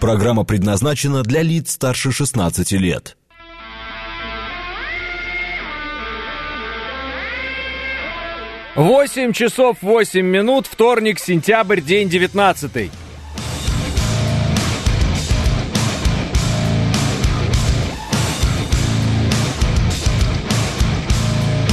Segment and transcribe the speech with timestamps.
[0.00, 3.16] Программа предназначена для лиц старше 16 лет.
[8.74, 12.90] Восемь часов восемь минут, вторник, сентябрь, день девятнадцатый.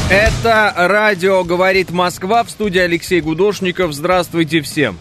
[0.10, 3.94] Это радио «Говорит Москва» в студии Алексей Гудошников.
[3.94, 4.98] Здравствуйте всем.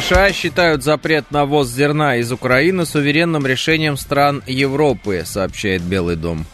[0.00, 6.46] США считают запрет на ввоз зерна из Украины суверенным решением стран Европы, сообщает Белый дом.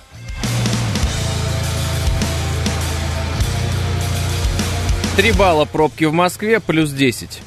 [5.16, 7.40] Три балла пробки в Москве, плюс 10.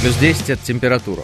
[0.00, 1.22] Плюс 10 это температура.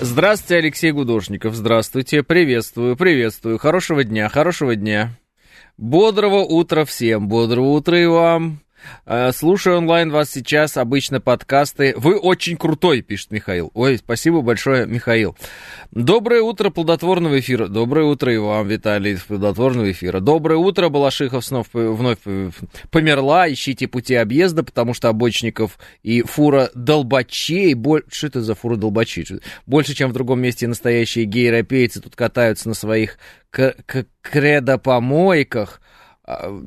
[0.00, 1.54] Здравствуйте, Алексей Гудошников.
[1.54, 2.22] Здравствуйте.
[2.22, 3.58] Приветствую, приветствую.
[3.58, 5.10] Хорошего дня, хорошего дня.
[5.76, 7.28] Бодрого утра всем.
[7.28, 8.62] Бодрого утра и вам.
[9.06, 11.94] Э, слушаю онлайн вас сейчас, обычно подкасты.
[11.96, 13.70] Вы очень крутой, пишет Михаил.
[13.74, 15.36] Ой, спасибо большое, Михаил.
[15.90, 17.68] Доброе утро плодотворного эфира.
[17.68, 20.20] Доброе утро и вам, Виталий, плодотворного эфира.
[20.20, 22.18] Доброе утро, Балашихов снова вновь
[22.90, 23.50] померла.
[23.50, 27.74] Ищите пути объезда, потому что обочников и фура долбачей...
[27.74, 28.02] Боль...
[28.10, 29.26] Что это за фура долбачей?
[29.66, 33.18] Больше, чем в другом месте настоящие гей-европейцы тут катаются на своих
[33.50, 35.80] кредопомойках
[36.24, 36.60] а,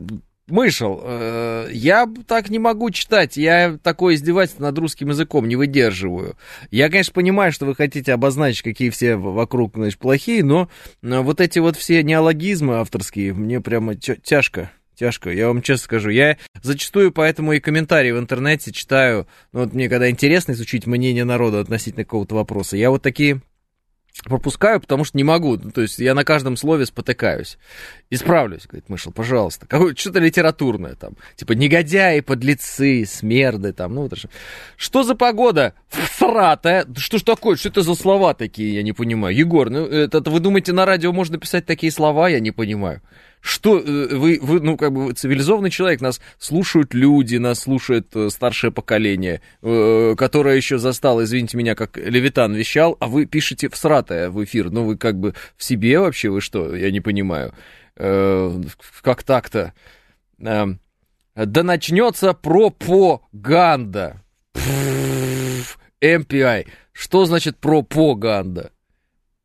[0.52, 6.36] Мышел, э, я так не могу читать, я такое издевательство над русским языком не выдерживаю.
[6.72, 10.70] Я, конечно, понимаю, что вы хотите обозначить, какие все вокруг, значит, плохие, но
[11.02, 14.72] вот эти вот все неологизмы авторские, мне прямо тяжко.
[14.94, 16.10] Тяжко, я вам честно скажу.
[16.10, 19.26] Я зачастую поэтому и комментарии в интернете читаю.
[19.52, 23.42] Ну, вот мне когда интересно изучить мнение народа относительно какого-то вопроса, я вот такие
[24.26, 25.58] пропускаю, потому что не могу.
[25.58, 27.58] Ну, то есть я на каждом слове спотыкаюсь.
[28.10, 29.66] Исправлюсь, говорит Мышел, пожалуйста.
[29.68, 31.16] Какое, что-то литературное там.
[31.36, 33.96] Типа негодяи, подлецы, смерды там.
[33.96, 34.30] Ну, это же...
[34.78, 35.74] Что за погода?
[35.90, 36.86] Всратая.
[36.98, 37.56] Что ж такое?
[37.56, 38.76] Что это за слова такие?
[38.76, 39.36] Я не понимаю.
[39.36, 42.30] Егор, ну, это, это вы думаете, на радио можно писать такие слова?
[42.30, 43.02] Я не понимаю.
[43.42, 48.30] Что э, вы, вы, ну, как бы цивилизованный человек, нас слушают люди, нас слушает э,
[48.30, 54.30] старшее поколение, э, которое еще застало, извините меня, как Левитан вещал, а вы пишете всратое
[54.30, 54.70] в эфир.
[54.70, 56.76] Ну, вы как бы в себе вообще, вы что?
[56.76, 57.54] Я не понимаю.
[57.96, 59.74] Как так-то?
[60.38, 60.78] Да
[61.36, 64.22] начнется пропаганда.
[66.02, 66.68] MPI.
[66.94, 68.72] Что значит пропаганда?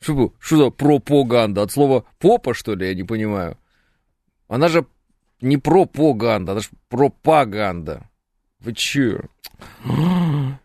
[0.01, 1.63] Что, что за пропаганда?
[1.63, 3.59] От слова попа, что ли, я не понимаю.
[4.49, 4.87] Она же
[5.41, 8.09] не пропаганда, она же пропаганда.
[8.61, 9.21] Вы чё?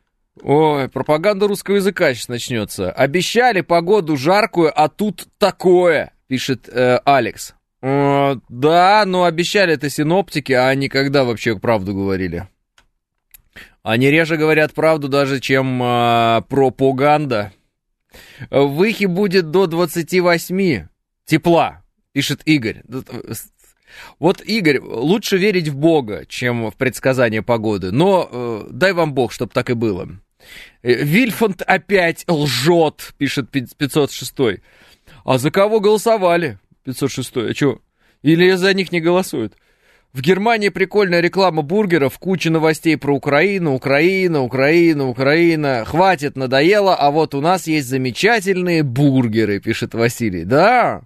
[0.44, 2.92] Ой, пропаганда русского языка сейчас начнется.
[2.92, 7.53] Обещали погоду жаркую, а тут такое, пишет э, Алекс.
[7.81, 12.48] Э, да, но обещали это синоптики, а они когда вообще правду говорили?
[13.84, 17.52] Они реже говорят правду даже, чем э, пропаганда.
[18.50, 20.88] В Ихе будет до 28
[21.25, 22.84] тепла, пишет Игорь.
[24.19, 29.31] Вот, Игорь, лучше верить в Бога, чем в предсказание погоды, но э, дай вам Бог,
[29.31, 30.09] чтобы так и было.
[30.84, 34.34] Э, Вильфанд опять лжет, пишет 506.
[35.24, 36.59] А за кого голосовали?
[36.84, 37.38] 506.
[37.38, 37.80] А что?
[38.22, 39.56] Или за них не голосуют?
[40.13, 45.85] В Германии прикольная реклама бургеров, куча новостей про Украину, Украина, Украина, Украина.
[45.85, 50.44] Хватит, надоело, а вот у нас есть замечательные бургеры, пишет Василий.
[50.44, 51.03] Да,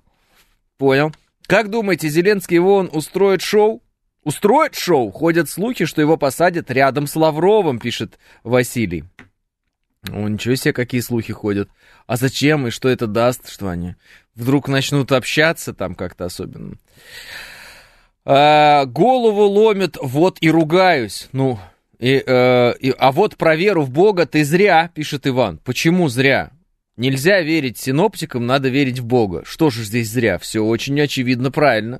[0.79, 1.12] понял.
[1.47, 3.83] Как думаете, Зеленский вон устроит шоу?
[4.23, 5.11] Устроит шоу?
[5.11, 9.03] Ходят слухи, что его посадят рядом с Лавровым, пишет Василий.
[10.09, 11.69] О, ничего себе, какие слухи ходят.
[12.07, 13.95] А зачем и что это даст, что они
[14.35, 16.75] вдруг начнут общаться там как-то особенно?
[18.23, 21.29] А, голову ломит, вот и ругаюсь.
[21.31, 21.59] Ну,
[22.00, 25.59] и, э, и, а вот про веру в Бога ты зря, пишет Иван.
[25.63, 26.51] Почему зря?
[26.97, 29.44] Нельзя верить синоптикам, надо верить в Бога.
[29.45, 30.38] Что же здесь зря?
[30.38, 32.00] Все очень очевидно правильно.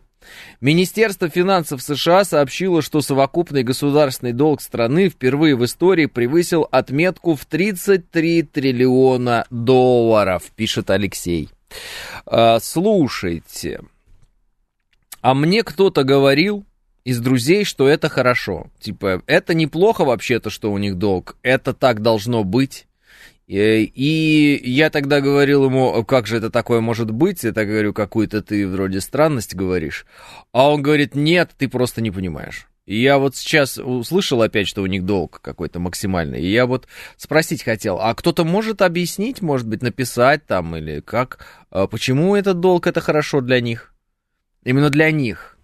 [0.62, 7.45] Министерство финансов США сообщило, что совокупный государственный долг страны впервые в истории превысил отметку в
[7.45, 11.50] 33 триллиона долларов, пишет Алексей.
[12.25, 13.81] А, слушайте,
[15.21, 16.65] а мне кто-то говорил
[17.03, 18.68] из друзей, что это хорошо.
[18.80, 21.38] Типа, это неплохо вообще-то, что у них долг.
[21.44, 22.85] Это так должно быть.
[23.47, 27.44] Э, и я тогда говорил ему, как же это такое может быть?
[27.44, 30.06] Я так говорю, какую-то ты вроде странность говоришь.
[30.51, 32.68] А он говорит, нет, ты просто не понимаешь.
[32.86, 36.42] И я вот сейчас услышал опять, что у них долг какой-то максимальный.
[36.42, 36.88] И я вот
[37.18, 42.59] спросить хотел, а кто-то может объяснить, может быть, написать там или как, а почему этот
[42.59, 43.91] долг это хорошо для них?
[44.63, 45.55] Именно для них.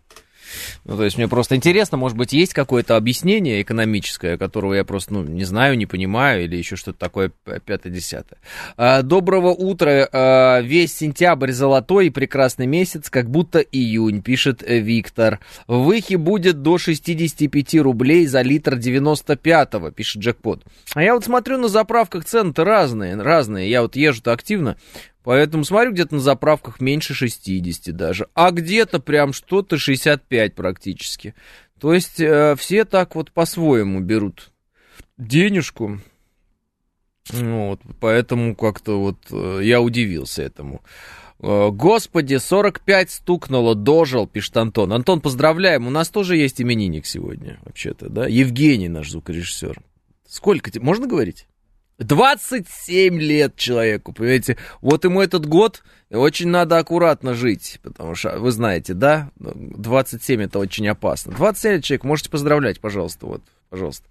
[0.85, 5.13] Ну, то есть мне просто интересно, может быть, есть какое-то объяснение экономическое, которого я просто,
[5.13, 7.31] ну, не знаю, не понимаю, или еще что-то такое
[7.65, 8.39] пятое-десятое.
[8.77, 10.07] А, доброго утра.
[10.11, 15.39] А, весь сентябрь золотой и прекрасный месяц, как будто июнь, пишет Виктор.
[15.67, 20.63] В Выхе будет до 65 рублей за литр 95-го, пишет Джекпот.
[20.93, 23.69] А я вот смотрю на заправках цены-то разные, разные.
[23.69, 24.77] Я вот езжу-то активно.
[25.23, 28.27] Поэтому смотрю, где-то на заправках меньше 60 даже.
[28.33, 31.35] А где-то прям что-то 65 практически.
[31.79, 34.51] То есть э, все так вот по-своему берут
[35.17, 35.99] денежку.
[37.29, 40.81] Вот, поэтому как-то вот э, я удивился этому.
[41.39, 44.91] Э, Господи, 45 стукнуло, дожил, пишет Антон.
[44.91, 48.27] Антон, поздравляем, у нас тоже есть именинник сегодня, вообще-то, да?
[48.27, 49.81] Евгений, наш звукорежиссер.
[50.27, 51.47] Сколько тебе, можно говорить?
[52.03, 54.57] 27 лет человеку, понимаете?
[54.81, 60.59] Вот ему этот год очень надо аккуратно жить, потому что, вы знаете, да, 27 это
[60.59, 61.33] очень опасно.
[61.33, 63.41] 27 лет человек, можете поздравлять, пожалуйста, вот
[63.71, 64.05] пожалуйста.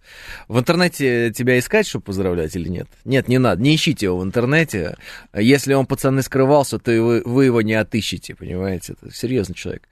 [0.49, 2.89] В интернете тебя искать, чтобы поздравлять или нет?
[3.05, 4.97] Нет, не надо, не ищите его в интернете.
[5.35, 8.95] Если он, пацаны, скрывался, то вы, вы его не отыщете, понимаете?
[8.95, 9.87] Это серьезный человек.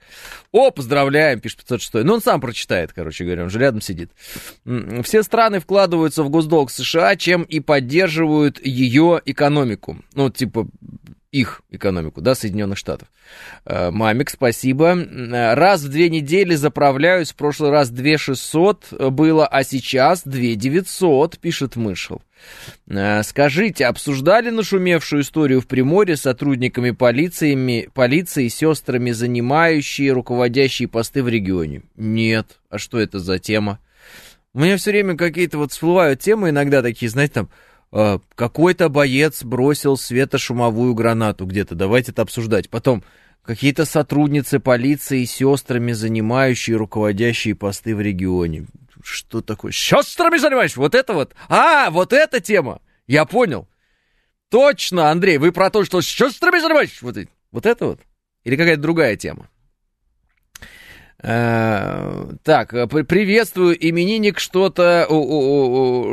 [0.51, 2.03] О, поздравляем, пишет 506.
[2.03, 4.09] Ну, он сам прочитает, короче говоря, он же рядом сидит.
[5.03, 9.99] Все страны вкладываются в госдолг США, чем и поддерживают ее экономику.
[10.15, 10.67] Ну, типа,
[11.31, 13.07] их экономику, да, Соединенных Штатов.
[13.65, 14.95] Э, Мамик, спасибо.
[14.95, 21.37] Раз в две недели заправляюсь, в прошлый раз 2 600 было, а сейчас 2 900,
[21.37, 22.21] пишет Мышел.
[22.87, 31.21] Э, скажите, обсуждали нашумевшую историю в Приморье с сотрудниками полициями, полиции, сестрами, занимающие руководящие посты
[31.21, 31.83] в регионе?
[31.95, 32.59] Нет.
[32.69, 33.79] А что это за тема?
[34.53, 39.43] У меня все время какие-то вот всплывают темы иногда такие, знаете, там, Э, какой-то боец
[39.43, 42.69] бросил светошумовую гранату где-то, давайте это обсуждать.
[42.69, 43.03] Потом,
[43.43, 48.67] какие-то сотрудницы полиции, сестрами, занимающие руководящие посты в регионе.
[49.01, 49.71] Что такое?
[49.71, 50.75] Сестрами занимаешь?
[50.75, 51.33] Вот это вот?
[51.47, 52.81] А, вот эта тема.
[53.07, 53.67] Я понял.
[54.49, 57.01] Точно, Андрей, вы про то, что с сестрами занимаешь?
[57.01, 57.15] Вот,
[57.51, 58.01] вот это вот?
[58.43, 59.49] Или какая-то другая тема?
[61.21, 65.05] Э, так, э, приветствую, именинник что-то...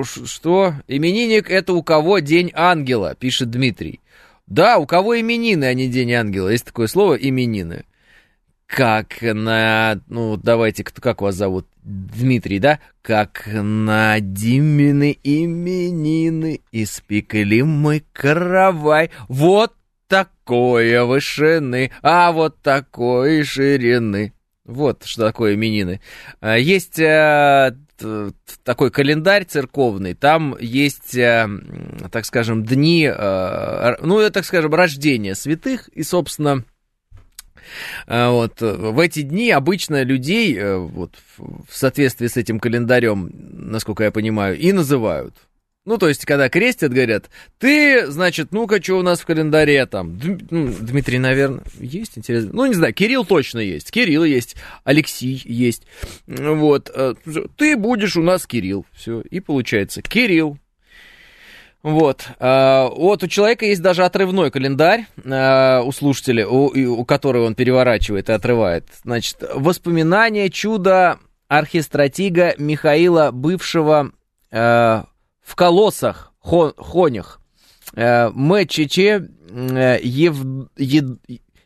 [0.04, 0.74] Что?
[0.88, 4.00] Именинник это у кого День Ангела, пишет Дмитрий.
[4.46, 6.48] Да, у кого именины, а не День Ангела.
[6.48, 7.84] Есть такое слово именины.
[8.66, 10.00] Как на...
[10.08, 11.68] Ну, давайте, как вас зовут?
[11.82, 12.80] Дмитрий, да?
[13.00, 19.10] Как на Димины именины испекли мы каравай.
[19.28, 19.72] Вот
[20.08, 24.32] такое вышины, а вот такой ширины.
[24.66, 26.00] Вот что такое именины.
[26.40, 27.72] А, есть э,
[28.64, 31.48] такой календарь церковный, там есть, э,
[32.10, 36.64] так скажем, дни, э, ну, так скажем, рождения святых, и, собственно,
[38.06, 44.56] вот, в эти дни обычно людей, вот, в соответствии с этим календарем, насколько я понимаю,
[44.56, 45.34] и называют.
[45.86, 50.18] Ну, то есть, когда крестят, говорят, ты, значит, ну-ка, что у нас в календаре там?
[50.50, 52.50] Ну, Дмитрий, наверное, есть, интересно.
[52.52, 55.84] Ну, не знаю, Кирилл точно есть, Кирилл есть, Алексей есть.
[56.26, 57.14] Вот, э,
[57.56, 58.84] ты будешь у нас Кирилл.
[58.92, 60.58] Все, и получается, Кирилл.
[61.84, 62.26] Вот.
[62.40, 67.54] Э, вот у человека есть даже отрывной календарь э, у слушателя, у, у которого он
[67.54, 68.88] переворачивает и отрывает.
[69.04, 74.10] Значит, воспоминания чуда архистратига Михаила бывшего
[75.46, 77.40] в колоссах, хо, хонях,
[77.94, 80.36] э, Мэчиче, э, Ев,
[80.76, 81.04] Ев,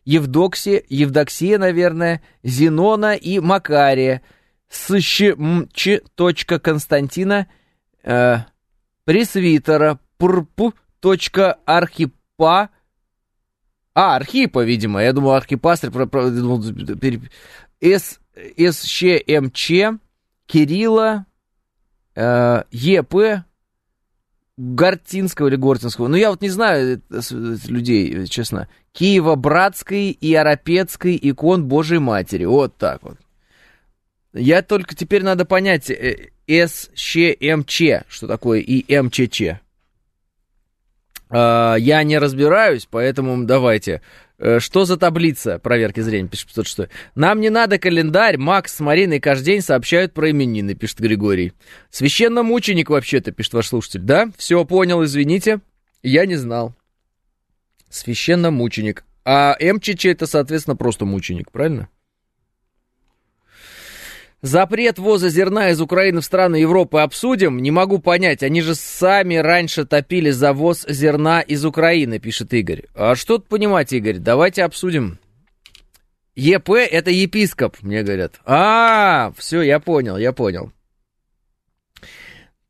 [0.04, 4.20] Евдоксия, Евдоксия, наверное, Зенона и Макария,
[4.68, 5.22] Сыщ,
[6.14, 7.46] точка Константина,
[8.04, 8.36] э,
[9.04, 12.68] Пресвитера, Пурпу, точка Архипа,
[13.94, 16.26] а, Архипа, видимо, я думал, Архипастырь, про, про,
[17.80, 18.20] С,
[18.58, 19.70] СЩМЧ,
[20.46, 21.24] Кирилла,
[22.14, 23.44] э, ЕП,
[24.60, 27.00] Гортинского или Гортинского, ну я вот не знаю
[27.66, 28.68] людей, честно.
[28.92, 33.16] Киева-Братской и Арапецкой икон Божьей Матери, вот так вот.
[34.34, 39.60] Я только теперь надо понять э, СЩМЧ, что такое и МЧЧ.
[41.30, 44.02] А, я не разбираюсь, поэтому давайте Э,
[44.58, 46.90] что за таблица проверки зрения, пишет 506.
[47.14, 51.52] Нам не надо календарь, Макс с Мариной каждый день сообщают про именины, пишет Григорий.
[51.90, 54.00] Священномученик вообще-то, пишет ваш слушатель.
[54.00, 55.60] Да, все понял, извините,
[56.02, 56.74] я не знал.
[57.88, 59.04] Священномученик.
[59.24, 61.88] А МЧЧ это, соответственно, просто мученик, правильно?
[64.42, 67.58] Запрет ввоза зерна из Украины в страны Европы обсудим?
[67.58, 72.84] Не могу понять, они же сами раньше топили за ввоз зерна из Украины, пишет Игорь.
[72.94, 74.16] А что тут понимать, Игорь?
[74.16, 75.18] Давайте обсудим.
[76.36, 78.40] ЕП это епископ, мне говорят.
[78.46, 80.72] А, все, я понял, я понял.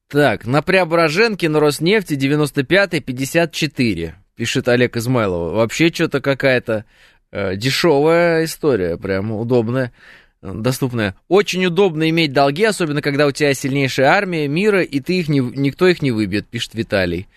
[0.09, 5.53] Так, на Преображенке на Роснефти 95-54, пишет Олег Измайлов.
[5.53, 6.85] Вообще что-то какая-то
[7.31, 9.93] э, дешевая история, прям удобная
[10.43, 11.15] доступная.
[11.29, 15.41] Очень удобно иметь долги, особенно когда у тебя сильнейшая армия мира, и ты их не,
[15.41, 17.29] никто их не выбьет, пишет Виталий.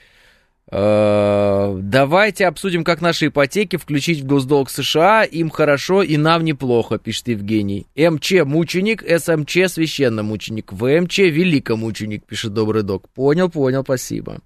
[0.71, 5.23] Э, давайте обсудим, как наши ипотеки включить в госдолг США.
[5.23, 7.85] Им хорошо и нам неплохо, пишет Евгений.
[7.95, 13.09] МЧ мученик, СМЧ священномученик, ВМЧ великомученик, пишет добрый док.
[13.09, 14.39] Понял, понял, спасибо.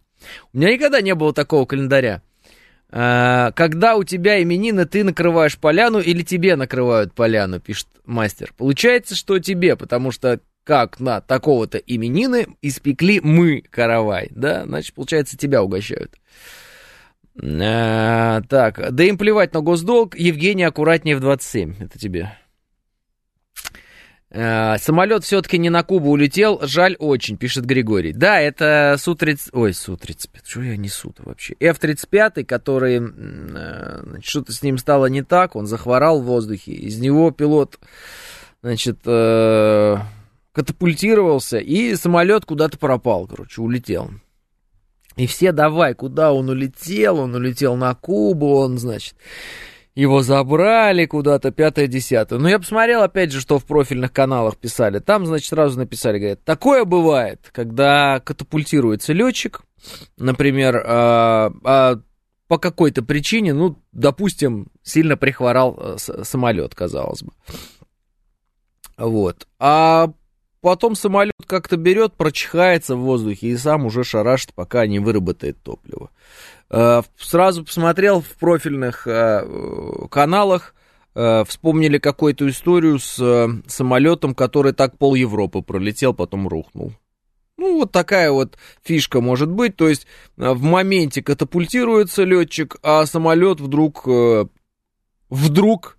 [0.51, 2.21] У меня никогда не было такого календаря.
[2.89, 8.53] А, когда у тебя именины, ты накрываешь поляну или тебе накрывают поляну, пишет мастер.
[8.55, 15.37] Получается, что тебе, потому что как на такого-то именины испекли мы каравай, да, значит, получается,
[15.37, 16.15] тебя угощают.
[17.41, 22.37] А, так, да им плевать на госдолг, Евгений аккуратнее в 27, это тебе.
[24.29, 28.11] Э, самолет все-таки не на Кубу улетел, жаль очень, пишет Григорий.
[28.11, 29.49] Да, это Су-30...
[29.53, 31.55] Ой, Су-35, что я несу-то вообще?
[31.59, 33.01] F-35, который...
[33.01, 36.73] Э, что-то с ним стало не так, он захворал в воздухе.
[36.73, 37.79] Из него пилот,
[38.61, 39.97] значит, э,
[40.51, 44.11] катапультировался, и самолет куда-то пропал, короче, улетел.
[45.15, 47.19] И все давай, куда он улетел?
[47.19, 49.15] Он улетел на Кубу, он, значит
[49.97, 52.37] его забрали куда-то, пятое, десятое.
[52.37, 54.99] Но я посмотрел, опять же, что в профильных каналах писали.
[54.99, 59.61] Там, значит, сразу написали, говорят, такое бывает, когда катапультируется летчик,
[60.19, 61.99] например, а, а
[62.47, 67.31] по какой-то причине, ну, допустим, сильно прихворал э, самолет, казалось бы.
[68.99, 69.47] Вот.
[69.57, 70.13] А
[70.67, 76.09] потом самолет как-то берет, прочихается в воздухе и сам уже шарашит, пока не выработает топливо.
[76.69, 79.47] Э, сразу посмотрел в профильных э,
[80.11, 80.75] каналах,
[81.15, 83.15] э, вспомнили какую-то историю с
[83.65, 86.91] самолетом, который так пол Европы пролетел, потом рухнул.
[87.55, 89.77] Ну, вот такая вот фишка может быть.
[89.77, 90.05] То есть
[90.35, 94.05] в моменте катапультируется летчик, а самолет вдруг,
[95.29, 95.97] вдруг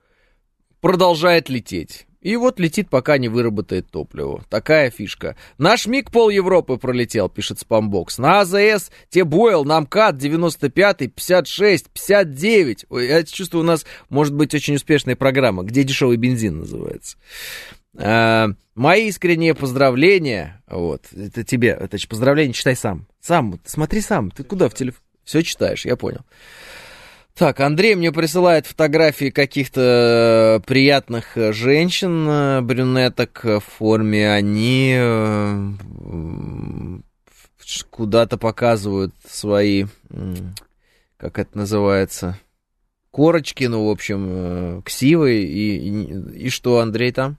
[0.82, 2.07] продолжает лететь.
[2.20, 4.42] И вот летит, пока не выработает топливо.
[4.50, 5.36] Такая фишка.
[5.56, 8.18] Наш МиГ пол Европы пролетел, пишет Спамбокс.
[8.18, 12.86] На АЗС те Бойл, нам КАТ 95, 56, 59.
[12.88, 17.16] Ой, я чувствую, у нас может быть очень успешная программа, где дешевый бензин называется.
[17.96, 20.62] А, мои искренние поздравления.
[20.66, 23.06] Вот, это тебе, это поздравление читай сам.
[23.20, 24.32] Сам, смотри сам.
[24.32, 25.02] Ты куда в телефон?
[25.24, 26.22] Все читаешь, я понял.
[27.38, 34.32] Так, Андрей мне присылает фотографии каких-то э, приятных э, женщин, э, брюнеток в форме.
[34.32, 34.98] Они
[37.90, 39.86] куда-то показывают свои,
[41.16, 42.36] как это называется,
[43.18, 47.36] корочки, ну, в общем, э, ксивы, и, и, и что, Андрей, там?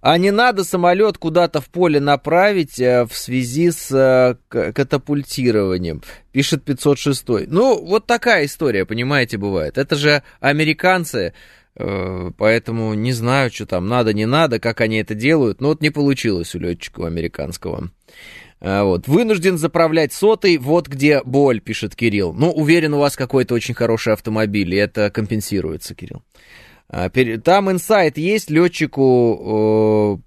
[0.00, 6.02] А не надо самолет куда-то в поле направить э, в связи с э, катапультированием,
[6.32, 7.46] пишет 506.
[7.46, 9.78] Ну, вот такая история, понимаете, бывает.
[9.78, 11.34] Это же американцы,
[11.76, 15.90] поэтому не знаю, что там надо, не надо, как они это делают, но вот не
[15.90, 17.90] получилось у летчика американского.
[18.64, 19.08] А, вот.
[19.08, 22.32] Вынужден заправлять сотый, вот где боль, пишет Кирилл.
[22.32, 26.22] Ну, уверен, у вас какой-то очень хороший автомобиль, и это компенсируется, Кирилл.
[26.88, 30.22] А, там инсайт есть, летчику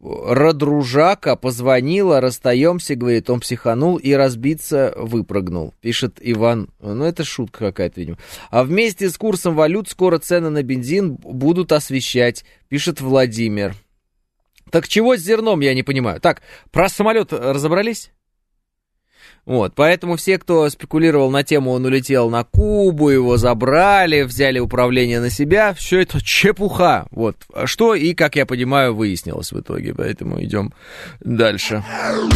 [0.00, 6.68] Радружака позвонила, расстаемся, говорит, он психанул и разбиться выпрыгнул, пишет Иван.
[6.78, 8.18] Ну, это шутка какая-то, видимо.
[8.50, 13.74] А вместе с курсом валют скоро цены на бензин будут освещать, пишет Владимир.
[14.70, 16.20] Так чего с зерном, я не понимаю.
[16.20, 18.10] Так, про самолет разобрались?
[19.48, 25.20] Вот, поэтому все, кто спекулировал на тему, он улетел на Кубу, его забрали, взяли управление
[25.20, 27.06] на себя, все это чепуха.
[27.10, 30.74] Вот, что и, как я понимаю, выяснилось в итоге, поэтому идем
[31.20, 31.82] дальше.
[32.14, 32.28] Ну,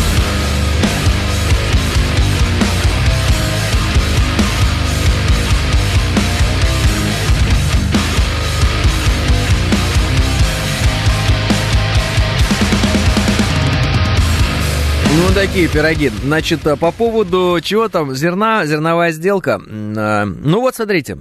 [15.34, 16.08] такие пироги.
[16.08, 19.60] Значит, а по поводу чего там, зерна, зерновая сделка.
[19.66, 21.18] А, ну, вот смотрите.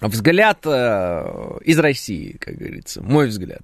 [0.00, 3.62] Взгляд э, из России, как говорится, мой взгляд.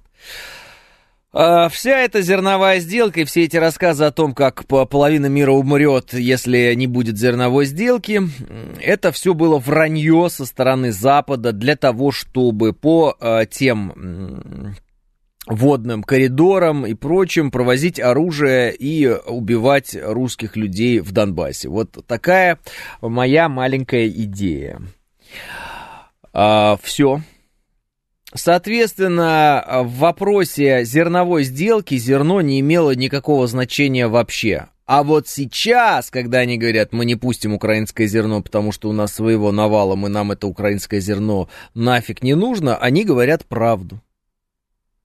[1.31, 6.73] Вся эта зерновая сделка и все эти рассказы о том, как половина мира умрет, если
[6.75, 8.21] не будет зерновой сделки,
[8.81, 13.17] это все было вранье со стороны Запада для того, чтобы по
[13.51, 14.75] тем
[15.47, 21.69] водным коридорам и прочим, провозить оружие и убивать русских людей в Донбассе.
[21.69, 22.59] Вот такая
[23.01, 24.81] моя маленькая идея.
[26.33, 27.21] А, все.
[28.33, 34.67] Соответственно, в вопросе зерновой сделки зерно не имело никакого значения вообще.
[34.85, 39.13] А вот сейчас, когда они говорят, мы не пустим украинское зерно, потому что у нас
[39.13, 44.01] своего навалом, и нам это украинское зерно нафиг не нужно, они говорят правду.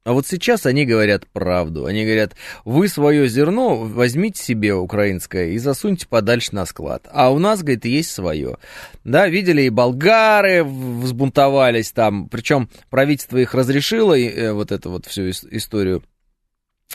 [0.03, 1.85] А вот сейчас они говорят правду.
[1.85, 7.07] Они говорят, вы свое зерно возьмите себе украинское и засуньте подальше на склад.
[7.13, 8.57] А у нас, говорит, есть свое.
[9.05, 12.31] Да, видели, и болгары взбунтовались там.
[12.31, 16.03] Причем правительство их разрешило, и, э, вот эту вот всю историю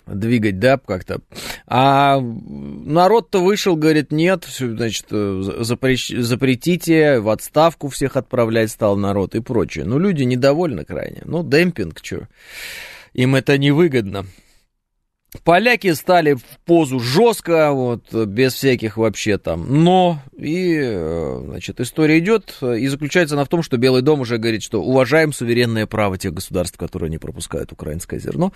[0.07, 1.19] двигать, да, как-то.
[1.67, 9.85] А народ-то вышел, говорит, нет, значит, запретите, в отставку всех отправлять стал народ и прочее.
[9.85, 11.21] Ну, люди недовольны крайне.
[11.25, 12.27] Ну, демпинг, что
[13.15, 14.25] им это невыгодно.
[15.43, 20.22] Поляки стали в позу жестко, вот, без всяких вообще там но.
[20.38, 24.63] И, э, значит, история идет и заключается она в том, что Белый дом уже говорит,
[24.63, 28.53] что уважаем суверенное право тех государств, которые не пропускают украинское зерно.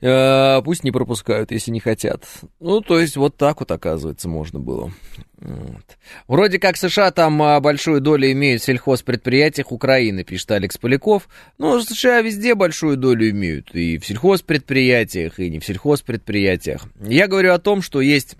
[0.00, 2.24] Э, пусть не пропускают, если не хотят.
[2.60, 4.92] Ну, то есть, вот так вот, оказывается, можно было.
[5.44, 5.98] Вот.
[6.28, 11.28] Вроде как США там а, большую долю имеют в сельхозпредприятиях Украины, пишет Алекс Поляков.
[11.58, 13.74] Ну, США везде большую долю имеют.
[13.74, 16.86] И в сельхозпредприятиях, и не в сельхозпредприятиях.
[17.00, 18.36] Я говорю о том, что есть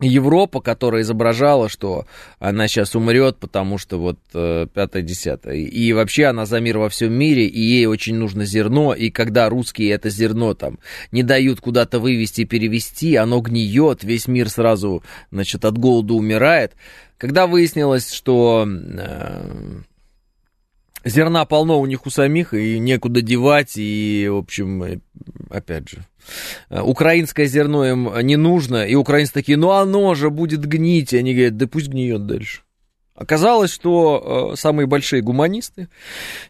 [0.00, 2.06] Европа, которая изображала, что
[2.40, 5.54] она сейчас умрет, потому что вот э, пятое-десятое.
[5.54, 9.48] И вообще она за мир во всем мире, и ей очень нужно зерно, и когда
[9.48, 10.80] русские это зерно там
[11.12, 16.72] не дают куда-то вывести и перевести, оно гниет, весь мир сразу, значит, от голода умирает.
[17.16, 19.80] Когда выяснилось, что э,
[21.04, 25.02] зерна полно у них у самих, и некуда девать, и, в общем,
[25.50, 26.04] опять же,
[26.70, 31.18] Э, украинское зерно им не нужно, и украинцы такие, ну оно же будет гнить, и
[31.18, 32.60] они говорят, да пусть гниет дальше.
[33.14, 35.88] Оказалось, что э, самые большие гуманисты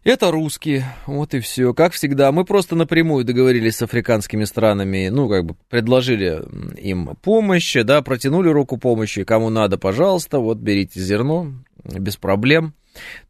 [0.02, 1.75] это русские, вот и все.
[1.75, 6.43] Как всегда, мы просто напрямую договорились с африканскими странами, ну, как бы предложили
[6.80, 11.52] им помощь, да, протянули руку помощи, кому надо, пожалуйста, вот берите зерно,
[11.84, 12.73] без проблем.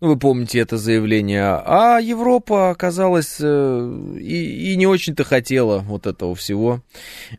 [0.00, 1.44] Ну, вы помните это заявление.
[1.44, 6.80] А Европа оказалась э, и, и не очень-то хотела вот этого всего.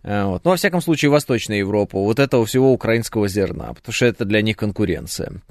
[0.03, 0.43] Э, вот.
[0.45, 4.41] Ну, во всяком случае, Восточная Европа, вот этого всего украинского зерна, потому что это для
[4.41, 5.41] них конкуренция.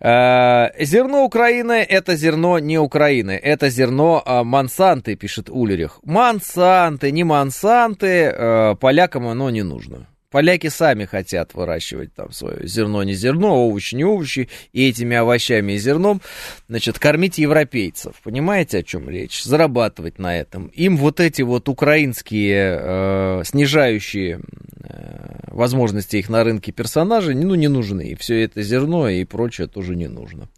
[0.00, 6.00] Э, зерно Украины– это зерно не Украины, это зерно Монсанты, пишет Улерих.
[6.04, 10.06] Монсанты, не Монсанты, полякам оно не нужно.
[10.36, 15.72] Поляки сами хотят выращивать там свое зерно, не зерно, овощи, не овощи, и этими овощами
[15.72, 16.20] и зерном,
[16.68, 18.16] значит, кормить европейцев.
[18.22, 19.42] Понимаете, о чем речь?
[19.42, 20.66] Зарабатывать на этом.
[20.74, 24.40] Им вот эти вот украинские э, снижающие
[24.82, 28.08] э, возможности их на рынке персонажи, ну, не нужны.
[28.08, 30.50] И все это зерно и прочее тоже не нужно.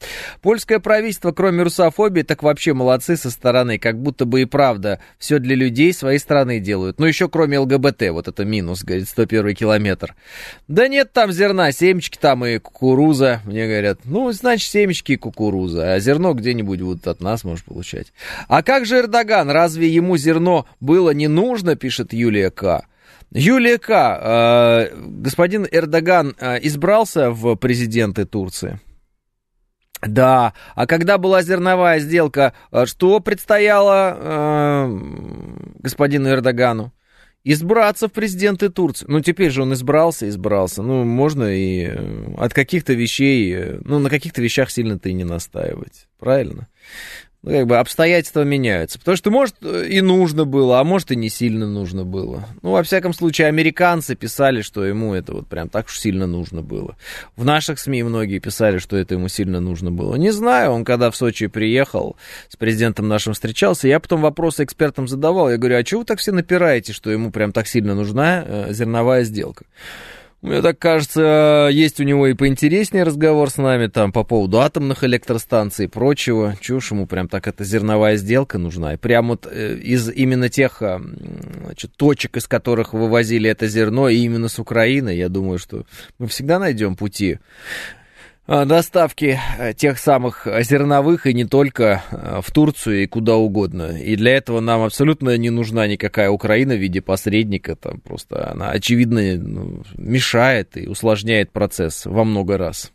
[0.43, 5.39] Польское правительство, кроме русофобии, так вообще молодцы со стороны, как будто бы и правда все
[5.39, 6.99] для людей своей страны делают.
[6.99, 9.68] Ну, еще кроме ЛГБТ, вот это минус, говорит, 101 километр.
[10.69, 13.41] Да нет там зерна, семечки там и кукуруза.
[13.45, 15.95] Мне говорят, ну, значит, семечки и кукуруза.
[15.95, 18.13] А зерно где-нибудь будут от нас, может, получать.
[18.49, 19.51] А как же Эрдоган?
[19.51, 22.85] Разве ему зерно было не нужно, пишет Юлия К.
[23.31, 23.91] Юлия К.
[23.91, 28.81] Э, господин Эрдоган э, избрался в президенты Турции?
[30.01, 34.99] Да, а когда была зерновая сделка, э, что предстояло э,
[35.81, 36.93] господину Эрдогану?
[37.53, 39.07] Избраться в президенты Турции.
[39.09, 40.83] Ну, теперь же он избрался, избрался.
[40.83, 45.25] Ну, можно и э, от каких-то вещей, э, ну, на каких-то вещах сильно-то и не
[45.25, 46.09] настаивать.
[46.19, 46.69] Правильно?
[47.43, 48.99] Ну, как бы обстоятельства меняются.
[48.99, 52.49] Потому что, может, и нужно было, а может, и не сильно нужно было.
[52.63, 56.63] Ну, во всяком случае, американцы писали, что ему это вот прям так уж сильно нужно
[56.63, 56.97] было.
[57.37, 60.17] В наших СМИ многие писали, что это ему сильно нужно было.
[60.17, 62.17] Не знаю, он когда в Сочи приехал,
[62.49, 65.49] с президентом нашим встречался, я потом вопросы экспертам задавал.
[65.49, 68.73] Я говорю, а чего вы так все напираете, что ему прям так сильно нужна э,
[68.73, 69.65] зерновая сделка?
[70.41, 75.03] Мне так кажется, есть у него и поинтереснее разговор с нами там по поводу атомных
[75.03, 76.57] электростанций и прочего.
[76.61, 78.95] Чушь ему прям так эта зерновая сделка нужна.
[78.95, 81.03] И прям вот э, из именно тех а,
[81.65, 85.87] значит, точек, из которых вывозили это зерно, и именно с Украины, я думаю, что
[86.21, 88.08] мы всегда найдем пути Э,
[88.49, 93.99] доставки э, тех самых зерновых и не только э, в Турцию и куда угодно.
[93.99, 97.77] И для этого нам абсолютно не нужна никакая Украина в виде посредника.
[97.77, 102.93] Там просто она, очевидно, ну, мешает и усложняет процесс во много раз.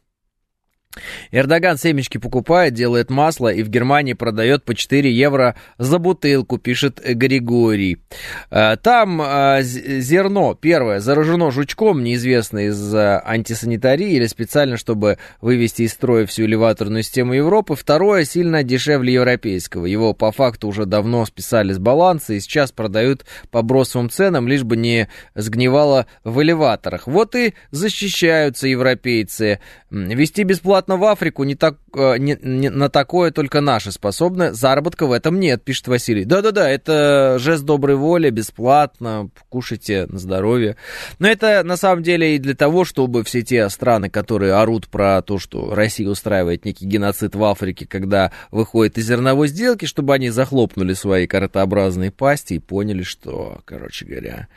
[1.31, 7.01] Эрдоган семечки покупает, делает масло и в Германии продает по 4 евро за бутылку, пишет
[7.03, 7.97] Григорий.
[8.51, 15.93] Э, там э, зерно, первое, заражено жучком, неизвестно из антисанитарии или специально, чтобы вывести из
[15.93, 17.75] строя всю элеваторную систему Европы.
[17.75, 19.85] Второе, сильно дешевле европейского.
[19.85, 24.63] Его по факту уже давно списали с баланса и сейчас продают по бросовым ценам, лишь
[24.63, 27.07] бы не сгнивало в элеваторах.
[27.07, 29.59] Вот и защищаются европейцы.
[29.89, 34.53] Вести бесплатно в Африку не так, э, не, не, на такое только наши способны.
[34.53, 36.25] Заработка в этом нет, пишет Василий.
[36.25, 40.77] Да-да-да, это жест доброй воли, бесплатно, кушайте на здоровье.
[41.19, 45.21] Но это на самом деле и для того, чтобы все те страны, которые орут про
[45.21, 50.29] то, что Россия устраивает некий геноцид в Африке, когда выходит из зерновой сделки, чтобы они
[50.29, 54.47] захлопнули свои картообразные пасти и поняли, что, короче говоря,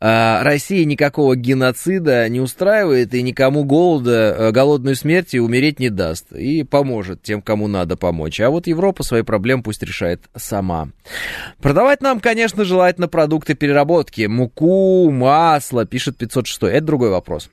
[0.00, 5.90] а, Россия никакого геноцида не устраивает и никому голода, э, голодную смерть и умереть не
[5.90, 6.32] даст.
[6.32, 8.40] И поможет тем, кому надо помочь.
[8.40, 10.88] А вот Европа свои проблемы пусть решает сама.
[11.60, 14.22] Продавать нам, конечно, желательно продукты переработки.
[14.22, 16.62] Муку, масло, пишет 506.
[16.62, 17.50] Это другой вопрос.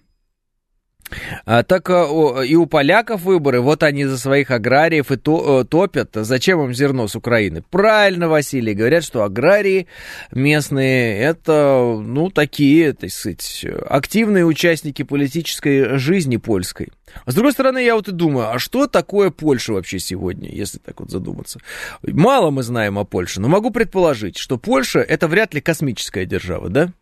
[1.46, 6.12] А, так а, и у поляков выборы, вот они за своих аграриев и то, топят.
[6.14, 7.64] Зачем им зерно с Украины?
[7.70, 9.88] Правильно, Василий, говорят, что аграрии
[10.32, 16.90] местные это, ну, такие, так сказать, активные участники политической жизни польской.
[17.26, 20.78] А с другой стороны, я вот и думаю, а что такое Польша вообще сегодня, если
[20.78, 21.60] так вот задуматься?
[22.04, 26.70] Мало мы знаем о Польше, но могу предположить, что Польша это вряд ли космическая держава,
[26.70, 26.94] да?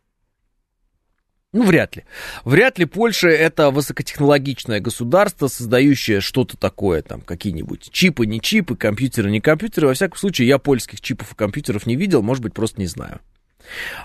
[1.53, 2.03] Ну, вряд ли.
[2.43, 9.31] Вряд ли Польша это высокотехнологичное государство, создающее что-то такое, там, какие-нибудь чипы, не чипы, компьютеры,
[9.31, 9.87] не компьютеры.
[9.87, 13.21] Во всяком случае, я польских чипов и компьютеров не видел, может быть, просто не знаю.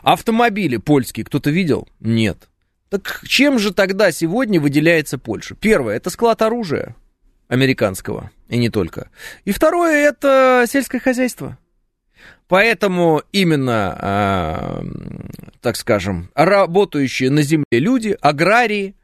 [0.02, 1.88] Автомобили польские кто-то видел?
[2.00, 2.48] Нет.
[2.90, 5.55] Так чем же тогда сегодня выделяется Польша?
[5.55, 6.94] Первое, это склад оружия
[7.48, 9.11] американского, и не только.
[9.44, 11.59] И второе, это сельское хозяйство.
[12.48, 14.85] Поэтому именно, э,
[15.61, 18.94] так скажем, работающие на земле люди, аграрии,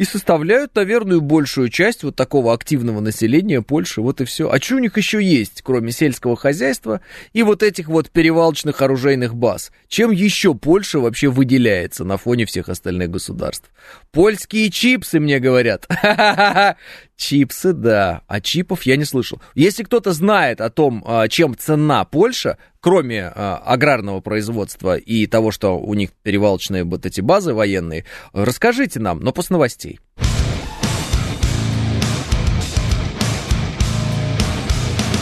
[0.00, 4.00] и составляют, наверное, большую часть вот такого активного населения Польши.
[4.00, 4.50] Вот и все.
[4.50, 7.02] А что у них еще есть, кроме сельского хозяйства
[7.34, 9.70] и вот этих вот перевалочных оружейных баз?
[9.88, 13.70] Чем еще Польша вообще выделяется на фоне всех остальных государств?
[14.10, 15.86] Польские чипсы, мне говорят.
[17.20, 18.22] Чипсы, да.
[18.28, 19.42] А чипов я не слышал.
[19.54, 25.50] Если кто-то знает о том, а, чем цена Польша, кроме а, аграрного производства и того,
[25.50, 30.00] что у них перевалочные вот эти базы военные, расскажите нам, но после новостей.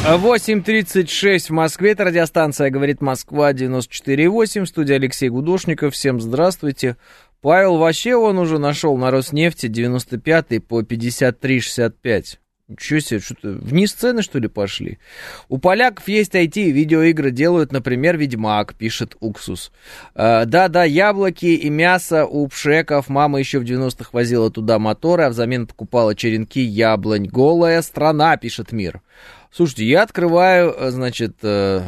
[0.06, 1.90] Восемь тридцать шесть в Москве.
[1.90, 4.64] Это радиостанция «Говорит Москва» 94,8.
[4.64, 5.92] Студия Алексей Гудошников.
[5.92, 6.96] Всем здравствуйте.
[7.40, 12.38] Павел вообще он уже нашел на Роснефти 95 по 53,65.
[12.68, 14.98] Ничего себе, что-то вниз цены, что ли, пошли?
[15.48, 19.72] У поляков есть IT, видеоигры делают, например, Ведьмак, пишет Уксус.
[20.14, 23.08] А, да-да, яблоки и мясо у пшеков.
[23.08, 27.26] Мама еще в 90-х возила туда моторы, а взамен покупала черенки яблонь.
[27.26, 29.00] Голая страна, пишет Мир.
[29.50, 31.80] Слушайте, я открываю, э, значит, э,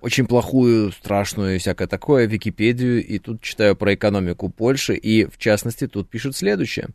[0.00, 5.86] очень плохую, страшную, всякое такое, Википедию, и тут читаю про экономику Польши, и, в частности,
[5.86, 6.88] тут пишут следующее.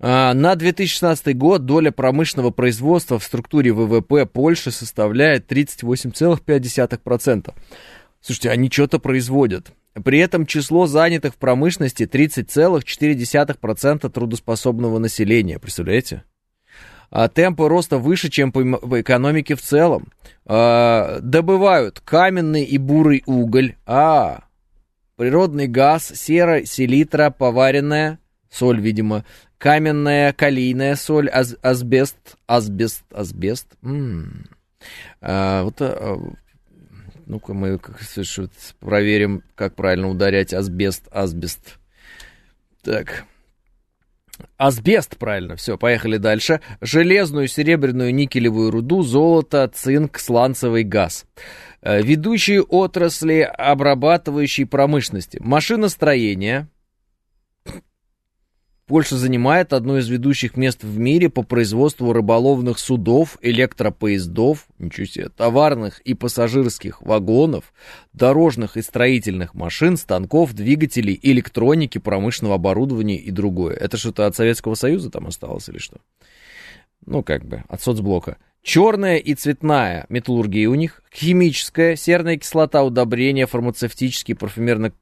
[0.00, 7.54] А, на 2016 год доля промышленного производства в структуре ВВП Польши составляет 38,5%.
[8.20, 9.72] Слушайте, они что-то производят.
[10.04, 15.58] При этом число занятых в промышленности 30,4% трудоспособного населения.
[15.58, 16.22] Представляете?
[17.10, 18.60] А темпы роста выше, чем по
[19.00, 20.08] экономике в целом.
[20.44, 24.44] А, добывают каменный и бурый уголь, а,
[25.16, 28.18] природный газ, сера, селитра, поваренная,
[28.50, 29.24] соль, видимо,
[29.56, 32.16] каменная, калийная соль, аз, асбест,
[32.46, 33.66] асбест, асбест.
[33.82, 34.46] М-м.
[35.20, 36.18] А, вот, а,
[37.26, 37.80] ну-ка мы
[38.80, 41.78] проверим, как правильно ударять асбест, асбест.
[42.82, 43.24] Так.
[44.56, 46.60] Асбест, правильно, все, поехали дальше.
[46.80, 51.26] Железную, серебряную, никелевую руду, золото, цинк, сланцевый газ.
[51.80, 55.38] Э, ведущие отрасли обрабатывающей промышленности.
[55.40, 56.68] Машиностроение,
[58.88, 65.28] Польша занимает одно из ведущих мест в мире по производству рыболовных судов, электропоездов, ничего себе,
[65.28, 67.74] товарных и пассажирских вагонов,
[68.14, 73.74] дорожных и строительных машин, станков, двигателей, электроники, промышленного оборудования и другое.
[73.74, 75.98] Это что-то от Советского Союза там осталось или что?
[77.04, 78.38] Ну, как бы, от соцблока.
[78.62, 84.92] Черная и цветная металлургия у них, химическая, серная кислота, удобрения, фармацевтический, парфюмерно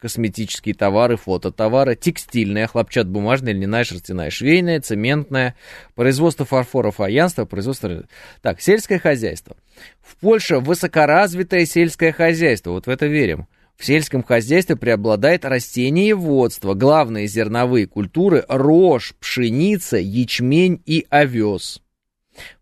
[0.00, 5.56] косметические товары, фототовары, текстильная, хлопчат-бумажная, льняная, шерстяная, швейная, цементная,
[5.94, 8.04] производство фарфора, фаянства, производство...
[8.42, 9.56] Так, сельское хозяйство.
[10.00, 13.48] В Польше высокоразвитое сельское хозяйство, вот в это верим.
[13.76, 21.80] В сельском хозяйстве преобладает растениеводство, главные зерновые культуры– рожь, пшеница, ячмень и овес.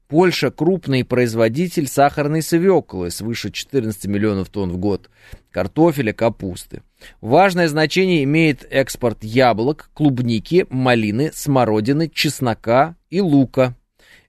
[0.09, 5.11] Польша– крупный производитель сахарной свеклы, свыше 14 миллионов тонн в год,
[5.51, 6.83] картофеля, капусты.
[7.21, 13.77] Важное значение имеет экспорт яблок, клубники, малины, смородины, чеснока и лука.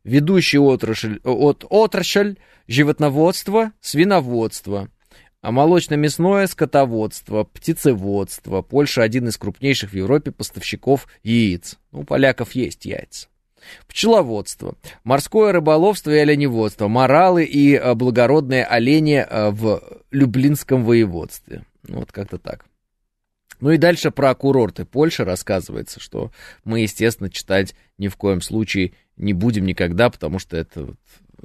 [0.03, 2.37] Ведущая отрасль, от, отрасль
[2.67, 4.89] животноводство, свиноводство–
[5.41, 8.61] а молочно-мясное скотоводство, птицеводство.
[8.61, 11.77] Польша один из крупнейших в Европе поставщиков яиц.
[11.91, 13.27] Ну, у поляков есть яйца.
[13.87, 21.63] Пчеловодство, морское рыболовство и оленеводство, моралы и э, благородные олени э, в Люблинском воеводстве.
[21.87, 22.65] Ну, вот как-то так.
[23.59, 26.31] Ну и дальше про курорты Польши рассказывается, что
[26.63, 30.97] мы, естественно, читать ни в коем случае не будем никогда, потому что это вот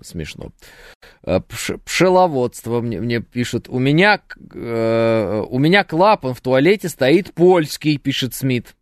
[0.03, 0.53] смешно.
[1.25, 3.69] Э, пш, пшеловодство мне, мне пишут.
[3.69, 4.21] У меня,
[4.55, 8.75] э, у меня клапан в туалете стоит польский, пишет Смит.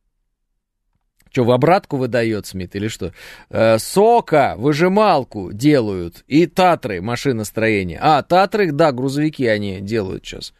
[1.30, 3.12] Что, в обратку выдает Смит или что?
[3.50, 6.24] Э, сока, выжималку делают.
[6.26, 7.98] И Татры, машиностроение.
[8.02, 10.52] А, Татры, да, грузовики они делают сейчас.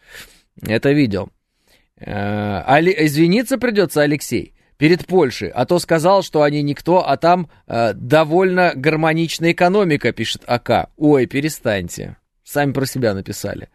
[0.63, 1.31] Это видел.
[1.99, 7.51] Э, Али, извиниться придется, Алексей перед Польшей, а то сказал, что они никто, а там
[7.67, 10.89] э, довольно гармоничная экономика, пишет АК.
[10.97, 12.17] Ой, перестаньте.
[12.51, 13.69] Сами про себя написали.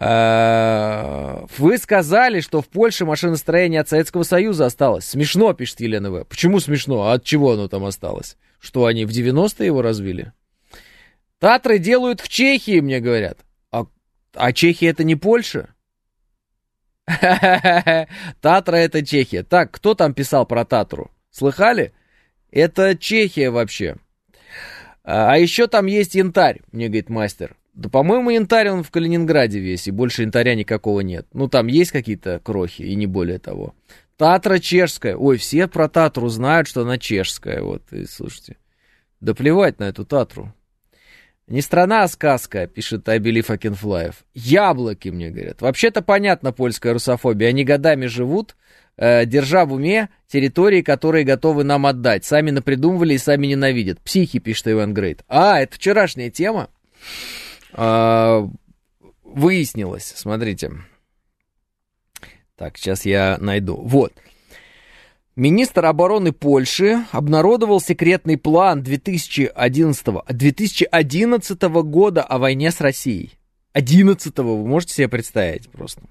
[0.00, 5.04] Э, вы сказали, что в Польше машиностроение от Советского Союза осталось.
[5.04, 6.24] Смешно, пишет Елена В.
[6.24, 7.02] Почему смешно?
[7.04, 8.36] А от чего оно там осталось?
[8.58, 10.32] Что, они в 90-е его развили?
[11.38, 13.38] Татры делают в Чехии, мне говорят.
[13.70, 13.86] А,
[14.34, 15.68] а Чехия это не Польша?
[18.40, 19.44] Татра это Чехия.
[19.44, 21.12] Так, кто там писал про Татру?
[21.30, 21.92] Слыхали?
[22.50, 23.94] Это Чехия вообще.
[25.04, 27.54] А, а еще там есть янтарь, мне говорит мастер.
[27.78, 31.28] Да, по-моему, янтарь он в Калининграде весь, и больше янтаря никакого нет.
[31.32, 33.72] Ну, там есть какие-то крохи, и не более того.
[34.16, 35.14] Татра чешская.
[35.14, 37.62] Ой, все про Татру знают, что она чешская.
[37.62, 38.56] Вот, и слушайте.
[39.20, 40.52] Да плевать на эту Татру.
[41.46, 44.24] Не страна, а сказка, пишет Абели Факенфлаев.
[44.34, 45.62] Яблоки, мне говорят.
[45.62, 47.50] Вообще-то понятно польская русофобия.
[47.50, 48.56] Они годами живут,
[48.96, 52.24] э, держа в уме территории, которые готовы нам отдать.
[52.24, 54.00] Сами напридумывали и сами ненавидят.
[54.00, 55.22] Психи, пишет Иван Грейт.
[55.28, 56.70] А, это вчерашняя тема.
[57.72, 58.48] А,
[59.22, 60.72] выяснилось, смотрите.
[62.56, 63.76] Так, сейчас я найду.
[63.76, 64.12] Вот.
[65.36, 73.38] Министр обороны Польши обнародовал секретный план 2011, 2011 года о войне с Россией.
[73.72, 76.02] 11 вы можете себе представить просто.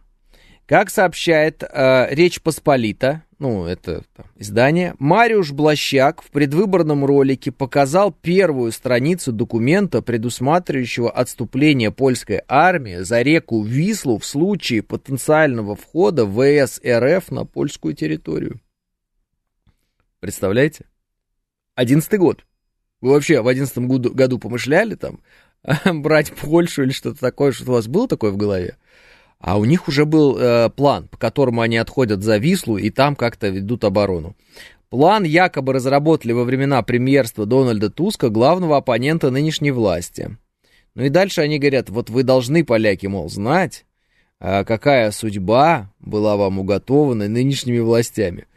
[0.68, 8.12] Как сообщает э, Речь Посполита, ну, это там, издание, Мариуш Блащак в предвыборном ролике показал
[8.12, 16.82] первую страницу документа, предусматривающего отступление польской армии за реку Вислу в случае потенциального входа ВС
[16.86, 18.60] РФ на польскую территорию.
[20.20, 20.86] Представляете?
[21.76, 22.44] Одиннадцатый год.
[23.00, 25.22] Вы вообще в одиннадцатом году, году помышляли там
[25.86, 28.76] брать Польшу или что-то такое, что у вас было такое в голове?
[29.39, 33.15] А у них уже был э, план, по которому они отходят за Вислу и там
[33.15, 34.36] как-то ведут оборону.
[34.89, 40.38] План якобы разработали во времена премьерства Дональда Туска, главного оппонента нынешней власти.
[40.95, 43.86] Ну и дальше они говорят, вот вы должны, поляки, мол, знать,
[44.39, 48.47] э, какая судьба была вам уготована нынешними властями.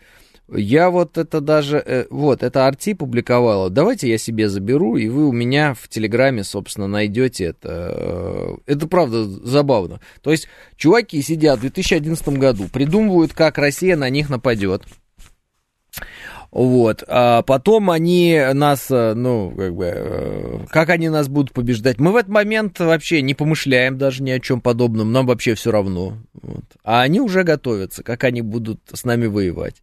[0.53, 3.71] Я вот это даже, э, вот, это Арти публиковала.
[3.71, 7.93] Давайте я себе заберу, и вы у меня в Телеграме, собственно, найдете это.
[7.95, 10.01] Э, это правда забавно.
[10.23, 14.83] То есть, чуваки сидят в 2011 году, придумывают, как Россия на них нападет.
[16.51, 22.01] Вот, а потом они нас, э, ну, как бы, как они нас будут побеждать.
[22.01, 25.71] Мы в этот момент вообще не помышляем даже ни о чем подобном, нам вообще все
[25.71, 26.19] равно.
[26.33, 26.65] Вот.
[26.83, 29.77] А они уже готовятся, как они будут с нами воевать.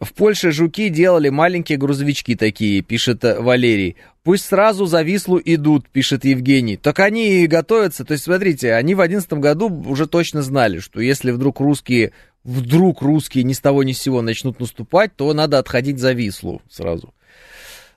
[0.00, 3.96] В Польше жуки делали маленькие грузовички такие, пишет э, Валерий.
[4.22, 6.76] Пусть сразу за Вислу идут, пишет Евгений.
[6.76, 8.04] Так они и готовятся.
[8.04, 12.12] То есть, смотрите, они в одиннадцатом году уже точно знали, что если вдруг русские,
[12.44, 16.62] вдруг русские ни с того ни с сего начнут наступать, то надо отходить за Вислу
[16.70, 17.12] сразу.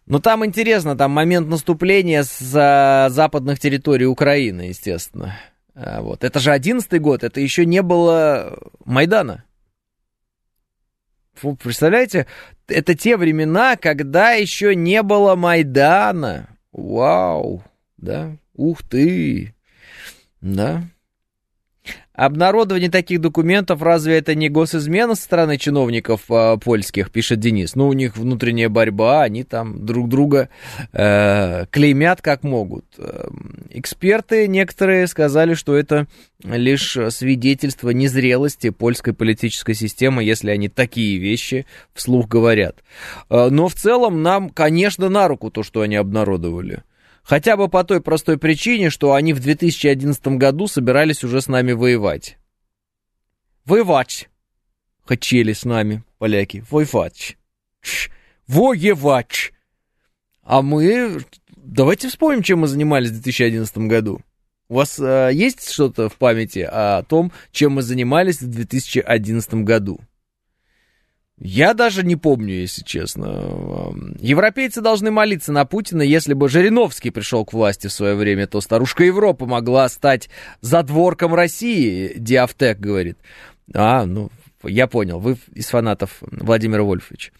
[0.08, 5.38] Но там интересно, там момент наступления с западных территорий Украины, естественно.
[5.76, 6.24] А, вот.
[6.24, 9.44] Это же одиннадцатый год, это еще не было Майдана.
[11.34, 12.28] Фу, представляете,
[12.68, 16.50] это те времена, когда еще не было Майдана.
[16.72, 17.64] Вау,
[17.98, 19.56] да, ух ты,
[20.42, 20.84] да.
[22.22, 27.74] Обнародование таких документов, разве это не госизмена со стороны чиновников э, польских, пишет Денис.
[27.74, 30.50] Ну, у них внутренняя борьба, они там друг друга
[30.94, 32.86] э, клеймят как могут.
[33.00, 36.06] Эм, эксперты некоторые сказали, что это
[36.44, 42.84] лишь свидетельство незрелости польской политической системы, если они такие вещи вслух говорят.
[43.32, 46.84] Э, но в целом нам, конечно, на руку то, что они обнародовали.
[47.24, 51.72] Хотя бы по той простой причине, что они в 2011 году собирались уже с нами
[51.72, 52.38] воевать.
[53.66, 54.30] Воевать.
[55.06, 56.64] Хотели с нами, поляки.
[56.70, 57.38] Воевать.
[58.48, 59.54] Воевать.
[60.44, 61.22] А мы...
[61.56, 64.22] Давайте вспомним, чем мы занимались в 2011 году.
[64.68, 70.00] У вас э, есть что-то в памяти о том, чем мы занимались в 2011 году?
[71.44, 73.92] Я даже не помню, если честно.
[74.20, 76.04] Европейцы должны молиться на Путина.
[76.04, 80.30] Если бы Жириновский пришел к власти в свое время, то старушка Европа могла стать
[80.62, 83.18] задворком России, Диафтек говорит.
[83.74, 84.30] А, ну,
[84.64, 87.32] я понял, вы из фанатов Владимира Вольфовича.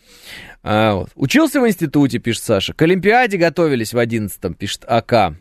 [0.64, 1.10] А, вот.
[1.14, 2.74] Учился в институте, пишет Саша.
[2.74, 5.36] К Олимпиаде готовились в одиннадцатом, пишет АК.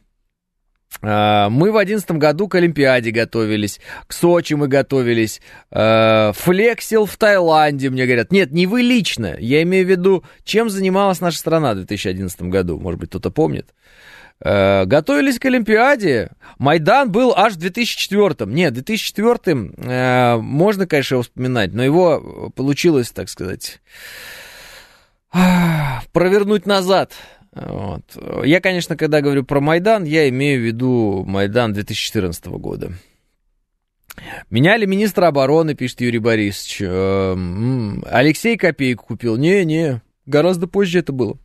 [1.03, 7.17] А, мы в одиннадцатом году к Олимпиаде готовились, к Сочи мы готовились, а, флексил в
[7.17, 8.33] Таиланде, мне говорят.
[8.33, 12.79] Нет, не вы лично, я имею в виду, чем занималась наша страна в 2011 году,
[12.79, 13.69] может быть, кто-то помнит.
[14.43, 16.33] А, готовились к Олимпиаде.
[16.59, 18.51] Майдан был аж в 2004.
[18.51, 23.81] Нет, в 2004 можно, конечно, его вспоминать, но его получилось, так сказать,
[26.13, 27.13] провернуть назад.
[27.53, 28.03] Вот.
[28.45, 32.93] Я, конечно, когда говорю про Майдан, я имею в виду Майдан 2014 года.
[34.51, 36.83] Меняли министра обороны, пишет Юрий Борисович.
[36.83, 39.37] Эм, Алексей копейку купил.
[39.37, 41.39] Не-не, гораздо позже это было.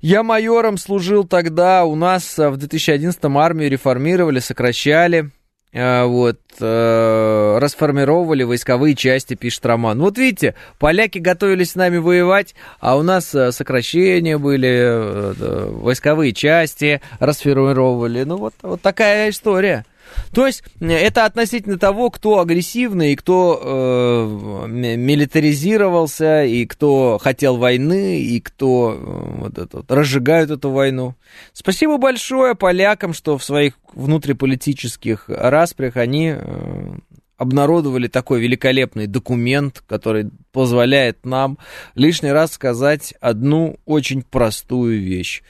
[0.00, 5.30] Я майором служил тогда, у нас в 2011-м армию реформировали, сокращали.
[5.72, 10.00] А, вот, э, расформировали войсковые части, пишет Роман.
[10.00, 16.32] Вот видите, поляки готовились с нами воевать, а у нас э, сокращения были, э, войсковые
[16.32, 18.24] части расформировали.
[18.24, 19.84] Ну, вот, вот такая история.
[20.32, 28.20] То есть это относительно того, кто агрессивный, и кто э, милитаризировался, и кто хотел войны,
[28.20, 31.14] и кто э, вот это, разжигают эту войну.
[31.52, 36.94] Спасибо большое полякам, что в своих внутриполитических распрях они э,
[37.40, 41.56] обнародовали такой великолепный документ, который позволяет нам
[41.94, 45.42] лишний раз сказать одну очень простую вещь.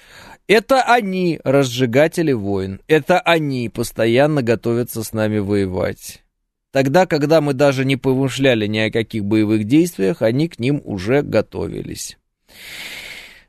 [0.51, 2.81] Это они разжигатели войн.
[2.89, 6.25] Это они постоянно готовятся с нами воевать.
[6.73, 11.23] Тогда, когда мы даже не помышляли ни о каких боевых действиях, они к ним уже
[11.23, 12.19] готовились.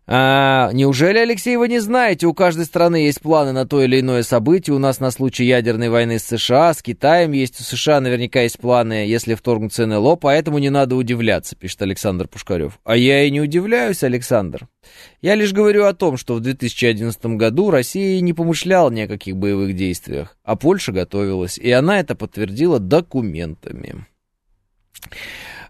[0.07, 4.23] А, неужели, Алексей, вы не знаете, у каждой страны есть планы на то или иное
[4.23, 8.41] событие, у нас на случай ядерной войны с США, с Китаем есть, у США наверняка
[8.41, 12.79] есть планы, если вторгнутся НЛО, поэтому не надо удивляться, пишет Александр Пушкарев.
[12.83, 14.67] А я и не удивляюсь, Александр.
[15.21, 19.37] Я лишь говорю о том, что в 2011 году Россия не помышляла ни о каких
[19.37, 24.07] боевых действиях, а Польша готовилась, и она это подтвердила документами.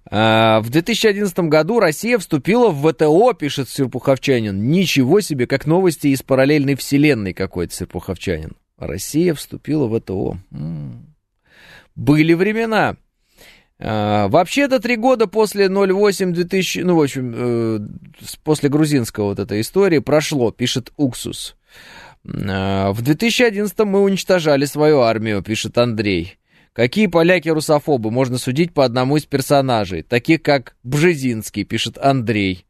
[0.09, 4.69] А, в 2011 году Россия вступила в ВТО, пишет Серпуховчанин.
[4.69, 8.55] Ничего себе, как новости из параллельной вселенной какой-то Серпуховчанин.
[8.77, 10.37] Россия вступила в ВТО.
[11.95, 12.97] Были времена.
[13.83, 17.79] А, вообще-то три года после 08 2000, ну, в общем, э,
[18.43, 21.55] после грузинского вот этой истории прошло, пишет Уксус.
[22.25, 26.37] А, в 2011 мы уничтожали свою армию, пишет Андрей.
[26.73, 32.65] Какие поляки-русофобы можно судить по одному из персонажей, таких как Бжезинский, пишет Андрей.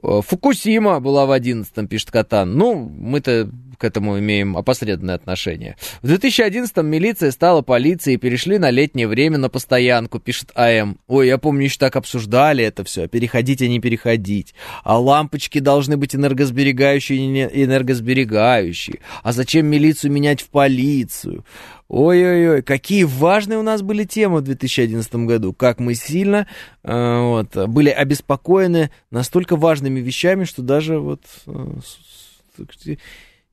[0.00, 2.54] Э, Фукусима была в 11-м, пишет Катан.
[2.56, 5.76] Ну, мы-то к этому имеем опосредованное отношение.
[6.02, 10.98] В 2011-м милиция стала полицией и перешли на летнее время на постоянку, пишет АМ.
[11.08, 13.08] Ой, я помню, еще так обсуждали это все.
[13.08, 14.54] Переходить, а не переходить.
[14.84, 19.00] А лампочки должны быть энергосберегающие и не энергосберегающие.
[19.24, 21.44] А зачем милицию менять в полицию?
[21.92, 25.52] Ой-ой-ой, какие важные у нас были темы в 2011 году.
[25.52, 26.48] Как мы сильно
[26.82, 32.96] э, вот, были обеспокоены настолько важными вещами, что даже вот э,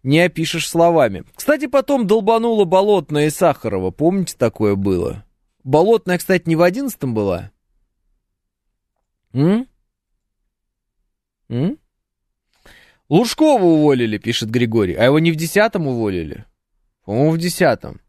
[0.03, 1.25] не опишешь словами.
[1.35, 3.91] Кстати, потом долбанула Болотная и Сахарова.
[3.91, 5.25] Помните, такое было?
[5.65, 7.51] Болотная, кстати, не в 11 была?
[9.33, 9.67] М?
[11.49, 11.77] М?
[13.09, 14.93] Лужкова уволили, пишет Григорий.
[14.93, 16.45] А его не в десятом уволили?
[17.03, 17.99] По-моему, в десятом.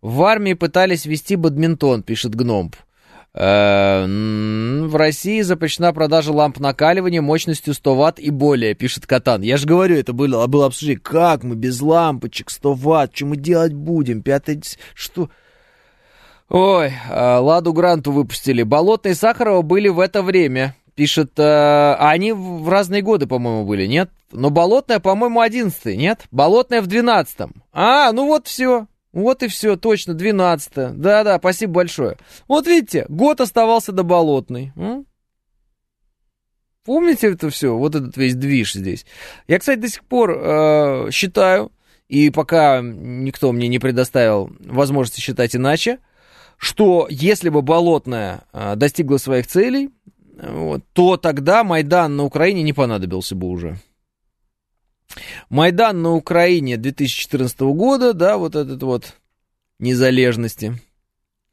[0.00, 2.76] В армии пытались вести бадминтон, пишет Гномб.
[3.34, 9.42] Э, в России запрещена продажа ламп накаливания мощностью 100 ватт и более, пишет Катан.
[9.42, 11.00] Я же говорю, это было, было обсуждение.
[11.00, 13.14] Как мы без лампочек 100 ватт?
[13.14, 14.22] Что мы делать будем?
[14.22, 14.62] Пятый...
[14.94, 15.30] Что...
[16.48, 18.62] Ой, а, Ладу Гранту выпустили.
[18.62, 20.74] Болотные Сахарова были в это время.
[20.94, 24.10] Пишет, а они в разные годы, по-моему, были, нет?
[24.32, 26.22] Но Болотная, по-моему, 11 нет?
[26.32, 28.88] Болотная в 12 А, ну вот все.
[29.18, 32.16] Вот и все, точно, 12 Да-да, спасибо большое.
[32.46, 34.72] Вот видите, год оставался до Болотной.
[34.76, 35.06] М?
[36.84, 39.04] Помните это все, вот этот весь движ здесь?
[39.48, 41.72] Я, кстати, до сих пор э, считаю,
[42.06, 45.98] и пока никто мне не предоставил возможности считать иначе,
[46.56, 49.90] что если бы Болотная э, достигла своих целей,
[50.40, 53.78] вот, то тогда Майдан на Украине не понадобился бы уже.
[55.48, 59.14] Майдан на Украине 2014 года, да, вот этот вот
[59.78, 60.78] незалежности.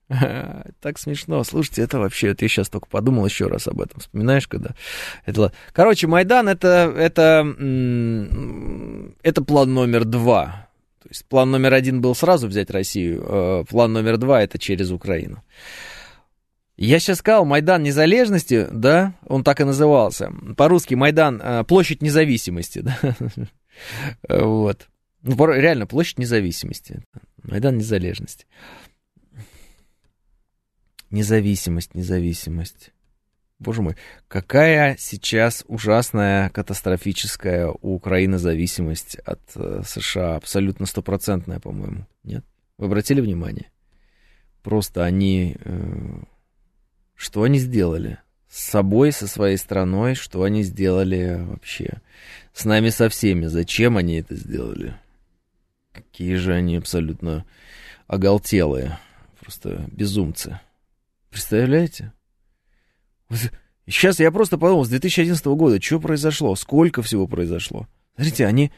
[0.81, 1.43] Так смешно.
[1.43, 3.99] Слушайте, это вообще, я сейчас только подумал еще раз об этом.
[3.99, 4.75] Вспоминаешь, когда...
[5.25, 5.51] Это...
[5.73, 7.45] Короче, Майдан это, это,
[9.23, 10.67] это план номер два.
[11.01, 14.91] То есть план номер один был сразу взять Россию, а план номер два это через
[14.91, 15.43] Украину.
[16.77, 20.31] Я сейчас сказал Майдан Незалежности, да, он так и назывался.
[20.57, 22.99] По-русски Майдан, а, площадь независимости, да.
[24.27, 24.87] Вот.
[25.21, 27.01] Ну, реально, площадь независимости.
[27.43, 28.45] Майдан Незалежности.
[31.11, 32.91] Независимость, независимость.
[33.57, 33.95] Боже мой,
[34.27, 40.35] какая сейчас ужасная, катастрофическая у Украины зависимость от э, США.
[40.35, 42.05] Абсолютно стопроцентная, по-моему.
[42.23, 42.43] Нет?
[42.77, 43.71] Вы обратили внимание?
[44.61, 45.55] Просто они...
[45.63, 46.19] Э,
[47.15, 48.19] что они сделали?
[48.49, 52.01] С собой, со своей страной, что они сделали вообще?
[52.53, 53.45] С нами со всеми.
[53.47, 54.95] Зачем они это сделали?
[55.91, 57.45] Какие же они абсолютно
[58.07, 58.99] оголтелые.
[59.39, 60.59] Просто безумцы.
[61.29, 62.13] Представляете?
[63.85, 67.87] Сейчас я просто подумал, с 2011 года, что произошло, сколько всего произошло.
[68.15, 68.71] Смотрите, они,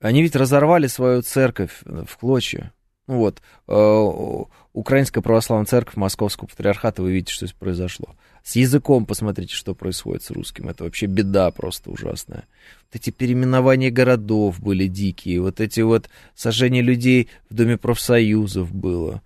[0.00, 2.72] они ведь разорвали свою церковь в клочья.
[3.08, 4.44] Ну вот, э,
[4.74, 8.14] Украинская православная церковь Московского патриархата, вы видите, что произошло.
[8.44, 10.68] С языком посмотрите, что происходит с русским.
[10.68, 12.44] Это вообще беда просто ужасная.
[12.84, 19.22] Вот эти переименования городов были дикие, вот эти вот сожжения людей в Доме профсоюзов было.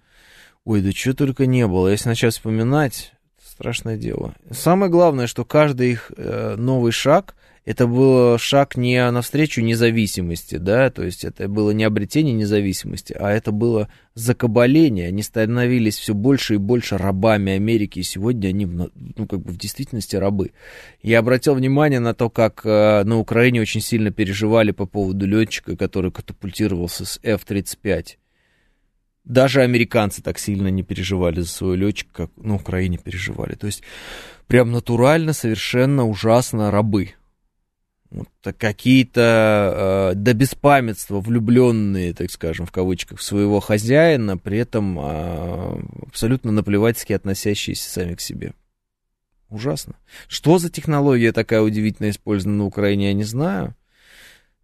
[0.64, 1.89] Ой, да что только не было.
[1.89, 3.12] Если начать вспоминать,
[3.45, 4.33] страшное дело.
[4.53, 7.35] Самое главное, что каждый их э, новый шаг
[7.65, 13.31] это был шаг не навстречу независимости, да, то есть это было не обретение независимости, а
[13.31, 15.09] это было закабаление.
[15.09, 19.59] Они становились все больше и больше рабами Америки, и сегодня они, ну, как бы в
[19.59, 20.51] действительности рабы.
[21.03, 25.77] Я обратил внимание на то, как э, на Украине очень сильно переживали по поводу летчика,
[25.77, 28.17] который катапультировался с F-35.
[29.25, 33.55] Даже американцы так сильно не переживали за своего летчика, как на Украине переживали.
[33.55, 33.85] То есть
[34.49, 37.13] прям натурально, совершенно ужасно рабы
[38.13, 45.83] вот, какие-то э, до беспамятства влюбленные, так скажем, в кавычках, своего хозяина, при этом э,
[46.09, 48.53] абсолютно наплевательски относящиеся сами к себе.
[49.49, 49.95] Ужасно.
[50.29, 53.75] Что за технология такая удивительно использована на Украине, я не знаю.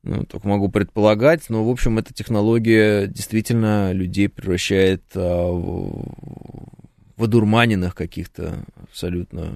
[0.03, 6.14] Ну, только могу предполагать, но, в общем, эта технология действительно людей превращает а, в,
[7.16, 9.53] в одурманенных каких-то абсолютно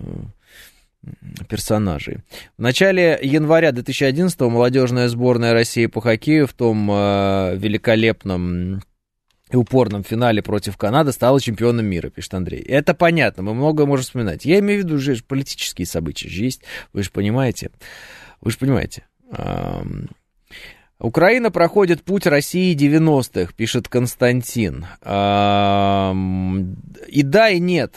[1.49, 2.19] персонажей.
[2.57, 8.83] В начале января 2011-го молодежная сборная России по хоккею в том э, великолепном
[9.51, 12.63] и упорном финале против Канады стала чемпионом мира, пишет Андрей.
[12.63, 14.45] Это понятно, мы многое можем вспоминать.
[14.45, 17.71] Я имею в виду уже политические события же есть, вы же понимаете.
[18.41, 19.07] Вы же понимаете.
[20.99, 24.87] Украина проходит путь России 90-х, пишет Константин.
[25.05, 27.97] И да, и нет.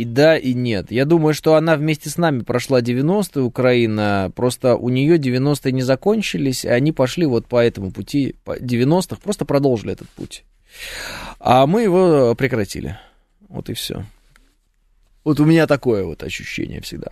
[0.00, 0.90] И да, и нет.
[0.90, 4.32] Я думаю, что она вместе с нами прошла 90-е, Украина.
[4.34, 9.44] Просто у нее 90-е не закончились, и они пошли вот по этому пути 90-х, просто
[9.44, 10.44] продолжили этот путь.
[11.38, 12.98] А мы его прекратили.
[13.50, 14.06] Вот и все.
[15.22, 17.08] Вот у меня такое вот ощущение всегда.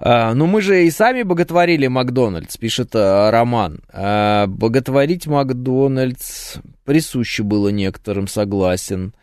[0.00, 3.82] А, ну, мы же и сами боготворили Макдональдс, пишет а, Роман.
[3.92, 9.14] А, боготворить Макдональдс присуще было некоторым, согласен.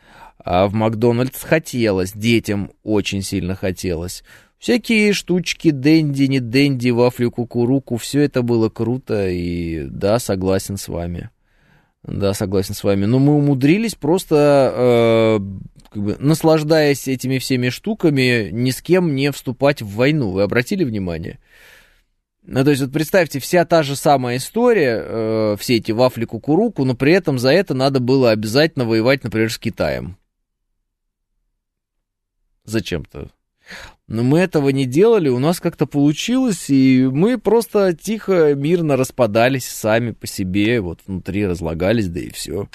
[0.45, 4.23] В Макдональдс хотелось, детям очень сильно хотелось.
[4.59, 10.87] Всякие штучки, дэнди, не дэнди, вафлю, кукуруку, все это было круто, и да, согласен с
[10.87, 11.29] вами.
[12.03, 13.05] Да, согласен с вами.
[13.05, 15.39] Но мы умудрились просто, э,
[15.91, 20.31] как бы, наслаждаясь этими всеми штуками, ни с кем не вступать в войну.
[20.31, 21.39] Вы обратили внимание?
[22.43, 26.83] Ну, то есть, вот представьте, вся та же самая история, э, все эти вафли кукуруку,
[26.85, 30.17] но при этом за это надо было обязательно воевать, например, с Китаем
[32.67, 33.29] зачем-то.
[34.07, 39.67] Но мы этого не делали, у нас как-то получилось, и мы просто тихо, мирно распадались
[39.67, 42.69] сами по себе, вот внутри разлагались, да и все.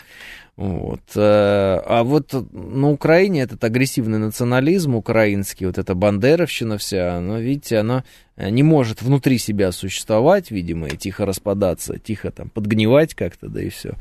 [0.57, 1.01] Вот.
[1.17, 7.79] Э, а вот на Украине этот агрессивный национализм украинский, вот эта бандеровщина вся, ну, видите,
[7.79, 8.05] она
[8.37, 13.71] не может внутри себя существовать, видимо, и тихо распадаться, тихо там подгнивать как-то, да и
[13.71, 13.95] все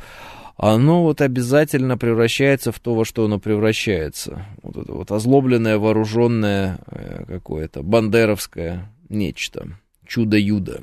[0.61, 4.45] оно вот обязательно превращается в то, во что оно превращается.
[4.61, 9.79] Вот это вот озлобленное, вооруженное э, какое-то, бандеровское нечто.
[10.05, 10.81] Чудо-юдо.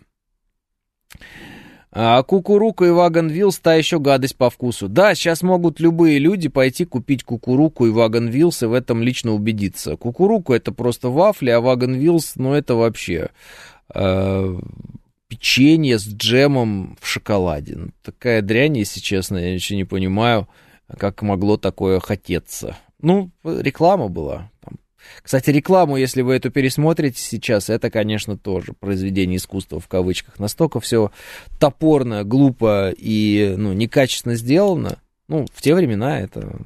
[1.92, 4.88] А кукуруку и Вагон Вилс та еще гадость по вкусу.
[4.88, 9.32] Да, сейчас могут любые люди пойти купить кукуруку и Вагон Вилс и в этом лично
[9.32, 9.96] убедиться.
[9.96, 13.30] Кукуруку это просто вафли, а Вагон Вилс, ну это вообще
[13.94, 14.58] э,
[15.28, 17.76] печенье с джемом в шоколаде.
[17.76, 20.48] Ну, такая дрянь, если честно, я ничего не понимаю,
[20.96, 22.76] как могло такое хотеться.
[23.00, 24.50] Ну, реклама была.
[25.22, 30.38] Кстати, рекламу, если вы эту пересмотрите сейчас, это, конечно, тоже произведение искусства в кавычках.
[30.38, 31.10] Настолько все
[31.58, 34.98] топорно, глупо и ну, некачественно сделано.
[35.28, 36.58] Ну, в те времена это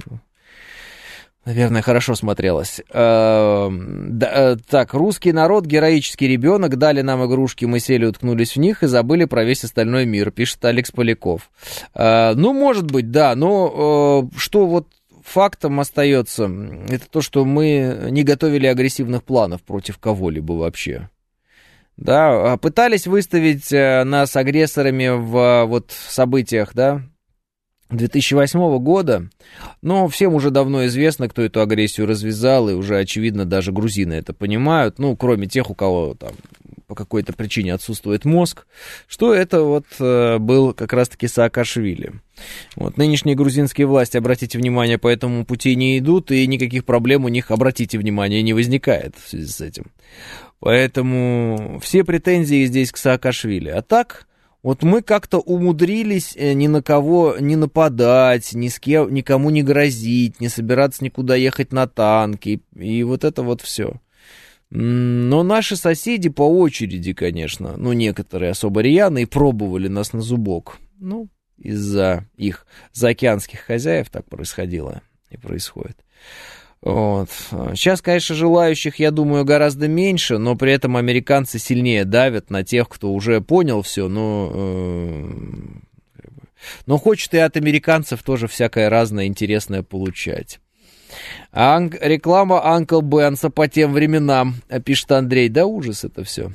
[1.45, 2.81] Наверное, хорошо смотрелось.
[2.91, 8.85] Эм, э, так, русский народ, героический ребенок, дали нам игрушки, мы сели, уткнулись в них
[8.85, 11.51] и забыли про весь остальной мир, пишет Алекс Поляков.
[11.95, 14.87] Э, ну, может быть, да, но э, что вот
[15.25, 16.49] фактом остается,
[16.89, 21.11] это то, что мы не готовили агрессивных планов против кого-либо вообще.
[21.97, 27.03] Да, а пытались выставить нас агрессорами в вот событиях, да,
[27.97, 29.29] 2008 года,
[29.83, 34.33] но всем уже давно известно, кто эту агрессию развязал, и уже, очевидно, даже грузины это
[34.33, 36.33] понимают, ну, кроме тех, у кого там
[36.93, 38.67] по какой-то причине отсутствует мозг,
[39.09, 42.13] что это вот э, был как раз-таки Саакашвили.
[42.77, 47.29] Вот, нынешние грузинские власти, обратите внимание, по этому пути не идут, и никаких проблем у
[47.29, 49.87] них, обратите внимание, не возникает в связи с этим.
[50.61, 53.71] Поэтому все претензии здесь к Саакашвили.
[53.71, 54.27] А так,
[54.63, 59.63] вот мы как-то умудрились э, ни на кого не нападать, ни с кем, никому не
[59.63, 64.01] грозить, не собираться никуда ехать на танки, и вот это вот все.
[64.71, 70.79] Но наши соседи по очереди, конечно, ну, некоторые особо рьяные, пробовали нас на зубок.
[70.99, 75.99] Ну, из-за их заокеанских хозяев так происходило и происходит.
[76.83, 77.29] Вот.
[77.75, 82.89] Сейчас, конечно, желающих, я думаю, гораздо меньше, но при этом американцы сильнее давят на тех,
[82.89, 85.29] кто уже понял все, но, э,
[86.87, 90.59] но хочет и от американцев тоже всякое разное интересное получать.
[91.53, 95.49] Ан- реклама Анкл Бенса по тем временам, пишет Андрей.
[95.49, 96.51] Да ужас это все.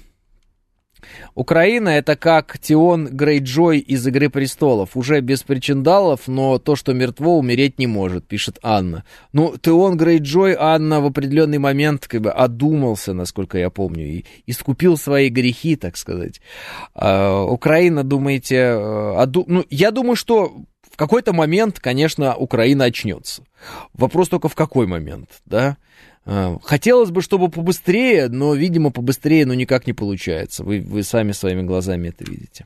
[1.36, 4.96] Украина это как Тион Грейджой из «Игры престолов».
[4.96, 9.04] Уже без причиндалов, но то, что мертво, умереть не может, пишет Анна.
[9.34, 14.98] Ну, Тион Грейджой, Анна в определенный момент как бы одумался, насколько я помню, и искупил
[14.98, 16.42] свои грехи, так сказать.
[16.94, 19.44] А, Украина, думаете, э, оду...
[19.48, 20.54] ну, я думаю, что
[20.92, 23.44] в какой-то момент, конечно, Украина очнется.
[23.94, 25.78] Вопрос только в какой момент, да?
[26.30, 30.64] А, хотелось бы, чтобы побыстрее, но, видимо, побыстрее, но никак не получается.
[30.64, 32.66] Вы, вы сами своими глазами это видите.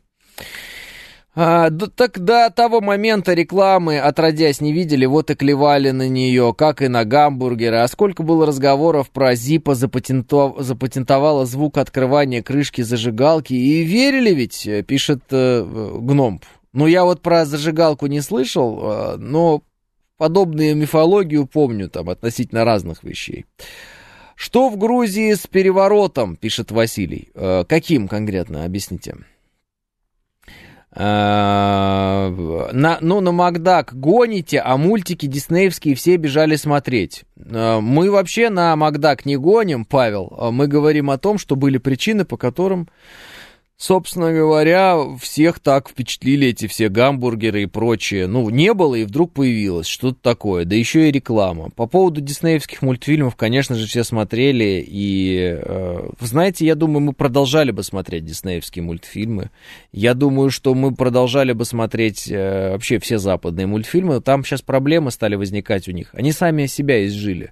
[1.36, 6.56] А, да, так до того момента рекламы, отродясь, не видели, вот и клевали на нее,
[6.58, 7.78] как и на гамбургеры.
[7.78, 10.56] А сколько было разговоров про Зипа запатентов...
[10.58, 13.54] запатентовала звук открывания крышки зажигалки.
[13.54, 15.64] И верили ведь, пишет э,
[16.02, 16.44] Гномп.
[16.74, 19.62] Ну, я вот про зажигалку не слышал, э, но
[20.22, 23.48] подобную мифологию помню там относительно разных вещей.
[24.36, 27.30] Что в Грузии с переворотом, пишет Василий.
[27.34, 29.16] Э, каким конкретно, объясните.
[30.94, 32.30] Э,
[32.72, 37.24] на, ну, на Макдак гоните, а мультики диснеевские все бежали смотреть.
[37.38, 40.32] Э, мы вообще на Макдак не гоним, Павел.
[40.38, 42.90] Э, мы говорим о том, что были причины, по которым
[43.82, 48.28] Собственно говоря, всех так впечатлили эти все гамбургеры и прочее.
[48.28, 50.66] Ну, не было, и вдруг появилось что-то такое.
[50.66, 51.72] Да еще и реклама.
[51.72, 54.86] По поводу диснеевских мультфильмов, конечно же, все смотрели.
[54.88, 59.50] И, э, знаете, я думаю, мы продолжали бы смотреть диснеевские мультфильмы.
[59.92, 64.22] Я думаю, что мы продолжали бы смотреть э, вообще все западные мультфильмы.
[64.22, 66.10] Там сейчас проблемы стали возникать у них.
[66.14, 67.52] Они сами себя изжили.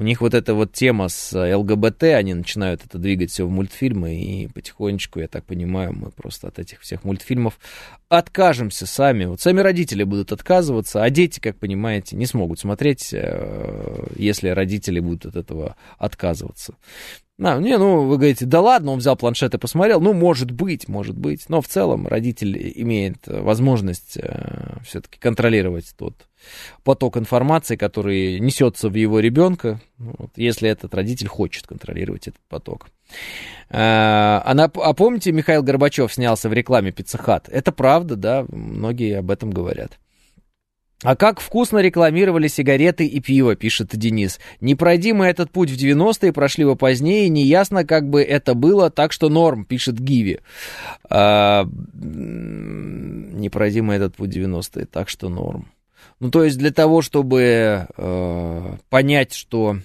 [0.00, 3.50] У них вот эта вот тема с э, ЛГБТ, они начинают это двигать все в
[3.50, 7.58] мультфильмы, и потихонечку, я так понимаю, мы просто от этих всех мультфильмов
[8.08, 9.26] откажемся сами.
[9.26, 15.00] Вот сами родители будут отказываться, а дети, как понимаете, не смогут смотреть, э, если родители
[15.00, 16.76] будут от этого отказываться.
[17.38, 20.00] А, не, ну, вы говорите, да ладно, он взял планшет и посмотрел.
[20.00, 21.50] Ну, может быть, может быть.
[21.50, 26.14] Но в целом родитель имеет возможность э, все-таки контролировать тот
[26.84, 32.88] поток информации, который несется в его ребенка, вот, если этот родитель хочет контролировать этот поток.
[33.68, 37.48] А, она, а помните, Михаил Горбачев снялся в рекламе Пиццехат?
[37.48, 39.98] Это правда, да, многие об этом говорят.
[41.02, 44.38] А как вкусно рекламировали сигареты и пиво, пишет Денис.
[44.60, 48.90] Не пройди мы этот путь в 90-е, прошли бы позднее, неясно, как бы это было,
[48.90, 50.40] так что норм, пишет Гиви.
[51.08, 55.70] А, не пройди мы этот путь в 90-е, так что норм.
[56.20, 59.78] Ну, то есть для того, чтобы э, понять, что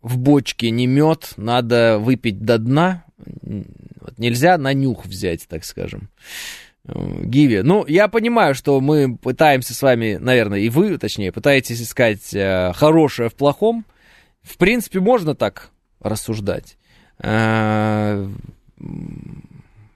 [0.00, 3.04] в бочке не мед, надо выпить до дна.
[3.18, 6.08] Вот нельзя на нюх взять, так скажем.
[6.84, 7.62] Гиви.
[7.62, 12.72] Ну, я понимаю, что мы пытаемся с вами, наверное, и вы, точнее, пытаетесь искать э,
[12.74, 13.84] хорошее в плохом.
[14.42, 15.70] В принципе, можно так
[16.00, 16.76] рассуждать.
[17.18, 18.28] Э,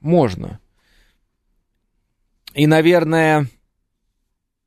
[0.01, 0.61] можно.
[2.55, 3.49] И, наверное,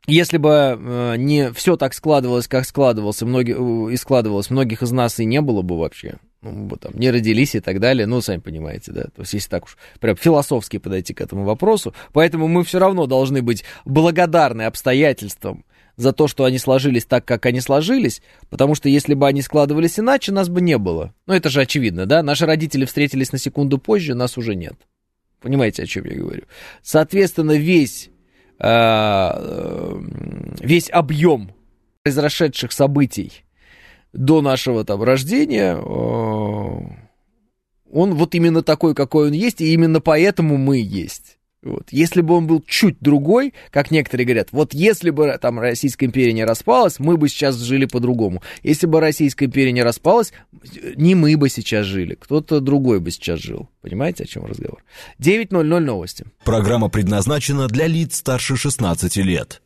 [0.07, 4.91] если бы э, не все так складывалось, как складывалось, многие, э, и складывалось, многих из
[4.91, 8.21] нас и не было бы вообще ну, вот там, не родились и так далее, ну,
[8.21, 12.47] сами понимаете, да, то есть если так уж прям философски подойти к этому вопросу, поэтому
[12.47, 15.65] мы все равно должны быть благодарны обстоятельствам
[15.97, 19.99] за то, что они сложились так, как они сложились, потому что если бы они складывались
[19.99, 21.13] иначе, нас бы не было.
[21.27, 24.75] Ну, это же очевидно, да, наши родители встретились на секунду позже, нас уже нет.
[25.41, 26.43] Понимаете, о чем я говорю?
[26.81, 28.09] Соответственно, весь,
[30.61, 31.51] весь объем
[32.03, 33.45] произошедших событий,
[34.13, 36.79] до нашего там рождения, э,
[37.91, 41.38] он вот именно такой, какой он есть, и именно поэтому мы есть.
[41.61, 41.89] Вот.
[41.91, 46.31] Если бы он был чуть другой, как некоторые говорят, вот если бы там Российская империя
[46.31, 48.41] не распалась, мы бы сейчас жили по-другому.
[48.63, 50.31] Если бы Российская империя не распалась,
[50.95, 53.69] не мы бы сейчас жили, кто-то другой бы сейчас жил.
[53.81, 54.83] Понимаете, о чем разговор?
[55.19, 56.25] 9.00 новости.
[56.45, 59.61] Программа предназначена для лиц старше 16 лет.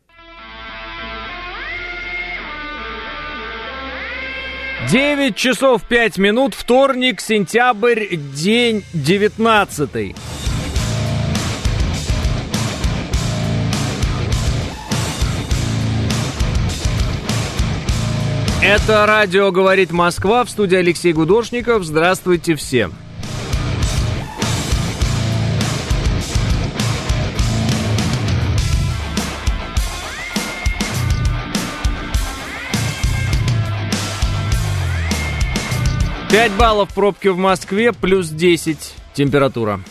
[4.90, 10.16] 9 часов 5 минут, вторник, сентябрь, день 19.
[18.66, 21.84] Это радио «Говорит Москва» в студии Алексей Гудошников.
[21.84, 22.94] Здравствуйте всем.
[36.32, 39.82] Пять баллов пробки в Москве, плюс 10 температура.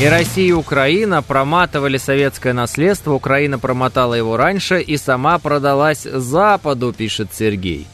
[0.00, 6.94] И Россия и Украина проматывали советское наследство, Украина промотала его раньше и сама продалась Западу,
[6.94, 7.86] пишет Сергей.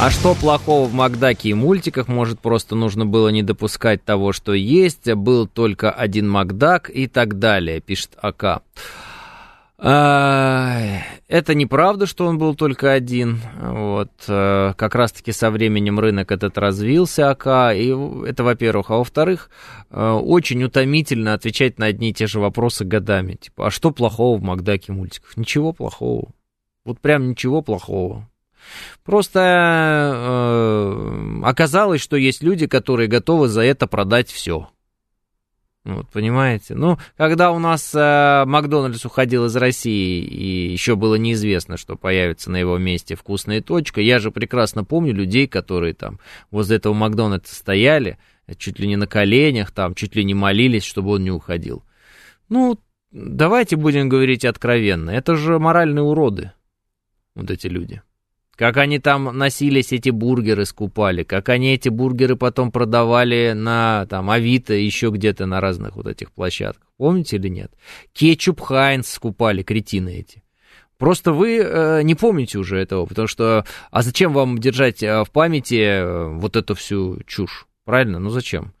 [0.00, 2.06] А что плохого в Макдаке и мультиках?
[2.06, 7.40] Может, просто нужно было не допускать того, что есть, был только один Макдак и так
[7.40, 8.62] далее, пишет АК.
[9.78, 13.40] Это неправда, что он был только один.
[13.60, 14.10] Вот.
[14.28, 17.74] Э, как раз-таки со временем рынок этот развился, АК.
[17.76, 17.94] И
[18.26, 18.90] это, во-первых.
[18.90, 19.50] А во-вторых,
[19.90, 23.34] э, очень утомительно отвечать на одни и те же вопросы годами.
[23.34, 25.36] Типа, а что плохого в Макдаке мультиках?
[25.36, 26.30] Ничего плохого.
[26.84, 28.28] Вот прям ничего плохого.
[29.04, 29.40] Просто
[30.14, 34.68] э, оказалось, что есть люди, которые готовы за это продать все.
[35.86, 36.74] Вот, понимаете?
[36.74, 42.50] Ну, когда у нас э, Макдональдс уходил из России, и еще было неизвестно, что появится
[42.50, 46.18] на его месте вкусная точка, я же прекрасно помню людей, которые там
[46.50, 48.18] возле этого Макдональдса стояли,
[48.58, 51.84] чуть ли не на коленях, там, чуть ли не молились, чтобы он не уходил.
[52.48, 52.80] Ну,
[53.12, 56.50] давайте будем говорить откровенно, это же моральные уроды,
[57.36, 58.02] вот эти люди.
[58.56, 64.30] Как они там носились, эти бургеры скупали, как они эти бургеры потом продавали на там
[64.30, 66.86] Авито, еще где-то на разных вот этих площадках.
[66.96, 67.70] Помните или нет?
[68.14, 70.42] Кетчуп Хайнс скупали, кретины эти.
[70.96, 73.66] Просто вы э, не помните уже этого, потому что...
[73.90, 77.66] А зачем вам держать э, в памяти э, вот эту всю чушь?
[77.84, 78.18] Правильно?
[78.18, 78.72] Ну зачем?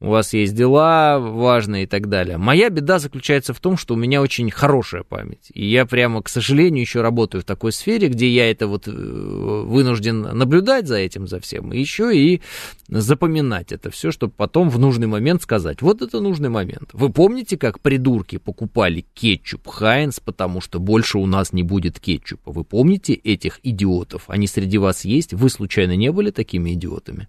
[0.00, 2.38] У вас есть дела важные и так далее.
[2.38, 5.50] Моя беда заключается в том, что у меня очень хорошая память.
[5.52, 8.90] И я прямо, к сожалению, еще работаю в такой сфере, где я это вот э,
[8.90, 12.40] вынужден наблюдать за этим, за всем, и еще и
[12.88, 16.90] запоминать это все, чтобы потом в нужный момент сказать, вот это нужный момент.
[16.94, 22.52] Вы помните, как придурки покупали кетчуп Хайнс, потому что больше у нас не будет кетчупа?
[22.52, 24.24] Вы помните этих идиотов?
[24.28, 25.34] Они среди вас есть?
[25.34, 27.28] Вы случайно не были такими идиотами?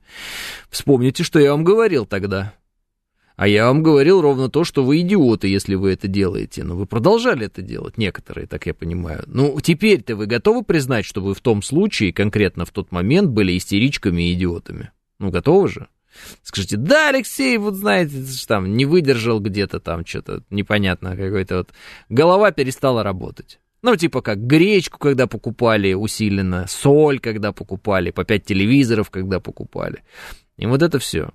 [0.69, 2.53] Вспомните, что я вам говорил тогда.
[3.41, 6.63] А я вам говорил ровно то, что вы идиоты, если вы это делаете.
[6.63, 9.23] Но вы продолжали это делать, некоторые, так я понимаю.
[9.25, 13.57] Ну, теперь-то вы готовы признать, что вы в том случае, конкретно в тот момент, были
[13.57, 14.91] истеричками и идиотами?
[15.17, 15.87] Ну, готовы же?
[16.43, 18.13] Скажите, да, Алексей, вот знаете,
[18.47, 21.69] там не выдержал где-то там что-то непонятно, какой-то вот
[22.09, 23.59] голова перестала работать.
[23.81, 30.03] Ну, типа как гречку, когда покупали усиленно, соль, когда покупали, по 5 телевизоров, когда покупали.
[30.57, 31.31] И вот это все.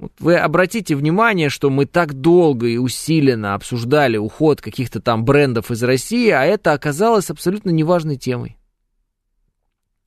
[0.00, 5.70] Вот вы обратите внимание, что мы так долго и усиленно обсуждали уход каких-то там брендов
[5.70, 8.56] из России, а это оказалось абсолютно неважной темой.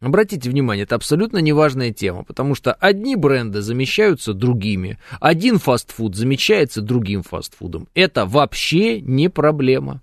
[0.02, 6.82] Обратите внимание, это абсолютно неважная тема, потому что одни бренды замещаются другими, один фастфуд замещается
[6.82, 7.88] другим фастфудом.
[7.94, 10.02] Это вообще не проблема.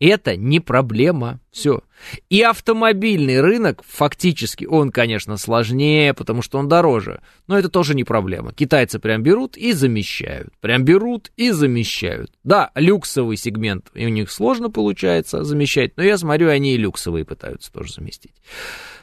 [0.00, 1.40] Это не проблема.
[1.52, 1.82] Все.
[2.30, 7.20] И автомобильный рынок, фактически, он, конечно, сложнее, потому что он дороже.
[7.46, 8.54] Но это тоже не проблема.
[8.54, 10.54] Китайцы прям берут и замещают.
[10.60, 12.32] Прям берут и замещают.
[12.44, 17.26] Да, люксовый сегмент и у них сложно получается замещать, но я смотрю, они и люксовые
[17.26, 18.34] пытаются тоже заместить.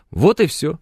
[0.09, 0.79] Вот и все.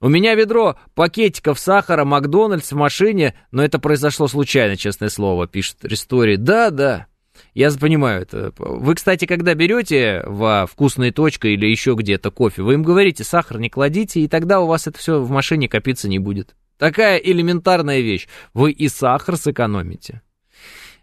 [0.00, 5.78] У меня ведро пакетиков сахара Макдональдс в машине, но это произошло случайно, честное слово, пишет
[5.82, 6.36] Ристори.
[6.36, 7.06] Да, да.
[7.54, 8.52] Я понимаю это.
[8.58, 13.58] Вы, кстати, когда берете во вкусной точка или еще где-то кофе, вы им говорите, сахар
[13.58, 16.54] не кладите, и тогда у вас это все в машине копиться не будет.
[16.78, 18.28] Такая элементарная вещь.
[18.54, 20.22] Вы и сахар сэкономите.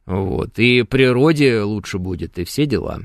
[0.05, 0.57] Вот.
[0.59, 3.01] И природе лучше будет, и все дела.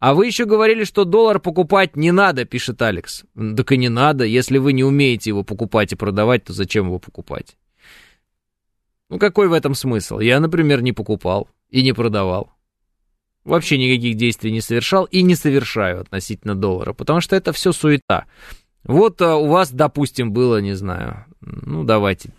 [0.00, 3.24] А вы еще говорили, что доллар покупать не надо, пишет Алекс.
[3.56, 4.24] Так и не надо.
[4.24, 7.56] Если вы не умеете его покупать и продавать, то зачем его покупать?
[9.08, 10.18] Ну какой в этом смысл?
[10.18, 12.52] Я, например, не покупал и не продавал.
[13.48, 18.26] Вообще никаких действий не совершал и не совершаю относительно доллара, потому что это все суета.
[18.84, 22.30] Вот а, у вас, допустим, было, не знаю, ну давайте,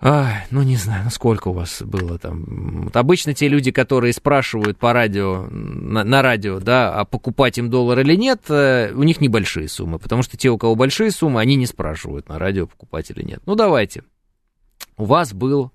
[0.00, 2.84] Ай, ну не знаю, ну сколько у вас было там.
[2.84, 7.68] Вот обычно те люди, которые спрашивают по радио, на, на радио, да, а покупать им
[7.68, 11.40] доллар или нет, э, у них небольшие суммы, потому что те, у кого большие суммы,
[11.40, 13.42] они не спрашивают на радио, покупать или нет.
[13.44, 14.04] Ну давайте.
[14.96, 15.72] У вас был,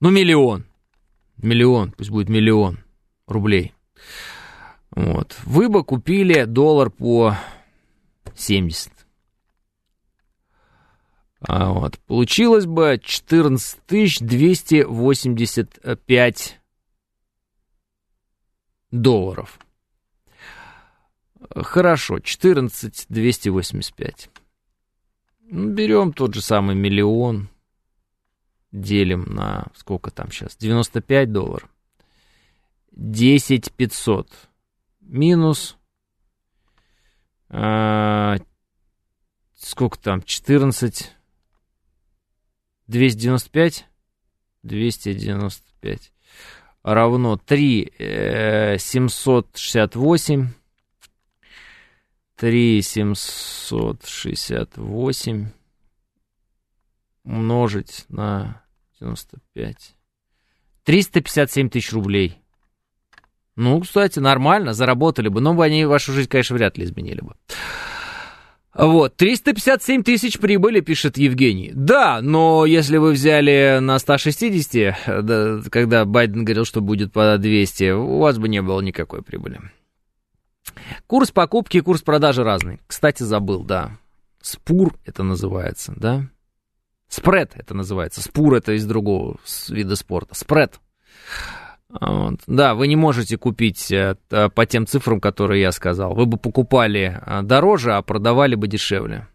[0.00, 0.64] ну миллион,
[1.38, 2.80] Миллион, пусть будет миллион
[3.26, 3.72] рублей.
[4.90, 5.38] Вот.
[5.44, 7.36] Вы бы купили доллар по
[8.34, 8.90] 70.
[11.40, 11.98] А вот.
[12.00, 13.78] Получилось бы 14
[14.20, 16.60] 285
[18.90, 19.58] долларов.
[21.54, 24.30] Хорошо, 14 285.
[25.48, 27.48] Ну, берем тот же самый миллион
[28.80, 30.56] делим на сколько там сейчас?
[30.56, 31.68] 95 долларов.
[32.92, 34.30] 10 500
[35.00, 35.76] минус
[37.50, 38.36] э,
[39.54, 40.22] сколько там?
[40.22, 41.14] 14
[42.86, 43.86] 295
[44.62, 46.12] 295
[46.82, 50.48] равно 3 э, 768
[52.36, 55.48] 3 768
[57.24, 58.62] умножить на
[59.00, 59.94] 95.
[60.84, 62.40] 357 тысяч рублей.
[63.56, 67.34] Ну, кстати, нормально, заработали бы, но бы они вашу жизнь, конечно, вряд ли изменили бы.
[68.74, 71.72] Вот, 357 тысяч прибыли, пишет Евгений.
[71.74, 77.92] Да, но если вы взяли на 160, да, когда Байден говорил, что будет по 200,
[77.92, 79.60] у вас бы не было никакой прибыли.
[81.06, 82.80] Курс покупки и курс продажи разный.
[82.86, 83.96] Кстати, забыл, да.
[84.42, 86.28] Спур это называется, да?
[87.08, 88.22] Спред это называется.
[88.22, 89.36] Спур это из другого
[89.68, 90.34] вида спорта.
[90.34, 90.80] Спред.
[91.88, 92.40] Вот.
[92.46, 96.14] Да, вы не можете купить э, по тем цифрам, которые я сказал.
[96.14, 99.28] Вы бы покупали э, дороже, а продавали бы дешевле.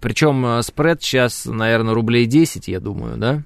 [0.00, 3.44] Причем э, спред сейчас, наверное, рублей 10, я думаю, да?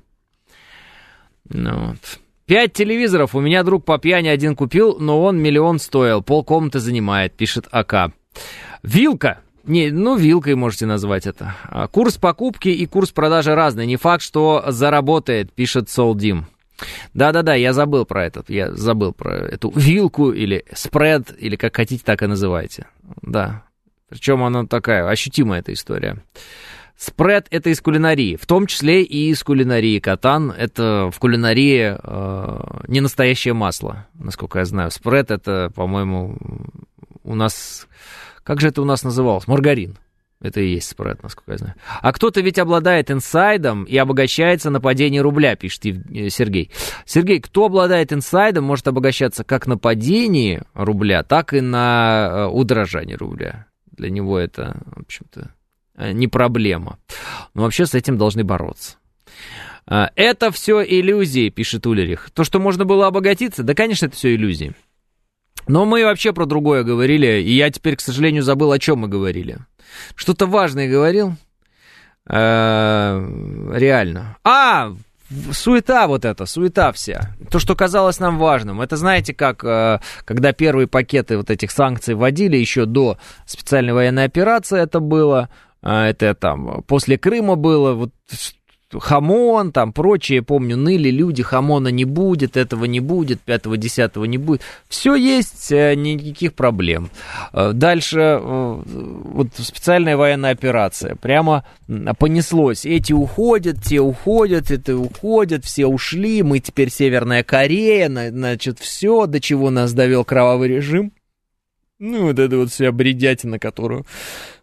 [1.49, 2.21] Ну, вот.
[2.47, 3.35] Пять телевизоров.
[3.35, 6.23] У меня друг по пьяни один купил, но он миллион стоил.
[6.23, 8.13] Пол комнаты занимает, пишет АК.
[8.83, 9.41] Вилка.
[9.67, 11.55] Не, ну, вилкой можете назвать это.
[11.65, 13.87] А, курс покупки и курс продажи разный.
[13.87, 16.47] Не факт, что заработает, пишет Солдим.
[17.15, 22.05] Да-да-да, я забыл про этот, я забыл про эту вилку или спред, или как хотите,
[22.05, 22.87] так и называйте.
[23.23, 23.65] Да,
[24.09, 26.23] причем она такая, ощутимая эта история.
[26.97, 29.99] Спред это из кулинарии, в том числе и из кулинарии.
[29.99, 34.91] Катан это в кулинарии э, не настоящее масло, насколько я знаю.
[34.91, 36.39] Спред это, по-моему,
[37.23, 37.87] у нас
[38.47, 39.49] как же это у нас называлось?
[39.49, 39.99] Маргарин.
[40.41, 41.75] Это и есть спред, насколько я знаю.
[42.01, 46.71] А кто-то ведь обладает инсайдом и обогащается на падении рубля, пишет э, Сергей.
[47.07, 53.15] Сергей, кто обладает инсайдом, может обогащаться как на падении рубля, так и на э, удорожании
[53.15, 53.67] рубля.
[53.91, 55.51] Для него это, в общем-то,
[55.97, 56.99] э, не проблема.
[57.55, 58.99] Но вообще с этим должны бороться.
[59.87, 62.31] Это все иллюзии, пишет Улерих.
[62.33, 64.75] То, что можно было обогатиться, да, конечно, это все иллюзии.
[65.69, 69.09] Но мы вообще про другое говорили, и я теперь, к сожалению, забыл, о чем мы
[69.09, 69.59] говорили.
[70.15, 71.35] Что-то важное говорил.
[72.29, 74.37] Э, реально.
[74.45, 74.93] А,
[75.53, 77.35] суета вот эта, суета вся.
[77.51, 78.81] То, что казалось нам важным.
[78.81, 84.25] Это знаете, как э, когда первые пакеты вот этих санкций вводили, еще до специальной военной
[84.25, 85.49] операции это было,
[85.83, 88.13] э, это там после Крыма было, вот
[88.93, 94.39] хамон, там прочее, помню, ныли люди, хамона не будет, этого не будет, пятого, десятого не
[94.39, 94.63] будет.
[94.89, 97.11] Все есть, э, никаких проблем.
[97.53, 101.17] Э, дальше э, вот специальная военная операция.
[101.17, 101.65] Прямо
[102.19, 102.87] понеслось.
[102.87, 109.41] Эти уходят, те уходят, это уходят, все ушли, мы теперь Северная Корея, значит, все, до
[109.41, 111.13] чего нас довел кровавый режим.
[111.99, 114.05] Ну, вот это вот вся бредятина, которую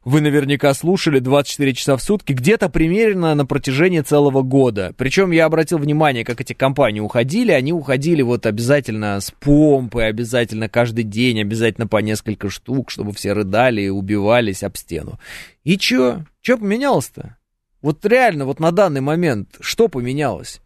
[0.05, 4.93] вы наверняка слушали 24 часа в сутки, где-то примерно на протяжении целого года.
[4.97, 7.51] Причем я обратил внимание, как эти компании уходили.
[7.51, 13.33] Они уходили вот обязательно с помпы, обязательно каждый день, обязательно по несколько штук, чтобы все
[13.33, 15.19] рыдали и убивались об стену.
[15.63, 16.23] И чё?
[16.41, 17.37] Чё поменялось-то?
[17.81, 20.61] Вот реально, вот на данный момент, что поменялось?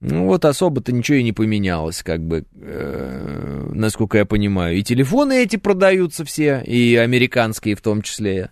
[0.00, 4.76] Ну вот особо-то ничего и не поменялось, как бы, э, насколько я понимаю.
[4.76, 8.50] И телефоны эти продаются все, и американские в том числе.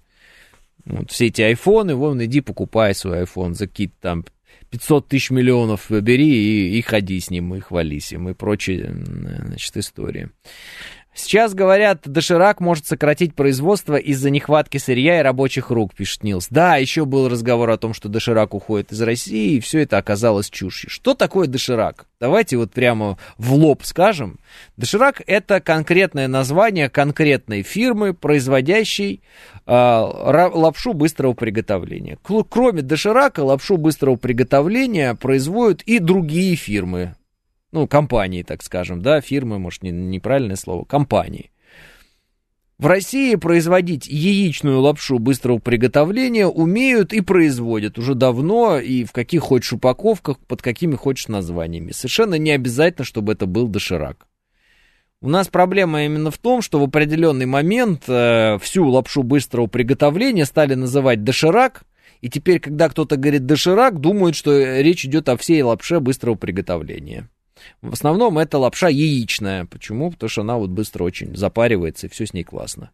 [0.84, 4.24] Вот все эти айфоны, вон, иди покупай свой айфон за какие-то там
[4.70, 9.76] 500 тысяч миллионов бери и, и ходи с ним, и хвались им, и прочие, значит,
[9.76, 10.30] истории.
[11.16, 16.48] Сейчас, говорят, доширак может сократить производство из-за нехватки сырья и рабочих рук, пишет Нилс.
[16.50, 20.50] Да, еще был разговор о том, что доширак уходит из России, и все это оказалось
[20.50, 20.90] чушью.
[20.90, 22.06] Что такое доширак?
[22.20, 24.38] Давайте вот прямо в лоб скажем.
[24.76, 29.22] Доширак— это конкретное название конкретной фирмы, производящей
[29.66, 32.18] э, лапшу быстрого приготовления.
[32.50, 37.14] Кроме доширака, лапшу быстрого приготовления производят и другие фирмы
[37.72, 41.50] ну, компании, так скажем, да, фирмы, может, не, неправильное слово, компании.
[42.78, 49.44] В России производить яичную лапшу быстрого приготовления умеют и производят уже давно и в каких
[49.44, 51.92] хочешь упаковках, под какими хочешь названиями.
[51.92, 54.26] Совершенно не обязательно, чтобы это был доширак.
[55.22, 60.44] У нас проблема именно в том, что в определенный момент э, всю лапшу быстрого приготовления
[60.44, 61.84] стали называть доширак,
[62.20, 67.30] и теперь, когда кто-то говорит доширак, думают, что речь идет о всей лапше быстрого приготовления.
[67.82, 69.64] В основном это лапша яичная.
[69.64, 70.10] Почему?
[70.10, 72.90] Потому что она вот быстро очень запаривается, и все с ней классно.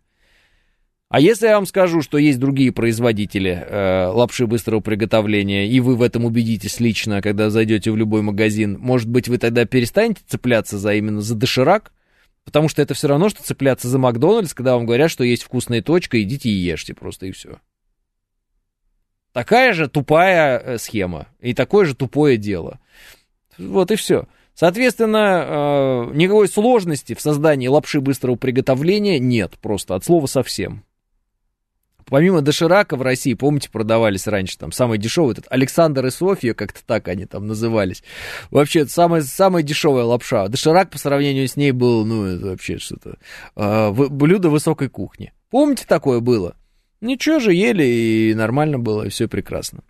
[1.13, 5.95] А если я вам скажу, что есть другие производители э, лапши быстрого приготовления, и вы
[5.95, 10.79] в этом убедитесь лично, когда зайдете в любой магазин, может быть, вы тогда перестанете цепляться
[10.79, 11.93] за именно за доширак?
[12.45, 15.83] Потому что это все равно, что цепляться за Макдональдс, когда вам говорят, что есть вкусная
[15.83, 17.59] точка, идите и ешьте просто, и все.
[19.33, 22.81] Такая же тупая э, схема, и такое же тупое дело.
[23.59, 24.27] Вот и все.
[24.63, 30.85] Соответственно, э, никакой сложности в создании лапши быстрого приготовления нет, просто от слова совсем.
[32.07, 36.79] Помимо доширака в России, помните, продавались раньше там самый дешевый, этот Александр и Софья, как-то
[36.87, 38.05] так они там назывались.
[38.53, 40.47] Вообще, это самая, самая дешевая лапша.
[40.47, 43.19] Доширак по сравнению с ней был, ну, это вообще что-то,
[43.57, 45.33] э, блюдо высокой кухни.
[45.51, 46.55] Помните, такое было?
[47.01, 49.81] Ничего же, ели, и нормально было, и все прекрасно.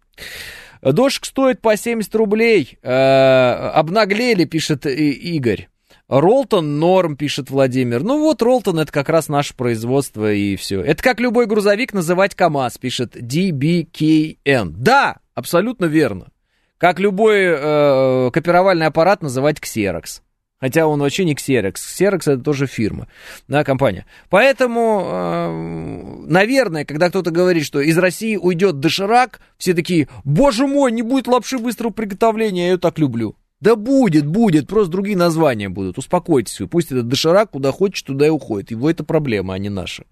[0.83, 2.79] Дошик стоит по 70 рублей.
[2.83, 5.69] Э, обнаглели, пишет Игорь.
[6.09, 8.03] Ролтон норм, пишет Владимир.
[8.03, 10.83] Ну вот, Ролтон это как раз наше производство и все.
[10.83, 14.75] Это как любой грузовик называть КАМАЗ, пишет DBKN.
[14.77, 16.29] Да, абсолютно верно.
[16.77, 20.21] Как любой э, копировальный аппарат называть Xerox.
[20.63, 21.75] Хотя он вообще не Xerox.
[21.75, 23.09] Xerox это тоже фирма,
[23.49, 24.07] да, компания.
[24.31, 30.93] Поэтому, э, наверное, когда кто-то говорит, что из России уйдет доширак, все такие, боже мой,
[30.93, 33.35] не будет лапши быстрого приготовления, я ее так люблю.
[33.61, 35.99] Да будет, будет, просто другие названия будут.
[35.99, 38.71] Успокойтесь вы, пусть этот доширак куда хочет, туда и уходит.
[38.71, 40.05] Его это проблема, а не наша.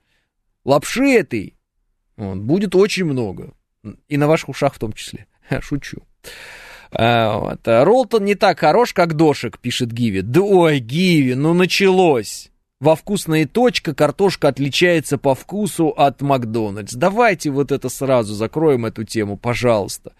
[0.64, 1.54] Лапши этой
[2.16, 3.54] вот, будет очень много.
[4.08, 5.28] И на ваших ушах в том числе.
[5.60, 6.02] Шучу.
[6.92, 7.60] А, вот.
[7.64, 10.20] Ролтон не так хорош, как Дошек, пишет Гиви.
[10.22, 12.50] Да ой, Гиви, ну началось.
[12.80, 16.94] Во вкусная точка картошка отличается по вкусу от Макдональдс.
[16.94, 20.12] Давайте вот это сразу закроем эту тему, пожалуйста.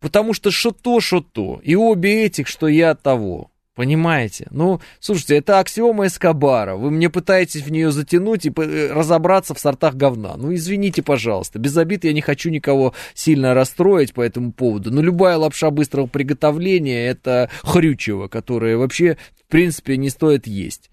[0.00, 1.60] Потому что что то, что то.
[1.62, 3.50] И обе этих, что я того.
[3.80, 4.46] Понимаете?
[4.50, 6.76] Ну, слушайте, это аксиома Эскобара.
[6.76, 10.36] Вы мне пытаетесь в нее затянуть и э, разобраться в сортах говна.
[10.36, 11.58] Ну, извините, пожалуйста.
[11.58, 14.90] Без обид я не хочу никого сильно расстроить по этому поводу.
[14.90, 20.90] Но любая лапша быстрого приготовления это хрючево, которое вообще, в принципе, не стоит есть.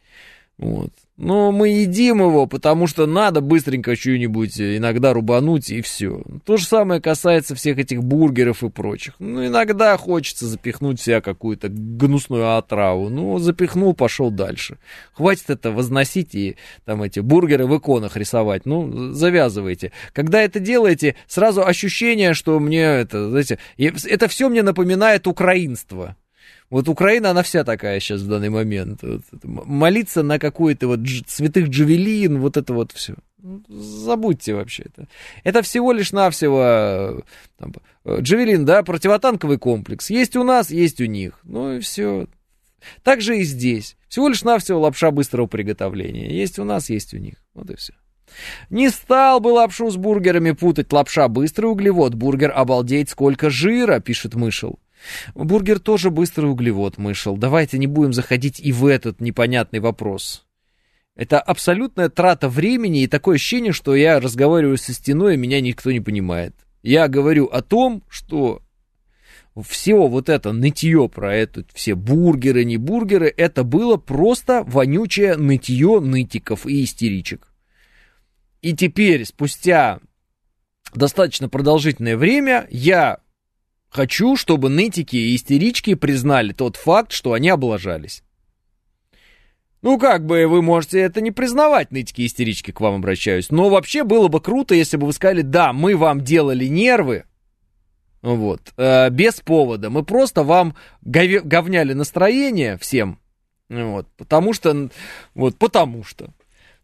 [0.57, 0.93] Вот.
[1.17, 6.21] Но мы едим его, потому что надо быстренько что-нибудь иногда рубануть и все.
[6.45, 9.15] То же самое касается всех этих бургеров и прочих.
[9.17, 13.09] Ну, иногда хочется запихнуть себя какую-то гнусную отраву.
[13.09, 14.77] Ну, запихнул, пошел дальше.
[15.13, 16.55] Хватит это возносить и
[16.85, 18.67] там эти бургеры в иконах рисовать.
[18.67, 19.91] Ну, завязывайте.
[20.13, 26.15] Когда это делаете, сразу ощущение, что мне это, знаете, это все мне напоминает украинство.
[26.69, 29.01] Вот Украина, она вся такая сейчас в данный момент.
[29.01, 33.15] Вот, молиться на какой-то вот дж, святых джавелин, вот это вот все.
[33.37, 35.07] Ну, забудьте вообще это.
[35.43, 37.23] Это всего лишь навсего
[37.57, 37.73] там,
[38.05, 40.09] джавелин, да, противотанковый комплекс.
[40.09, 41.39] Есть у нас, есть у них.
[41.43, 42.27] Ну и все.
[43.03, 43.95] Так же и здесь.
[44.09, 46.35] Всего лишь навсего лапша быстрого приготовления.
[46.35, 47.35] Есть у нас, есть у них.
[47.53, 47.93] Вот и все.
[48.69, 50.91] Не стал бы лапшу с бургерами путать.
[50.91, 52.13] Лапша быстрый углевод.
[52.15, 54.79] Бургер обалдеть сколько жира, пишет Мышел.
[55.35, 57.37] Бургер тоже быстрый углевод, мышел.
[57.37, 60.45] Давайте не будем заходить и в этот непонятный вопрос.
[61.15, 65.91] Это абсолютная трата времени и такое ощущение, что я разговариваю со стеной, и меня никто
[65.91, 66.55] не понимает.
[66.83, 68.61] Я говорю о том, что
[69.63, 75.99] все вот это нытье про это, все бургеры, не бургеры, это было просто вонючее нытье
[75.99, 77.51] нытиков и истеричек.
[78.61, 79.99] И теперь, спустя
[80.93, 83.19] достаточно продолжительное время, я
[83.89, 88.23] Хочу, чтобы нытики и истерички признали тот факт, что они облажались.
[89.81, 93.51] Ну, как бы вы можете это не признавать, нытики и истерички, к вам обращаюсь.
[93.51, 97.25] Но вообще было бы круто, если бы вы сказали, да, мы вам делали нервы,
[98.21, 99.89] вот, э, без повода.
[99.89, 101.43] Мы просто вам гов...
[101.43, 103.19] говняли настроение всем,
[103.69, 104.89] вот, потому что,
[105.35, 106.33] вот, потому что.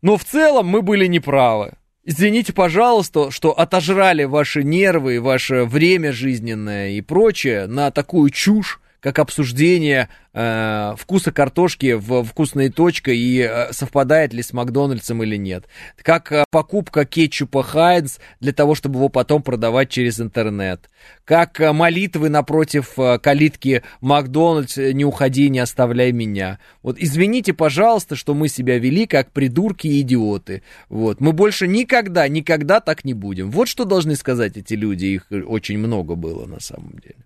[0.01, 1.73] Но в целом мы были неправы.
[2.05, 9.19] Извините, пожалуйста, что отожрали ваши нервы, ваше время жизненное и прочее на такую чушь, как
[9.19, 15.65] обсуждение э, вкуса картошки в вкусной точке и э, совпадает ли с Макдональдсом или нет.
[16.01, 20.89] Как э, покупка кетчупа Хайнс для того, чтобы его потом продавать через интернет.
[21.25, 26.59] Как э, молитвы напротив э, калитки Макдональдс э, «Не уходи, не оставляй меня».
[26.81, 30.63] Вот извините, пожалуйста, что мы себя вели как придурки и идиоты.
[30.87, 31.19] Вот.
[31.19, 33.51] Мы больше никогда, никогда так не будем.
[33.51, 35.07] Вот что должны сказать эти люди.
[35.07, 37.17] Их очень много было на самом деле.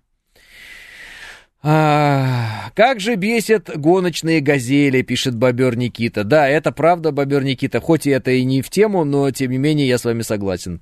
[1.60, 6.22] А, как же бесят гоночные газели, пишет бобер Никита.
[6.22, 9.58] Да, это правда, бобер Никита, хоть и это и не в тему, но тем не
[9.58, 10.80] менее я с вами согласен.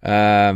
[0.00, 0.54] А,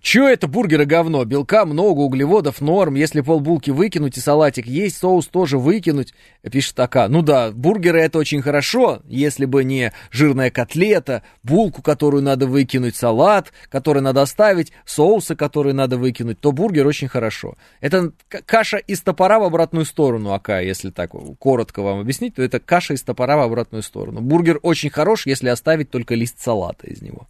[0.00, 1.24] Че это бургеры говно?
[1.24, 2.94] Белка много, углеводов норм.
[2.94, 6.14] Если полбулки выкинуть и салатик есть, соус тоже выкинуть,
[6.50, 7.08] пишет ака.
[7.08, 12.96] Ну да, бургеры это очень хорошо, если бы не жирная котлета, булку, которую надо выкинуть,
[12.96, 17.54] салат, который надо оставить, соусы, которые надо выкинуть, то бургер очень хорошо.
[17.80, 18.12] Это
[18.46, 22.94] каша из топора в обратную сторону, ака, если так коротко вам объяснить, то это каша
[22.94, 24.20] из топора в обратную сторону.
[24.20, 27.26] Бургер очень хорош, если оставить только лист салата из него.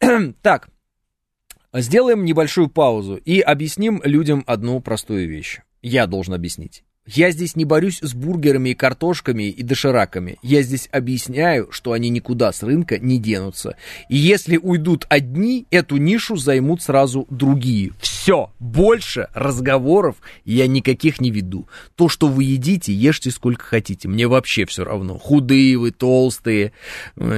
[0.42, 0.68] так,
[1.74, 5.60] Сделаем небольшую паузу и объясним людям одну простую вещь.
[5.80, 6.84] Я должен объяснить.
[7.04, 10.38] Я здесь не борюсь с бургерами и картошками и дошираками.
[10.40, 13.76] Я здесь объясняю, что они никуда с рынка не денутся.
[14.08, 17.90] И если уйдут одни, эту нишу займут сразу другие.
[18.00, 21.66] Все, больше разговоров я никаких не веду.
[21.96, 24.06] То, что вы едите, ешьте сколько хотите.
[24.06, 25.18] Мне вообще все равно.
[25.18, 26.70] Худые вы, толстые,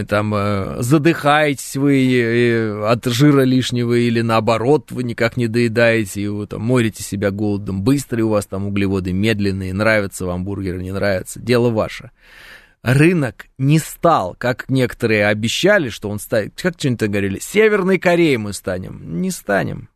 [0.09, 6.27] там, э, задыхаетесь вы э, от жира лишнего или наоборот, вы никак не доедаете и
[6.27, 7.83] вы там морите себя голодом.
[7.83, 12.11] Быстрые у вас там углеводы, медленные медленные, нравятся вам бургеры, не нравятся, дело ваше.
[12.83, 18.53] Рынок не стал, как некоторые обещали, что он станет, как что-нибудь говорили, Северной Кореей мы
[18.53, 19.23] станем.
[19.23, 19.89] Не станем.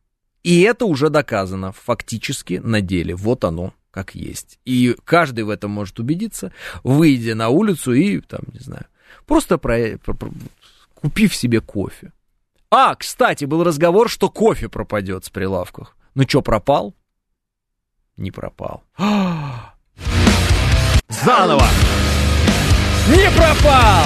[0.43, 3.15] И это уже доказано фактически на деле.
[3.15, 4.59] Вот оно как есть.
[4.65, 6.53] И каждый в этом может убедиться,
[6.85, 8.87] выйдя на улицу и, там, не знаю,
[9.27, 10.31] просто про, про, про,
[10.95, 12.13] купив себе кофе.
[12.71, 15.97] А, кстати, был разговор, что кофе пропадет с прилавков.
[16.15, 16.95] Ну что, пропал?
[18.19, 18.83] Не пропал.
[21.09, 21.67] Заново!
[23.09, 24.05] Не пропал!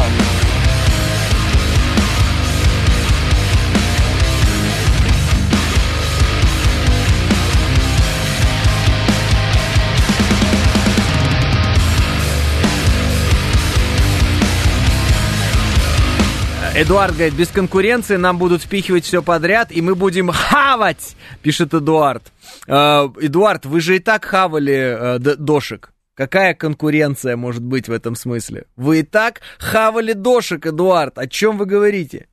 [16.74, 22.32] Эдуард говорит, без конкуренции нам будут впихивать все подряд, и мы будем хавать, пишет Эдуард.
[22.66, 25.92] Э, Эдуард, вы же и так хавали э, дошек.
[26.14, 28.64] Какая конкуренция может быть в этом смысле?
[28.74, 31.18] Вы и так хавали дошек, Эдуард.
[31.18, 32.26] О чем вы говорите?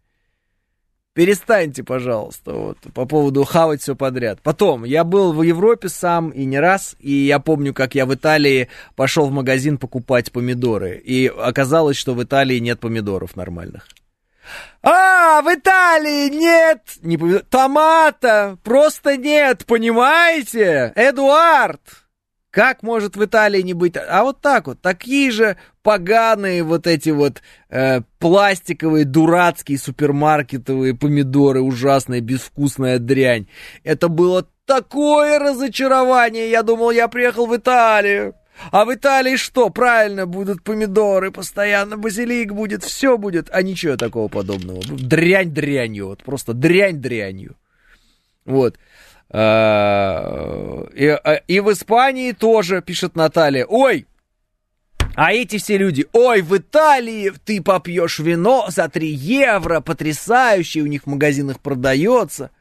[1.14, 4.40] Перестаньте, пожалуйста, вот, по поводу хавать все подряд.
[4.42, 8.16] Потом, я был в Европе сам и не раз, и я помню, как я в
[8.16, 13.88] Италии пошел в магазин покупать помидоры, и оказалось, что в Италии нет помидоров нормальных.
[14.82, 20.94] А, в Италии нет не помидор, томата, просто нет, понимаете?
[20.96, 21.82] Эдуард,
[22.52, 23.96] как может в Италии не быть?
[23.98, 31.62] А вот так вот, такие же поганые вот эти вот э, пластиковые, дурацкие супермаркетовые помидоры,
[31.62, 33.48] ужасная, безвкусная дрянь.
[33.84, 38.36] Это было такое разочарование, я думал, я приехал в Италию.
[38.72, 39.70] А в Италии что?
[39.70, 44.82] Правильно, будут помидоры, постоянно базилик будет, все будет, а ничего такого подобного.
[44.84, 47.56] Дрянь дрянью, вот просто дрянь дрянью.
[48.46, 48.78] Вот.
[49.32, 53.66] А, и, а, и в Испании тоже, пишет Наталья.
[53.66, 54.08] Ой,
[55.16, 60.88] а эти все люди, ой, в Италии ты попьешь вино за 3 евро, потрясающе, у
[60.88, 62.52] них в магазинах продается.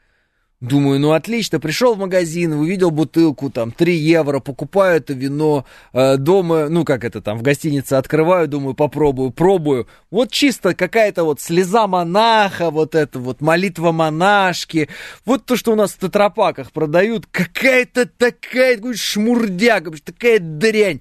[0.61, 6.17] Думаю, ну отлично, пришел в магазин, увидел бутылку, там, 3 евро, покупаю это вино, э,
[6.17, 9.87] дома, ну как это там, в гостинице открываю, думаю, попробую, пробую.
[10.11, 14.89] Вот чисто какая-то вот слеза монаха, вот это вот молитва монашки,
[15.23, 20.99] вот то, что у нас в тетрапаках продают, какая-то такая, такой шмурдяк, такая дрянь.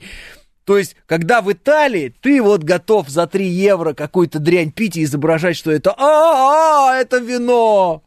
[0.66, 5.02] То есть, когда в Италии ты вот готов за 3 евро какую-то дрянь пить и
[5.02, 8.04] изображать, что это а, -а, -а это вино,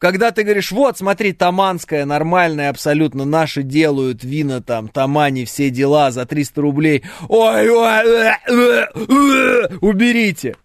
[0.00, 6.10] когда ты говоришь, вот, смотри, таманская, нормальная абсолютно, наши делают вина там, тамани, все дела
[6.10, 7.04] за 300 рублей.
[7.28, 10.56] Ой, ой, э, э, э, уберите.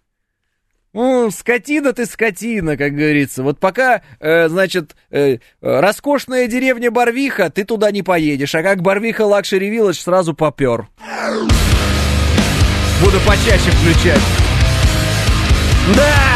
[0.94, 3.42] Ну, скотина ты скотина, как говорится.
[3.42, 8.54] Вот пока, э, значит, э, роскошная деревня Барвиха, ты туда не поедешь.
[8.54, 10.88] А как Барвиха Luxury Village сразу попер.
[13.02, 14.22] Буду почаще включать.
[15.94, 16.35] Да!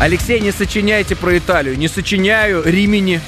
[0.00, 1.76] Алексей, не сочиняйте про Италию.
[1.76, 3.20] Не сочиняю Римини.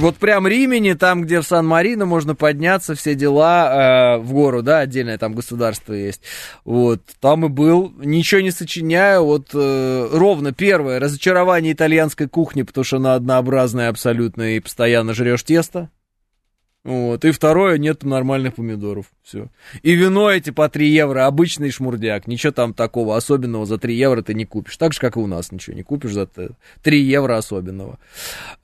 [0.00, 4.80] Вот прям Римени, там, где в Сан-Марино можно подняться, все дела э, в гору, да,
[4.80, 6.22] отдельное там государство есть.
[6.64, 12.82] Вот, там и был, ничего не сочиняю, вот э, ровно первое, разочарование итальянской кухни, потому
[12.82, 15.90] что она однообразная абсолютно и постоянно жрешь тесто.
[16.82, 17.24] Вот.
[17.24, 19.06] И второе, нет нормальных помидоров.
[19.30, 19.46] Все.
[19.82, 22.26] И вино эти по 3 евро, обычный шмурдяк.
[22.26, 24.76] Ничего там такого особенного за 3 евро ты не купишь.
[24.76, 26.26] Так же, как и у нас ничего не купишь за
[26.82, 28.00] 3 евро особенного.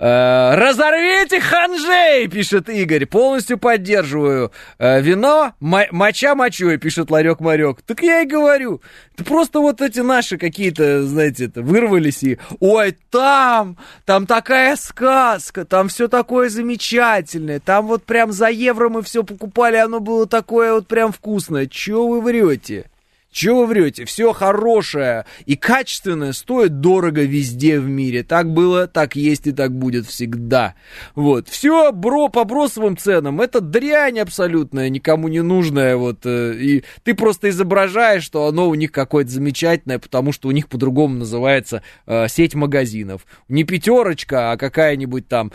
[0.00, 3.06] Э, разорвите ханжей, пишет Игорь.
[3.06, 4.50] Полностью поддерживаю.
[4.78, 7.82] Э, вино, моча мочой, пишет Ларек Марек.
[7.82, 8.82] Так я и говорю.
[9.14, 12.38] Это просто вот эти наши какие-то, знаете, вырвались и...
[12.58, 17.60] Ой, там, там такая сказка, там все такое замечательное.
[17.60, 21.66] Там вот прям за евро мы все покупали, оно было такое вот прям вкусное.
[21.66, 22.90] Чего вы врете?
[23.30, 24.06] Чего вы врете?
[24.06, 28.22] Все хорошее и качественное стоит дорого везде в мире.
[28.22, 30.74] Так было, так есть и так будет всегда.
[31.14, 31.48] Вот.
[31.48, 33.42] Все бро, по бросовым ценам.
[33.42, 35.96] Это дрянь абсолютная, никому не нужная.
[35.96, 36.24] Вот.
[36.24, 40.68] Э, и ты просто изображаешь, что оно у них какое-то замечательное, потому что у них
[40.68, 43.26] по-другому называется э, сеть магазинов.
[43.48, 45.52] Не пятерочка, а какая-нибудь там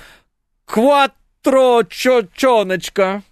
[0.66, 3.24] квад Трочочоночка.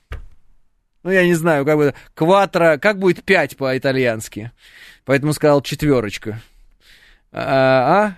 [1.03, 4.51] Ну, я не знаю, как бы кватро, как будет пять по-итальянски.
[5.05, 6.41] Поэтому сказал четверочка.
[7.31, 8.17] А,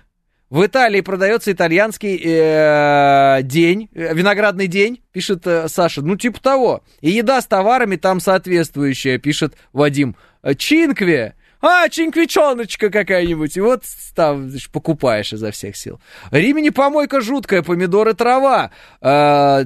[0.50, 6.02] В Италии продается итальянский э, день, э, виноградный день, пишет э, Саша.
[6.02, 6.82] Ну, типа того.
[7.00, 10.14] И еда с товарами там соответствующая, пишет Вадим.
[10.58, 13.84] Чинкве а, чинквичоночка какая-нибудь, и вот
[14.16, 16.00] там покупаешь изо всех сил.
[16.32, 18.72] Римени помойка жуткая, помидоры трава.
[19.00, 19.64] 10 а,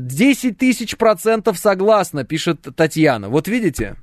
[0.55, 3.31] тысяч процентов согласна, пишет Татьяна.
[3.31, 3.97] Вот видите?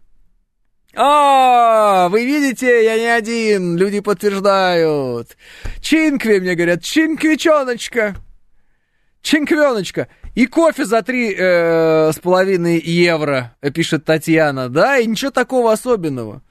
[0.96, 5.38] А, вы видите, я не один, люди подтверждают.
[5.80, 8.16] Чинкви, мне говорят, чинквичоночка.
[9.22, 10.08] Чинквеночка.
[10.34, 14.70] И кофе за три э, с половиной евро, пишет Татьяна.
[14.70, 16.41] Да, и ничего такого особенного.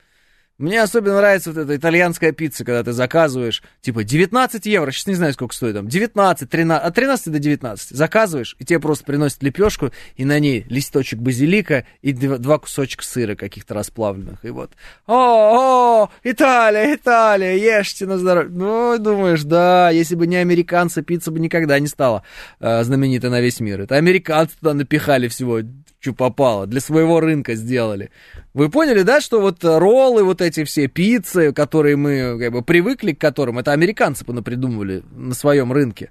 [0.62, 5.14] Мне особенно нравится вот эта итальянская пицца, когда ты заказываешь, типа, 19 евро, сейчас не
[5.14, 7.88] знаю, сколько стоит там, 19, 13, от 13 до 19.
[7.88, 13.34] Заказываешь, и тебе просто приносят лепешку, и на ней листочек базилика и два, кусочка сыра
[13.34, 14.44] каких-то расплавленных.
[14.44, 14.70] И вот,
[15.08, 18.52] о, о, Италия, Италия, ешьте на здоровье.
[18.52, 22.22] Ну, думаешь, да, если бы не американцы, пицца бы никогда не стала
[22.60, 23.80] э, знаменитой на весь мир.
[23.80, 25.58] Это американцы туда напихали всего,
[26.02, 28.10] что попало, для своего рынка сделали.
[28.54, 33.12] Вы поняли, да, что вот роллы, вот эти все пиццы, которые мы как бы привыкли
[33.12, 36.10] к которым, это американцы понапридумывали на своем рынке.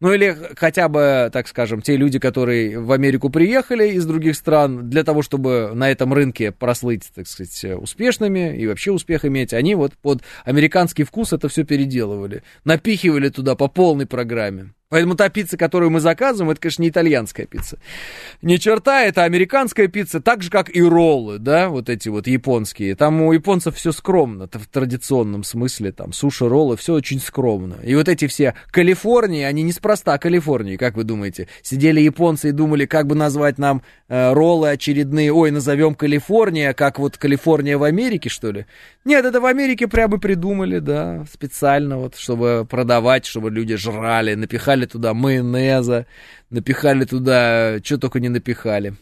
[0.00, 4.90] Ну или хотя бы, так скажем, те люди, которые в Америку приехали из других стран
[4.90, 9.76] для того, чтобы на этом рынке прослыть, так сказать, успешными и вообще успех иметь, они
[9.76, 14.72] вот под американский вкус это все переделывали, напихивали туда по полной программе.
[14.92, 17.78] Поэтому та пицца, которую мы заказываем, это, конечно, не итальянская пицца.
[18.42, 22.94] Ни черта, это американская пицца, так же, как и роллы, да, вот эти вот японские.
[22.94, 27.76] Там у японцев все скромно, в традиционном смысле, там, суши, роллы, все очень скромно.
[27.82, 31.48] И вот эти все Калифорнии, они неспроста Калифорнии, как вы думаете?
[31.62, 36.98] Сидели японцы и думали, как бы назвать нам э, роллы очередные, ой, назовем Калифорния, как
[36.98, 38.66] вот Калифорния в Америке, что ли?
[39.06, 44.81] Нет, это в Америке прямо придумали, да, специально вот, чтобы продавать, чтобы люди жрали, напихали
[44.86, 46.06] туда майонеза,
[46.50, 48.94] напихали туда, что только не напихали.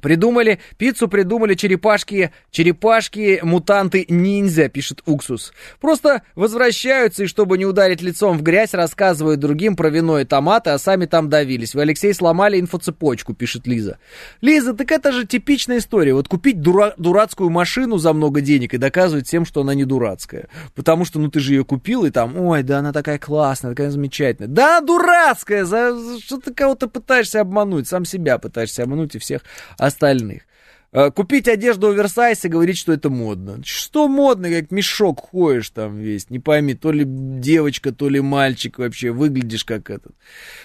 [0.00, 5.52] Придумали, пиццу придумали черепашки, черепашки, мутанты, ниндзя, пишет Уксус.
[5.80, 10.70] Просто возвращаются и, чтобы не ударить лицом в грязь, рассказывают другим про вино и томаты,
[10.70, 11.74] а сами там давились.
[11.74, 13.98] Вы, Алексей, сломали инфоцепочку, пишет Лиза.
[14.40, 16.14] Лиза, так это же типичная история.
[16.14, 20.48] Вот купить дура- дурацкую машину за много денег и доказывать всем, что она не дурацкая.
[20.74, 23.90] Потому что, ну, ты же ее купил, и там, ой, да она такая классная, такая
[23.90, 24.48] замечательная.
[24.48, 25.64] Да, дурацкая!
[25.64, 25.96] За...
[26.20, 27.88] Что ты кого-то пытаешься обмануть?
[27.88, 29.42] Сам себя пытаешься обмануть и всех
[29.88, 30.42] остальных.
[30.90, 33.60] Э, купить одежду оверсайз и говорить, что это модно.
[33.62, 38.78] Что модно, как мешок ходишь там весь, не пойми, то ли девочка, то ли мальчик
[38.78, 40.14] вообще, выглядишь как этот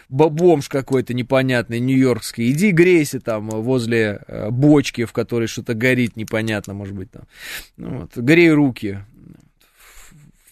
[0.07, 2.51] бомж какой-то непонятный, нью-йоркский.
[2.51, 7.23] Иди грейся там возле э, бочки, в которой что-то горит непонятно, может быть, там.
[7.75, 8.99] Ну вот, грей руки,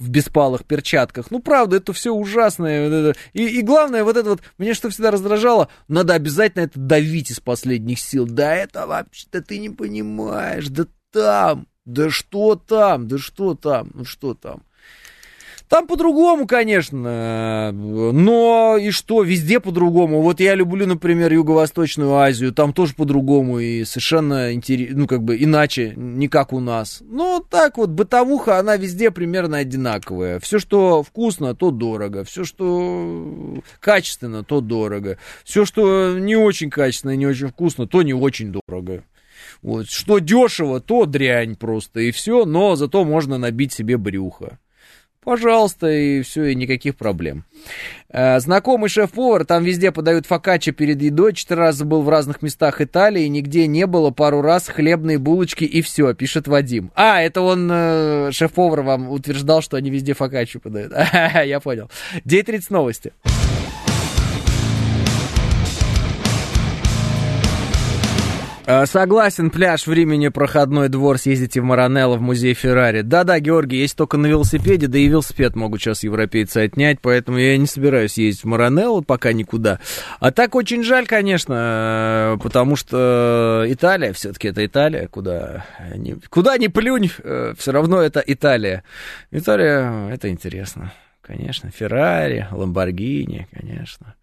[0.01, 1.29] в беспалых перчатках.
[1.29, 3.13] Ну, правда, это все ужасное.
[3.33, 7.39] И, и главное, вот это вот, мне что всегда раздражало, надо обязательно это давить из
[7.39, 8.25] последних сил.
[8.25, 14.03] Да это вообще-то ты не понимаешь, да там, да что там, да что там, ну
[14.03, 14.63] что там.
[15.71, 20.21] Там по-другому, конечно, но и что, везде по-другому.
[20.21, 25.41] Вот я люблю, например, Юго-Восточную Азию, там тоже по-другому и совершенно интересно, ну, как бы
[25.41, 27.01] иначе, не как у нас.
[27.07, 30.41] Но так вот, бытовуха, она везде примерно одинаковая.
[30.41, 32.25] Все, что вкусно, то дорого.
[32.25, 35.19] Все, что качественно, то дорого.
[35.45, 39.05] Все, что не очень качественно и не очень вкусно, то не очень дорого.
[39.61, 39.87] Вот.
[39.87, 44.59] Что дешево, то дрянь просто, и все, но зато можно набить себе брюхо.
[45.23, 47.45] Пожалуйста, и все, и никаких проблем.
[48.09, 52.81] Э, знакомый шеф-повар, там везде подают фокаччо перед едой, четыре раза был в разных местах
[52.81, 56.91] Италии, нигде не было, пару раз хлебные булочки и все, пишет Вадим.
[56.95, 60.91] А, это он, э, шеф-повар, вам утверждал, что они везде фокаччо подают.
[61.13, 61.91] Я понял.
[62.25, 63.13] 9.30 новости.
[68.85, 73.01] Согласен, пляж в Риме проходной двор, съездите в Маранелло, в музей Феррари.
[73.01, 77.57] Да-да, Георгий, есть только на велосипеде, да и велосипед могут сейчас европейцы отнять, поэтому я
[77.57, 79.79] не собираюсь ездить в Маранелло пока никуда.
[80.19, 85.65] А так очень жаль, конечно, э, потому что Италия, все-таки это Италия, куда
[85.95, 88.83] ни, куда ни плюнь, э, все равно это Италия.
[89.31, 91.71] Италия, это интересно, конечно.
[91.71, 94.15] Феррари, Ламборгини, конечно.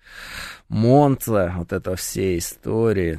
[0.69, 3.19] Монца, вот это все истории.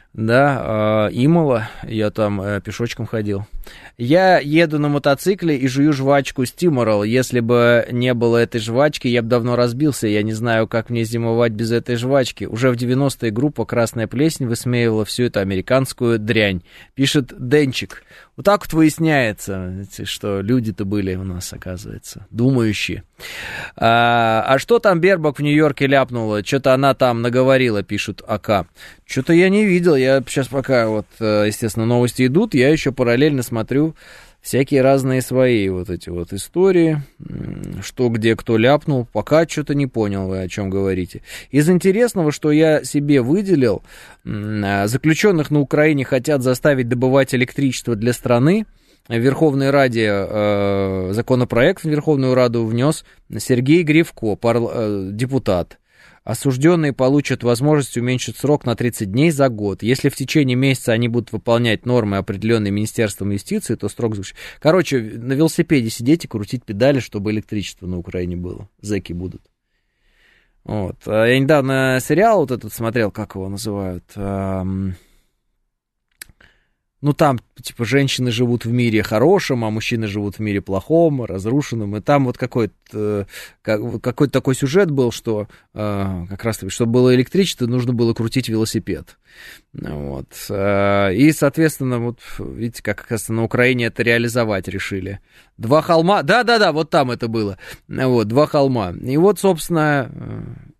[0.13, 3.45] Да, э, Имола, я там э, пешочком ходил.
[3.97, 7.03] Я еду на мотоцикле и жую жвачку Стиморал.
[7.03, 10.07] Если бы не было этой жвачки, я бы давно разбился.
[10.07, 12.45] Я не знаю, как мне зимовать без этой жвачки.
[12.45, 16.63] Уже в 90-е группа «Красная плесень» высмеивала всю эту американскую дрянь.
[16.95, 18.03] Пишет Денчик.
[18.35, 23.03] Вот так вот выясняется, что люди-то были у нас, оказывается, думающие.
[23.75, 26.43] А, а что там Бербак в Нью-Йорке ляпнула?
[26.43, 28.67] Что-то она там наговорила, пишут АК.
[29.05, 29.95] Что-то я не видел.
[30.01, 33.95] Я сейчас пока вот, э, естественно, новости идут, я еще параллельно смотрю
[34.41, 37.01] всякие разные свои вот эти вот истории,
[37.83, 41.21] что где кто ляпнул, пока что-то не понял вы, о чем говорите.
[41.51, 43.83] Из интересного, что я себе выделил,
[44.25, 48.65] а, заключенных на Украине хотят заставить добывать электричество для страны,
[49.07, 53.03] в Верховной Раде э, законопроект в Верховную Раду внес
[53.39, 55.79] Сергей Гривко, парл, э, депутат.
[56.23, 59.81] Осужденные получат возможность уменьшить срок на 30 дней за год.
[59.81, 64.15] Если в течение месяца они будут выполнять нормы, определенные Министерством юстиции, то срок...
[64.59, 68.69] Короче, на велосипеде сидеть и крутить педали, чтобы электричество на Украине было.
[68.81, 69.41] Зэки будут.
[70.63, 70.97] Вот.
[71.07, 74.05] А я недавно сериал вот этот смотрел, как его называют.
[77.01, 81.95] Ну там, типа, женщины живут в мире хорошем, а мужчины живут в мире плохом, разрушенном,
[81.97, 83.25] и там вот какой-то э,
[83.61, 89.17] какой-то такой сюжет был, что э, как раз чтобы было электричество, нужно было крутить велосипед.
[89.73, 90.27] Вот.
[90.49, 95.19] Э, и, соответственно, вот видите, как оказывается, на Украине это реализовать решили.
[95.57, 97.57] Два холма, да-да-да, вот там это было,
[97.87, 98.91] вот, два холма.
[98.91, 100.11] И вот, собственно,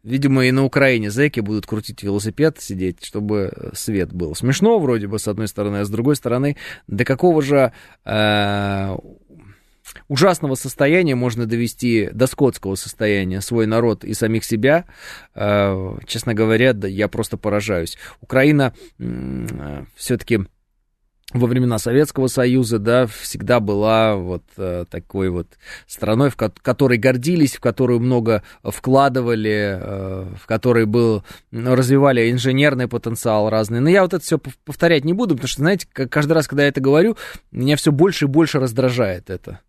[0.03, 4.33] Видимо, и на Украине зэки будут крутить велосипед, сидеть, чтобы свет был.
[4.33, 6.57] Смешно вроде бы, с одной стороны, а с другой стороны,
[6.87, 7.71] до какого же
[8.05, 8.97] э,
[10.07, 14.85] ужасного состояния можно довести до скотского состояния свой народ и самих себя,
[15.35, 17.97] э, честно говоря, да, я просто поражаюсь.
[18.21, 20.39] Украина э, все-таки
[21.33, 25.47] во времена Советского Союза, да, всегда была вот э, такой вот
[25.87, 32.87] страной, в ко- которой гордились, в которую много вкладывали, э, в которой был, развивали инженерный
[32.87, 33.79] потенциал разный.
[33.79, 36.69] Но я вот это все повторять не буду, потому что, знаете, каждый раз, когда я
[36.69, 37.17] это говорю,
[37.51, 39.61] меня все больше и больше раздражает это.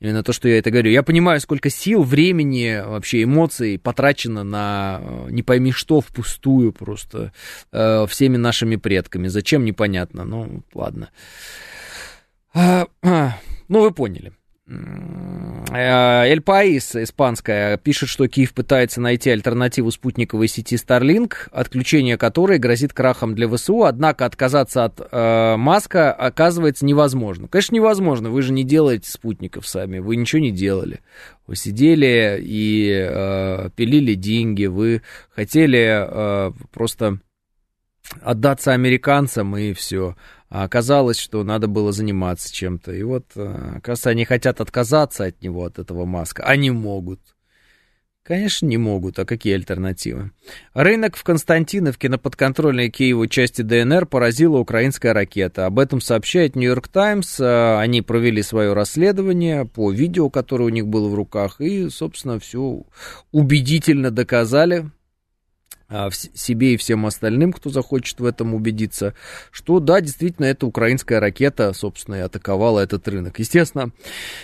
[0.00, 0.90] Именно то, что я это говорю.
[0.90, 7.32] Я понимаю, сколько сил, времени, вообще эмоций потрачено на э, не пойми что впустую просто
[7.72, 9.26] э, всеми нашими предками.
[9.26, 10.24] Зачем, непонятно.
[10.24, 11.10] Ну, ладно.
[12.54, 13.38] А, а,
[13.68, 14.32] ну, вы поняли.
[14.68, 22.58] Э, Эль Паис, испанская, пишет, что Киев пытается найти альтернативу спутниковой сети Starlink, отключение которой
[22.58, 27.48] грозит крахом для ВСУ, однако отказаться от э, Маска оказывается невозможно.
[27.48, 31.00] Конечно, невозможно, вы же не делаете спутников сами, вы ничего не делали.
[31.46, 37.20] Вы сидели и э, пилили деньги, вы хотели э, просто
[38.22, 40.16] отдаться американцам и все.
[40.50, 42.92] А оказалось, что надо было заниматься чем-то.
[42.92, 46.42] И вот, э, оказывается, они хотят отказаться от него, от этого Маска.
[46.44, 47.20] Они могут.
[48.28, 49.18] Конечно, не могут.
[49.18, 50.32] А какие альтернативы?
[50.74, 55.64] Рынок в Константиновке на подконтрольной Киеву части ДНР поразила украинская ракета.
[55.64, 57.40] Об этом сообщает Нью-Йорк Таймс.
[57.40, 62.38] Э, они провели свое расследование по видео, которое у них было в руках, и, собственно,
[62.38, 62.84] все
[63.32, 64.97] убедительно доказали, а,
[66.12, 69.14] себе и всем остальным, кто захочет в этом убедиться,
[69.50, 73.38] что да, действительно, это украинская ракета, собственно, и атаковала этот рынок.
[73.38, 73.90] Естественно,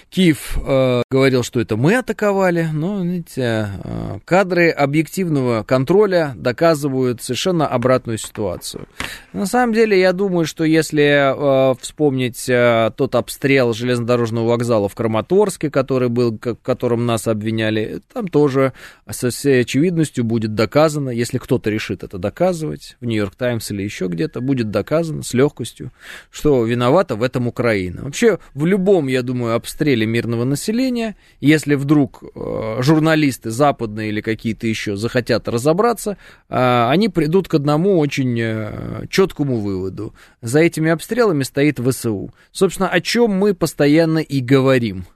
[0.08, 7.66] Киев э, говорил, что это мы атаковали, но, видите, э, кадры объективного контроля доказывают совершенно
[7.66, 8.88] обратную ситуацию.
[9.32, 14.94] На самом деле, я думаю, что если э, вспомнить э, тот обстрел железнодорожного вокзала в
[14.94, 18.72] Краматорске, который был, в котором нас обвиняли, там тоже
[19.10, 23.82] со всей очевидностью будет доказано, если если кто-то решит это доказывать, в Нью-Йорк Таймс или
[23.82, 25.90] еще где-то, будет доказано с легкостью,
[26.30, 28.04] что виновата в этом Украина.
[28.04, 34.68] Вообще, в любом, я думаю, обстреле мирного населения, если вдруг э, журналисты западные или какие-то
[34.68, 36.16] еще захотят разобраться,
[36.48, 40.14] э, они придут к одному очень э, четкому выводу.
[40.40, 42.32] За этими обстрелами стоит ВСУ.
[42.52, 45.04] Собственно, о чем мы постоянно и говорим–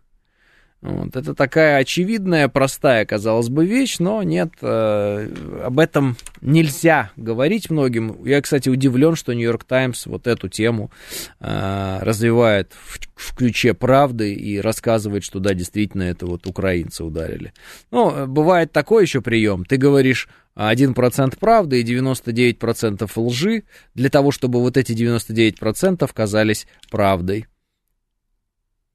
[0.81, 5.29] вот, это такая очевидная, простая, казалось бы, вещь, но нет, э,
[5.65, 8.25] об этом нельзя говорить многим.
[8.25, 10.93] Я, кстати, удивлен, что Нью-Йорк Таймс вот эту тему
[11.41, 17.53] э, развивает в, в ключе правды и рассказывает, что да, действительно, это вот украинцы ударили.
[17.91, 19.65] Ну, бывает такой еще прием.
[19.65, 23.65] Ты говоришь 1% правды и 99% лжи
[23.95, 27.47] для того, чтобы вот эти 99% казались правдой.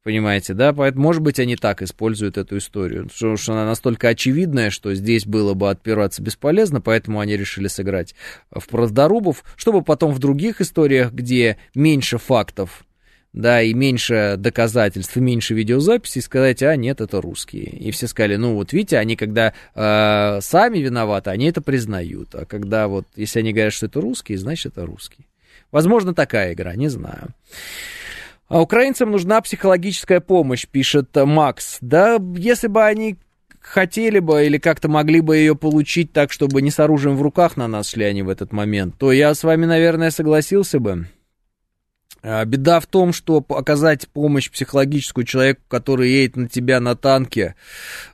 [0.04, 0.74] Понимаете, да?
[0.74, 3.08] Поэтому, может быть, они так используют эту историю.
[3.08, 8.14] Потому что она настолько очевидная, что здесь было бы отпираться бесполезно, поэтому они решили сыграть
[8.52, 12.84] в правдорубов, чтобы потом в других историях, где меньше фактов,
[13.32, 17.64] да, и меньше доказательств, и меньше видеозаписей, сказать, а нет, это русские.
[17.64, 22.36] И все сказали, ну вот видите, они когда э, сами виноваты, они это признают.
[22.36, 25.28] А когда вот, если они говорят, что это русские, значит это русские.
[25.72, 27.30] Возможно, такая игра, не знаю.
[28.48, 31.78] А украинцам нужна психологическая помощь, пишет Макс.
[31.82, 33.18] Да, если бы они
[33.64, 37.58] хотели бы или как-то могли бы ее получить так, чтобы не с оружием в руках
[37.58, 41.08] на нас шли они в этот момент, то я с вами, наверное, согласился бы.
[42.26, 47.56] А, беда в том, что оказать помощь психологическую человеку, который едет на тебя на танке,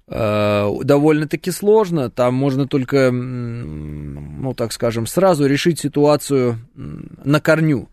[0.07, 2.10] а, довольно-таки сложно.
[2.10, 7.89] Там можно только, ну, так скажем, сразу решить ситуацию на корню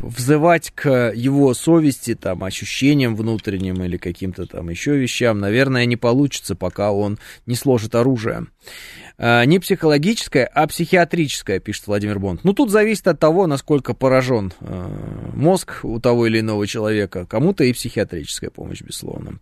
[0.00, 6.54] взывать к его совести, там, ощущениям внутренним или каким-то там еще вещам, наверное, не получится,
[6.54, 8.46] пока он не сложит оружие.
[9.18, 12.44] А, не психологическое, а психиатрическое, пишет Владимир Бонд.
[12.44, 14.90] Ну, тут зависит от того, насколько поражен а,
[15.34, 17.24] мозг у того или иного человека.
[17.24, 19.38] Кому-то и психиатрическая помощь, безусловно.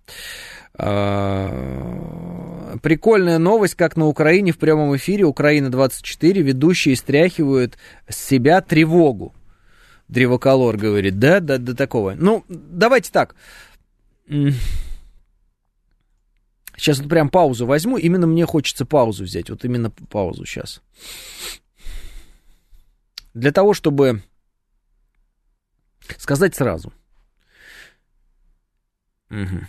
[0.77, 7.77] А, прикольная новость, как на Украине в прямом эфире Украина 24 ведущие стряхивают
[8.09, 9.35] с себя тревогу.
[10.09, 12.15] Древоколор говорит, да, да, до такого.
[12.15, 13.35] Ну, давайте так.
[16.77, 17.97] Сейчас вот прям паузу возьму.
[17.97, 19.51] Именно мне хочется паузу взять.
[19.51, 20.83] Вот именно паузу сейчас.
[23.33, 24.23] Для того, чтобы
[26.19, 26.93] сказать сразу.
[29.31, 29.67] Угу.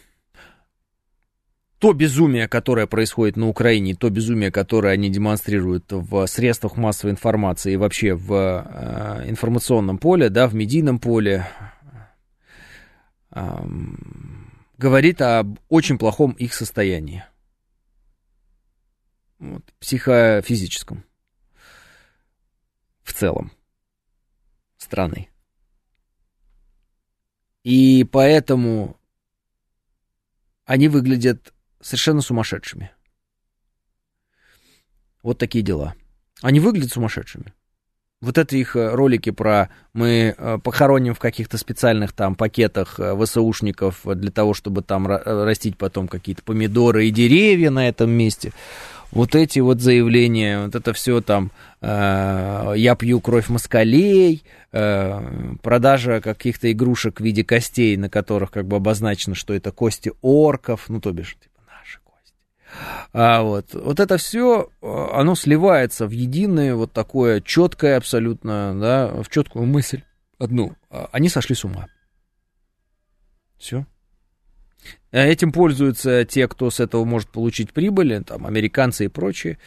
[1.86, 7.74] То безумие, которое происходит на Украине, то безумие, которое они демонстрируют в средствах массовой информации
[7.74, 11.48] и вообще в э, информационном поле, да, в медийном поле,
[13.30, 13.60] э,
[14.80, 17.24] говорит об очень плохом их состоянии.
[19.38, 21.04] Вот, психофизическом.
[23.04, 23.52] В целом.
[24.78, 25.30] Страны.
[27.64, 28.98] И поэтому
[30.66, 31.52] они выглядят
[31.86, 32.92] совершенно сумасшедшими.
[35.22, 35.94] Вот такие дела.
[36.42, 37.54] Они выглядят сумасшедшими.
[38.22, 43.16] Вот это их э, ролики про мы э, похороним в каких-то специальных там пакетах э,
[43.16, 48.52] ВСУшников для того, чтобы там растить потом какие-то помидоры и деревья на этом месте.
[49.12, 51.52] Вот эти вот заявления, вот это все там,
[51.82, 58.66] э, я пью кровь москалей, э, продажа каких-то игрушек в виде костей, на которых как
[58.66, 61.38] бы обозначено, что это кости орков, ну то бишь
[63.14, 69.08] а вот, вот это все, а, оно сливается в единое, вот такое четкое абсолютно, да,
[69.24, 70.02] в четкую мысль
[70.38, 70.76] одну.
[70.90, 71.88] А, они сошли с ума.
[73.58, 73.86] Все.
[75.12, 79.58] А этим пользуются те, кто с этого может получить прибыль, там, американцы и прочие.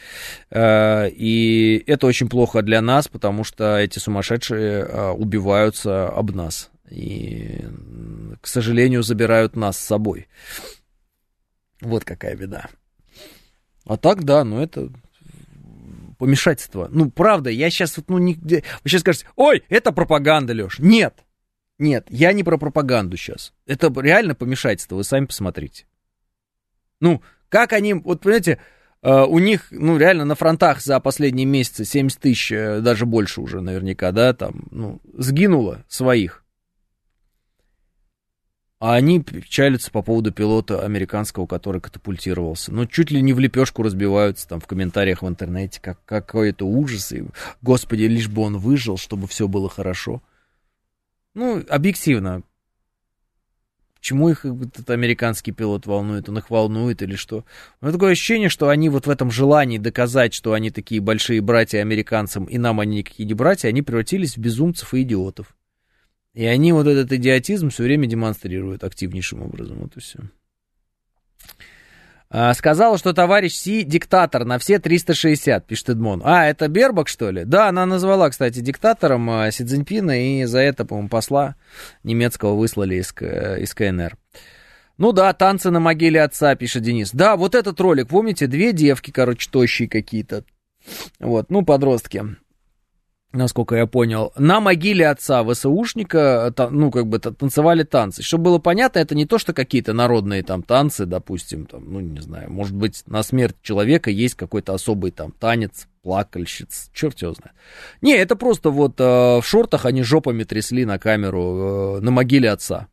[0.55, 6.69] И это очень плохо для нас, потому что эти сумасшедшие убиваются об нас.
[6.89, 7.65] И,
[8.39, 10.27] к сожалению, забирают нас с собой.
[11.81, 12.69] Вот какая беда.
[13.85, 14.89] А так, да, ну это
[16.17, 16.89] помешательство.
[16.91, 18.63] Ну, правда, я сейчас вот, ну, нигде...
[18.83, 20.77] Вы сейчас скажете, ой, это пропаганда, Леш.
[20.77, 21.25] Нет,
[21.79, 23.53] нет, я не про пропаганду сейчас.
[23.65, 25.85] Это реально помешательство, вы сами посмотрите.
[26.99, 28.59] Ну, как они, вот, понимаете,
[29.01, 33.39] Uh, у них, ну, реально на фронтах за последние месяцы 70 тысяч, э, даже больше
[33.39, 36.43] уже наверняка, да, там, ну, сгинуло своих.
[38.79, 42.71] А они печалятся по поводу пилота американского, который катапультировался.
[42.71, 46.63] Ну, чуть ли не в лепешку разбиваются там в комментариях в интернете, как какой это
[46.63, 47.11] ужас.
[47.11, 47.25] И,
[47.61, 50.21] господи, лишь бы он выжил, чтобы все было хорошо.
[51.33, 52.43] Ну, объективно.
[53.99, 56.29] Почему их этот американский пилот волнует?
[56.29, 57.43] Он их волнует или что?
[57.81, 61.41] У меня такое ощущение, что они вот в этом желании доказать, что они такие большие
[61.41, 65.53] братья американцам, и нам они никакие не братья, они превратились в безумцев и идиотов.
[66.33, 69.79] И они вот этот идиотизм все время демонстрируют активнейшим образом.
[69.79, 70.19] Вот и все.
[72.31, 76.21] А, сказала, что товарищ Си диктатор на все 360, пишет Эдмон.
[76.23, 77.43] А, это Бербак, что ли?
[77.43, 81.55] Да, она назвала, кстати, диктатором а, Си Цзиньпина, и за это, по-моему, посла
[82.03, 84.15] немецкого выслали из, из КНР.
[84.99, 87.11] Ну да, танцы на могиле отца, пишет Денис.
[87.13, 90.43] Да, вот этот ролик, помните, две девки, короче, тощие какие-то.
[91.19, 92.23] Вот, ну, подростки
[93.31, 98.23] насколько я понял, на могиле отца ВСУшника, ну, как бы танцевали танцы.
[98.23, 102.21] Чтобы было понятно, это не то, что какие-то народные там танцы, допустим, там, ну, не
[102.21, 107.55] знаю, может быть, на смерть человека есть какой-то особый там танец, плакальщиц, черт его знает.
[108.01, 112.49] Не, это просто вот э, в шортах они жопами трясли на камеру э, на могиле
[112.49, 112.87] отца.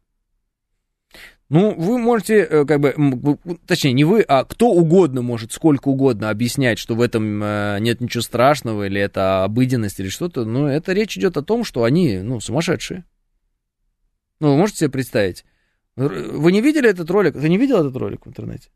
[1.48, 6.30] Ну, вы можете, э, как бы, точнее, не вы, а кто угодно может сколько угодно
[6.30, 10.92] объяснять, что в этом э, нет ничего страшного, или это обыденность, или что-то, но это
[10.92, 13.04] речь идет о том, что они, ну, сумасшедшие.
[14.40, 15.44] Ну, вы можете себе представить?
[15.94, 17.34] Вы не видели этот ролик?
[17.34, 18.68] Ты не видел этот ролик в интернете?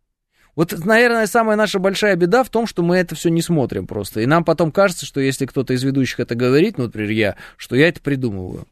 [0.57, 4.21] Вот, наверное, самая наша большая беда в том, что мы это все не смотрим просто.
[4.21, 7.77] И нам потом кажется, что если кто-то из ведущих это говорит, ну, например, я, что
[7.77, 8.67] я это придумываю.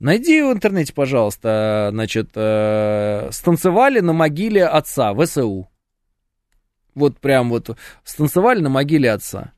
[0.00, 5.68] Найди в интернете, пожалуйста, значит, э, станцевали на могиле отца, ВСУ.
[6.94, 9.52] Вот прям вот станцевали на могиле отца.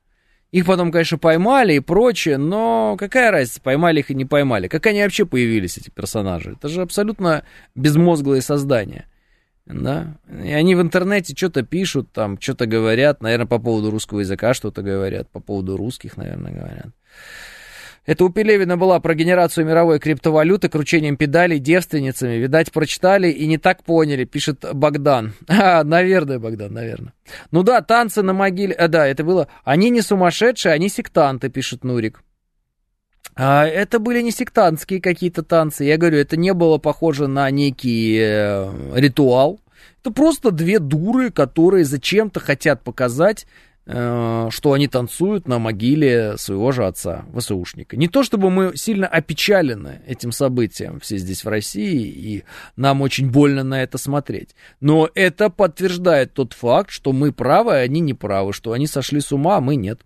[0.51, 4.67] Их потом, конечно, поймали и прочее, но какая разница, поймали их и не поймали?
[4.67, 6.53] Как они вообще появились, эти персонажи?
[6.53, 7.45] Это же абсолютно
[7.75, 9.07] безмозглые создания.
[9.67, 10.17] Да?
[10.29, 14.83] И они в интернете что-то пишут, там, что-то говорят, наверное, по поводу русского языка что-то
[14.83, 16.89] говорят, по поводу русских, наверное, говорят.
[18.07, 22.37] Это у Пелевина была про генерацию мировой криптовалюты, кручением педалей, девственницами.
[22.37, 25.35] Видать, прочитали и не так поняли, пишет Богдан.
[25.49, 27.13] А, наверное, Богдан, наверное.
[27.51, 28.75] Ну да, танцы на могиле...
[28.75, 29.49] А, да, это было...
[29.65, 32.23] Они не сумасшедшие, они сектанты, пишет Нурик.
[33.37, 35.85] А, это были не сектантские какие-то танцы.
[35.85, 39.61] Я говорю, это не было похоже на некий э, ритуал.
[40.01, 43.47] Это просто две дуры, которые зачем-то хотят показать
[43.91, 47.97] что они танцуют на могиле своего же отца, ВСУшника.
[47.97, 52.45] Не то чтобы мы сильно опечалены этим событием все здесь в России, и
[52.77, 54.55] нам очень больно на это смотреть.
[54.81, 59.21] Но это подтверждает тот факт, что мы правы, а они не правы, что они сошли
[59.21, 60.03] с ума, а мы нет.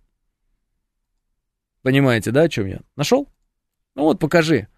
[1.82, 2.80] Понимаете, да, о чем я?
[2.96, 3.28] Нашел?
[3.94, 4.68] Ну вот, покажи.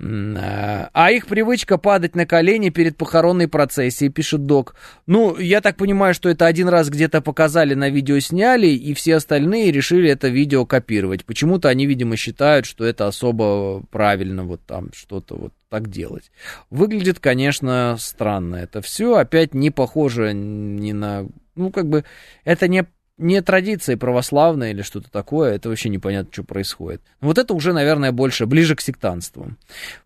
[0.00, 4.74] А их привычка падать на колени перед похоронной процессией, пишет док.
[5.06, 9.16] Ну, я так понимаю, что это один раз где-то показали, на видео сняли, и все
[9.16, 11.24] остальные решили это видео копировать.
[11.24, 16.32] Почему-то они, видимо, считают, что это особо правильно вот там что-то вот так делать.
[16.70, 19.16] Выглядит, конечно, странно это все.
[19.16, 21.26] Опять не похоже ни на...
[21.54, 22.04] Ну, как бы,
[22.44, 22.86] это не
[23.22, 27.02] не традиция православная или что-то такое, это вообще непонятно, что происходит.
[27.20, 29.52] Вот это уже, наверное, больше, ближе к сектанству.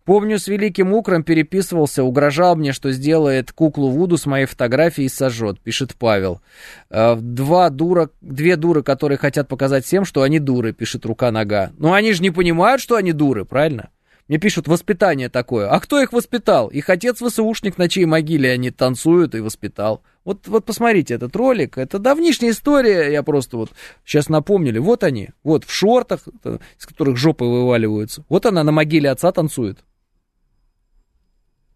[0.05, 5.09] Помню, с Великим Укром переписывался, угрожал мне, что сделает куклу Вуду с моей фотографией и
[5.09, 6.41] сожжет, пишет Павел.
[6.89, 11.71] «Э, два дура, две дуры, которые хотят показать всем, что они дуры, пишет Рука-Нога.
[11.77, 13.89] Но они же не понимают, что они дуры, правильно?
[14.27, 15.69] Мне пишут, воспитание такое.
[15.69, 16.67] А кто их воспитал?
[16.67, 20.01] Их отец ВСУшник, на чьей могиле они танцуют и воспитал.
[20.27, 23.71] Вот, вот посмотрите этот ролик, это давнишняя история, я просто вот
[24.03, 26.27] сейчас напомнили, вот они, вот в шортах,
[26.77, 29.85] из которых жопы вываливаются, вот она на могиле отца танцует.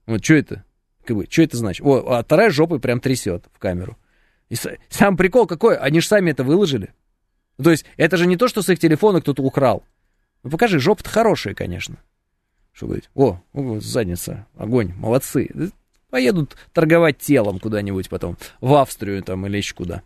[0.06, 0.66] Вот что это?
[1.06, 1.86] Как бы, что это значит?
[1.86, 3.98] О, а вторая жопой прям трясет в камеру.
[4.50, 4.56] И
[4.90, 6.94] сам прикол какой, они же сами это выложили.
[7.56, 9.86] То есть это же не то, что с их телефона кто-то украл.
[10.44, 12.00] Ну покажи, жопа-то хорошая, конечно.
[12.74, 13.10] Что говорить?
[13.16, 15.50] О, о, задница, огонь, молодцы
[16.12, 20.04] поедут торговать телом куда-нибудь потом, в Австрию там или еще куда.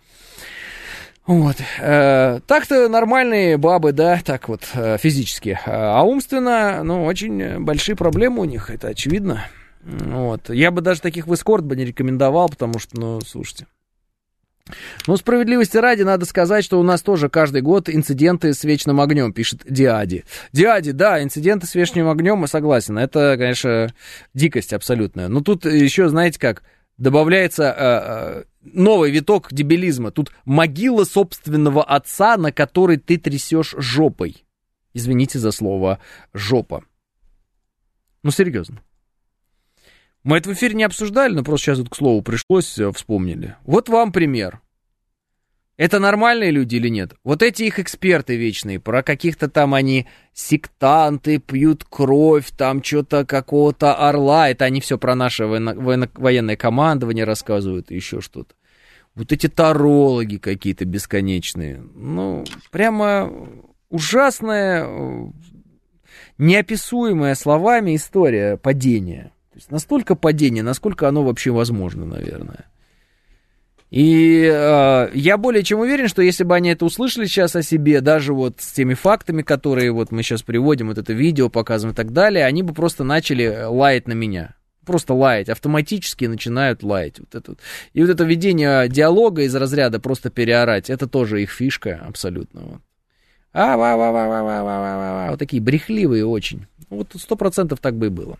[1.27, 1.57] Вот.
[1.81, 5.59] Э, так-то нормальные бабы, да, так вот, э, физически.
[5.65, 9.47] А умственно, ну, очень большие проблемы у них, это очевидно.
[9.81, 10.49] Вот.
[10.49, 13.65] Я бы даже таких в эскорт бы не рекомендовал, потому что, ну, слушайте,
[15.07, 19.31] но справедливости ради надо сказать, что у нас тоже каждый год инциденты с вечным огнем,
[19.33, 20.23] пишет Диади.
[20.51, 22.97] Диади, да, инциденты с вечным огнем, мы согласен.
[22.97, 23.93] Это, конечно,
[24.33, 25.27] дикость абсолютная.
[25.27, 26.63] Но тут еще, знаете как,
[26.97, 30.11] добавляется э, э, новый виток дебилизма.
[30.11, 34.45] Тут могила собственного отца, на которой ты трясешь жопой.
[34.93, 35.99] Извините за слово
[36.33, 36.83] жопа.
[38.23, 38.81] Ну, серьезно.
[40.25, 43.57] Мы это в эфире не обсуждали, но просто сейчас вот к слову пришлось, э, вспомнили.
[43.63, 44.59] Вот вам пример.
[45.77, 47.13] Это нормальные люди или нет?
[47.23, 53.93] Вот эти их эксперты вечные, про каких-то там они сектанты, пьют кровь, там что-то какого-то
[53.93, 58.55] орла, это они все про наше военно- военно- военное командование рассказывают еще что-то.
[59.13, 61.83] Вот эти тарологи какие-то бесконечные.
[61.93, 63.31] Ну, прямо
[63.89, 65.25] ужасная, э,
[66.39, 69.34] неописуемая словами история падения.
[69.55, 72.65] То есть настолько падение, насколько оно вообще возможно, наверное.
[73.89, 78.01] И э, я более чем уверен, что если бы они это услышали сейчас о себе,
[78.01, 81.95] даже вот с теми фактами, которые вот мы сейчас приводим, вот это видео показываем и
[81.95, 84.55] так далее, они бы просто начали лаять на меня.
[84.85, 87.21] Просто лаять, автоматически начинают лаять.
[87.21, 87.55] Вот это.
[87.93, 92.59] И вот это ведение диалога из разряда просто переорать, это тоже их фишка абсолютно.
[92.59, 92.81] Вот.
[93.53, 95.27] А, ва, ва, ва, ва, ва, ва, ва, ва.
[95.29, 96.67] Вот такие брехливые очень.
[96.89, 98.37] Вот сто процентов так бы и было.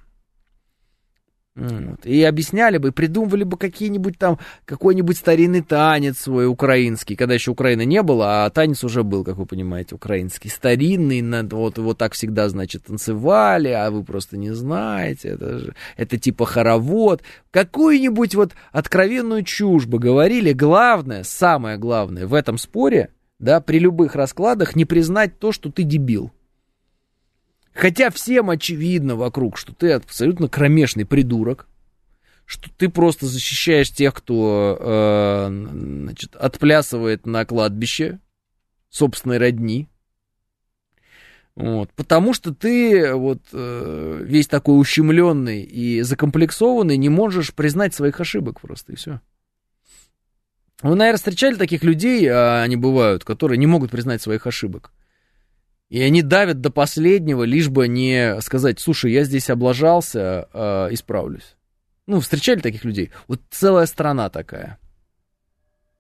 [1.56, 2.06] Вот.
[2.06, 7.86] И объясняли бы, придумывали бы какие-нибудь там, какой-нибудь старинный танец свой украинский, когда еще Украины
[7.86, 12.49] не было, а танец уже был, как вы понимаете, украинский, старинный, вот его так всегда,
[12.49, 17.22] значит, танцевали, а вы просто не знаете, это же, это типа хоровод,
[17.52, 24.15] какую-нибудь вот откровенную чушь бы говорили, главное, самое главное в этом споре, да, при любых
[24.15, 26.32] раскладах не признать то, что ты дебил.
[27.76, 31.68] Хотя всем очевидно вокруг, что ты абсолютно кромешный придурок,
[32.45, 38.19] что ты просто защищаешь тех, кто э, значит, отплясывает на кладбище
[38.89, 39.89] собственной родни.
[41.56, 48.22] Вот, потому что ты вот э, весь такой ущемленный и закомплексованный не можешь признать своих
[48.22, 49.19] ошибок просто и все.
[50.81, 54.91] Вы, наверное, встречали таких людей, а они бывают, которые не могут признать своих ошибок.
[55.96, 61.56] И они давят до последнего, лишь бы не сказать, слушай, я здесь облажался, э, исправлюсь.
[62.06, 63.12] Ну, встречали таких людей?
[63.30, 64.78] Вот целая страна такая.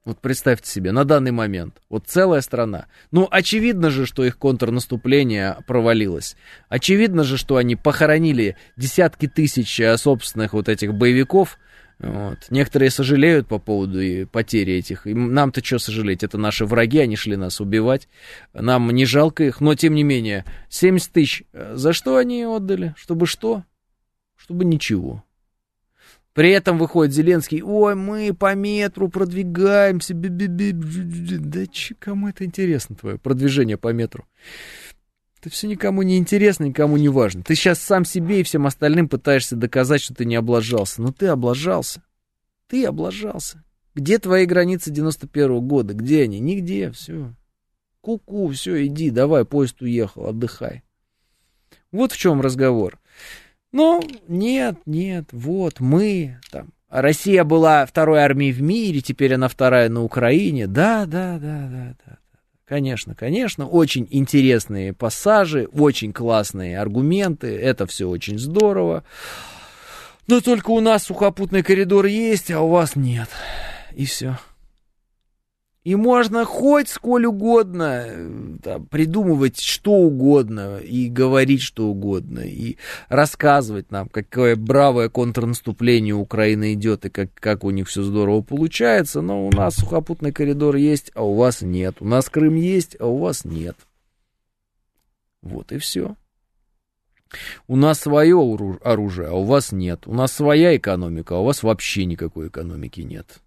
[0.03, 2.87] Вот представьте себе, на данный момент, вот целая страна.
[3.11, 6.35] Ну, очевидно же, что их контрнаступление провалилось.
[6.67, 11.57] Очевидно же, что они похоронили десятки тысяч э, собственных вот этих боевиков,
[11.99, 12.39] вот.
[12.49, 15.07] Некоторые сожалеют по поводу и потери этих.
[15.07, 16.23] И нам-то что сожалеть?
[16.23, 18.09] Это наши враги, они шли нас убивать.
[18.53, 21.43] Нам не жалко их, но тем не менее, 70 тысяч.
[21.53, 22.93] За что они отдали?
[22.97, 23.63] Чтобы что?
[24.35, 25.23] Чтобы ничего.
[26.35, 32.27] При этом выходит Зеленский, ой, мы по метру продвигаемся, би -би -би да че, кому
[32.27, 34.25] это интересно твое продвижение по метру?
[35.45, 37.43] Это все никому не интересно, никому не важно.
[37.43, 41.03] Ты сейчас сам себе и всем остальным пытаешься доказать, что ты не облажался.
[41.03, 42.01] Но ты облажался.
[42.67, 43.63] Ты облажался.
[43.93, 45.93] Где твои границы 91 -го года?
[45.93, 46.39] Где они?
[46.39, 47.35] Нигде, все.
[48.01, 50.81] Ку-ку, все, иди, давай, поезд уехал, отдыхай.
[51.91, 52.97] Вот в чем разговор.
[53.71, 56.73] Ну, нет, нет, вот мы там.
[56.89, 60.65] Россия была второй армией в мире, теперь она вторая на Украине.
[60.65, 62.17] Да, да, да, да, да.
[62.67, 69.03] Конечно, конечно, очень интересные пассажи, очень классные аргументы, это все очень здорово.
[70.25, 73.29] Но только у нас сухопутный коридор есть, а у вас нет.
[73.93, 74.39] И все.
[75.85, 83.91] И можно хоть сколь угодно там, придумывать что угодно и говорить что угодно, и рассказывать
[83.91, 89.45] нам, какое бравое контрнаступление Украины идет и как, как у них все здорово получается, но
[89.45, 91.97] у нас сухопутный коридор есть, а у вас нет.
[91.99, 93.77] У нас Крым есть, а у вас нет.
[95.43, 96.15] Вот и все.
[97.67, 98.35] У нас свое
[98.81, 100.07] оружие, а у вас нет.
[100.07, 103.39] У нас своя экономика, а у вас вообще никакой экономики нет.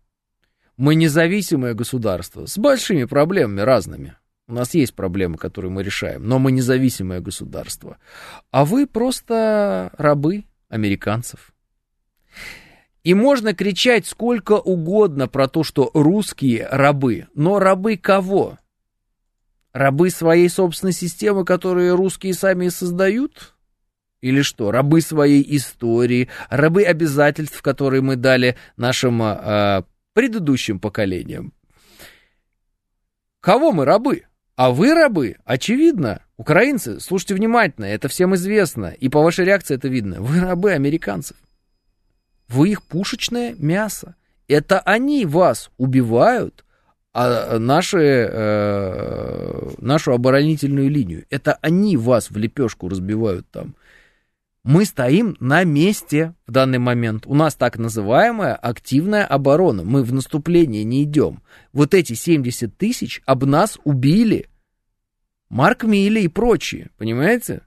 [0.78, 4.14] Мы независимое государство с большими проблемами разными.
[4.46, 7.98] У нас есть проблемы, которые мы решаем, но мы независимое государство.
[8.52, 11.52] А вы просто рабы американцев.
[13.02, 17.26] И можно кричать сколько угодно про то, что русские рабы.
[17.34, 18.56] Но рабы кого?
[19.72, 23.56] Рабы своей собственной системы, которые русские сами создают?
[24.20, 24.70] Или что?
[24.70, 29.82] Рабы своей истории, рабы обязательств, которые мы дали нашим э,
[30.18, 31.52] предыдущим поколениям.
[33.38, 34.24] Кого мы рабы?
[34.56, 35.36] А вы рабы?
[35.44, 36.22] Очевидно.
[36.36, 38.86] Украинцы, слушайте внимательно, это всем известно.
[38.86, 40.20] И по вашей реакции это видно.
[40.20, 41.36] Вы рабы американцев.
[42.48, 44.16] Вы их пушечное мясо.
[44.48, 46.64] Это они вас убивают,
[47.14, 51.26] а наши, э, нашу оборонительную линию.
[51.30, 53.76] Это они вас в лепешку разбивают там.
[54.64, 57.26] Мы стоим на месте в данный момент.
[57.26, 59.84] У нас так называемая активная оборона.
[59.84, 61.42] Мы в наступление не идем.
[61.72, 64.48] Вот эти 70 тысяч об нас убили.
[65.48, 67.62] Марк Милли и прочие, понимаете?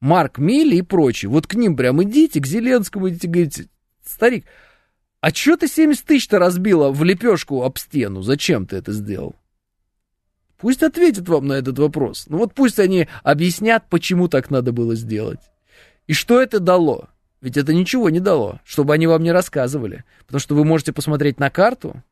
[0.00, 1.30] Марк Милли и прочие.
[1.30, 3.68] Вот к ним прям идите, к Зеленскому идите, говорите,
[4.04, 4.44] старик,
[5.20, 8.22] а что ты 70 тысяч-то разбила в лепешку об стену?
[8.22, 9.36] Зачем ты это сделал?
[10.62, 12.26] Пусть ответят вам на этот вопрос.
[12.28, 15.40] Ну вот пусть они объяснят, почему так надо было сделать.
[16.06, 17.08] И что это дало?
[17.40, 20.04] Ведь это ничего не дало, чтобы они вам не рассказывали.
[20.24, 22.04] Потому что вы можете посмотреть на карту,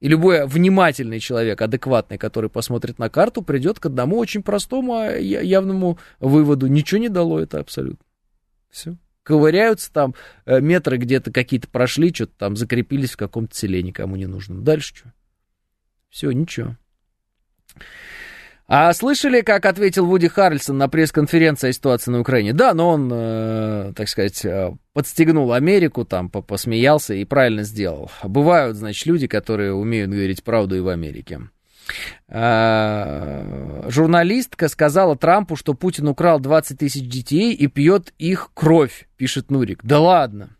[0.00, 5.16] и любой внимательный человек, адекватный, который посмотрит на карту, придет к одному очень простому, а
[5.16, 6.66] явному выводу.
[6.66, 8.04] Ничего не дало это абсолютно.
[8.68, 8.96] Все.
[9.22, 14.26] Ковыряются там, э, метры где-то какие-то прошли, что-то там закрепились в каком-то селе никому не
[14.26, 14.62] нужном.
[14.62, 15.12] Дальше что?
[16.10, 16.76] Все, ничего.
[18.70, 22.52] А слышали, как ответил Вуди Харрельсон на пресс-конференции о ситуации на Украине?
[22.52, 28.10] Да, но он, э, так сказать, э, подстегнул Америку, там, посмеялся и правильно сделал.
[28.22, 31.40] Бывают, значит, люди, которые умеют говорить правду и в Америке.
[32.28, 39.50] А, журналистка сказала Трампу, что Путин украл 20 тысяч детей и пьет их кровь, пишет
[39.50, 39.80] Нурик.
[39.82, 40.57] Да ладно.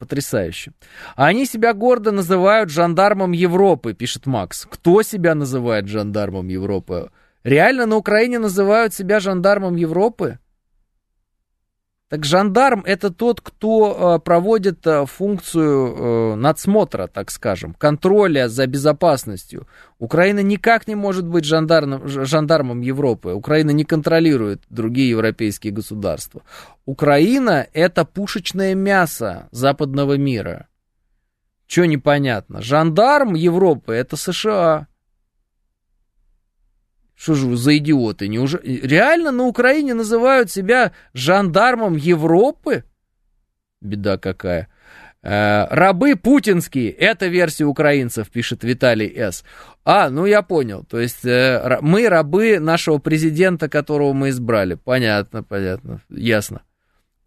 [0.00, 0.72] Потрясающе.
[1.14, 4.66] А они себя гордо называют жандармом Европы, пишет Макс.
[4.70, 7.10] Кто себя называет жандармом Европы?
[7.44, 10.38] Реально на Украине называют себя жандармом Европы?
[12.10, 18.66] Так жандарм это тот, кто э, проводит э, функцию э, надсмотра, так скажем, контроля за
[18.66, 19.68] безопасностью.
[20.00, 23.30] Украина никак не может быть жандармом, жандармом Европы.
[23.30, 26.42] Украина не контролирует другие европейские государства.
[26.84, 30.66] Украина это пушечное мясо западного мира.
[31.68, 32.60] Что непонятно?
[32.60, 34.88] Жандарм Европы это США.
[37.20, 38.28] Что же вы за идиоты?
[38.28, 38.80] Неужели...
[38.80, 42.84] Реально на Украине называют себя жандармом Европы?
[43.82, 44.68] Беда какая.
[45.22, 49.44] Э, рабы путинские, это версия украинцев, пишет Виталий С.
[49.84, 50.82] А, ну я понял.
[50.88, 54.76] То есть э, мы рабы нашего президента, которого мы избрали.
[54.76, 56.62] Понятно, понятно, ясно.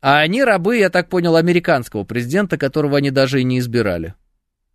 [0.02, 4.16] А они рабы, я так понял, американского президента, которого они даже и не избирали.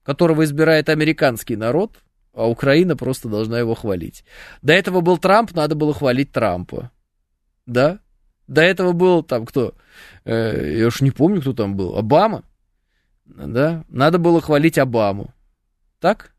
[0.04, 1.98] Которого избирает американский народ,
[2.38, 4.24] а Украина просто должна его хвалить.
[4.62, 6.92] До этого был Трамп, надо было хвалить Трампа.
[7.66, 7.98] Да?
[8.46, 9.74] До этого был там кто?
[10.24, 11.96] Э, я уж не помню, кто там был.
[11.96, 12.44] Обама?
[13.26, 13.84] Да?
[13.88, 15.34] Надо было хвалить Обаму.
[16.00, 16.32] Так?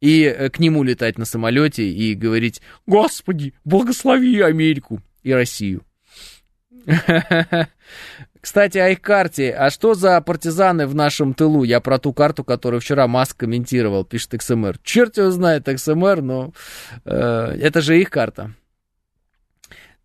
[0.00, 5.82] И э, к нему летать на самолете и говорить, Господи, благослови Америку и Россию.
[8.48, 9.52] Кстати, о их карте.
[9.52, 11.64] А что за партизаны в нашем тылу?
[11.64, 14.76] Я про ту карту, которую вчера Маск комментировал, пишет XMR.
[14.82, 16.52] Черт его знает, XMR, но
[17.04, 18.54] э, это же их карта.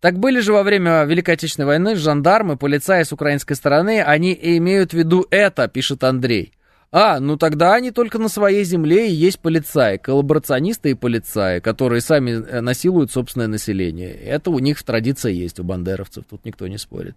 [0.00, 4.90] Так были же во время Великой Отечественной войны жандармы, полицаи с украинской стороны, они имеют
[4.90, 6.52] в виду это, пишет Андрей.
[6.92, 12.02] А, ну тогда они только на своей земле и есть полицаи, коллаборационисты и полицаи, которые
[12.02, 14.12] сами э, насилуют собственное население.
[14.12, 17.16] Это у них в традиции есть, у бандеровцев, тут никто не спорит.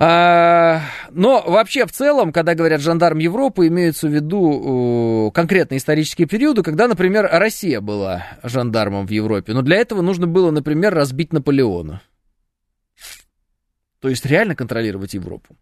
[0.00, 6.62] А, но вообще в целом, когда говорят жандарм Европы, имеются в виду конкретные исторические периоды,
[6.62, 9.52] когда, например, Россия была жандармом в Европе.
[9.54, 12.00] Но для этого нужно было, например, разбить Наполеона.
[14.00, 15.56] То есть реально контролировать Европу.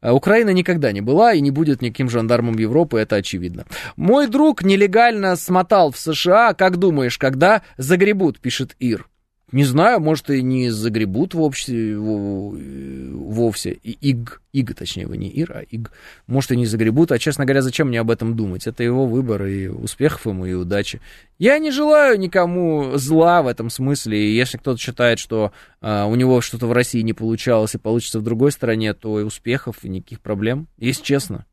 [0.00, 3.64] А Украина никогда не была и не будет никаким жандармом Европы, это очевидно.
[3.96, 9.09] Мой друг нелегально смотал в США, как думаешь, когда загребут, пишет Ир.
[9.52, 13.72] Не знаю, может, и не загребут вовсе, вовсе.
[13.72, 15.90] И иг, иг, точнее, вы не Ир, а иг.
[16.28, 17.10] Может, и не загребут.
[17.10, 18.66] А, честно говоря, зачем мне об этом думать?
[18.66, 21.00] Это его выбор, и успехов ему, и удачи.
[21.38, 24.18] Я не желаю никому зла в этом смысле.
[24.18, 28.20] И если кто-то считает, что а, у него что-то в России не получалось и получится
[28.20, 30.68] в другой стране, то и успехов, и никаких проблем.
[30.78, 31.44] Есть честно.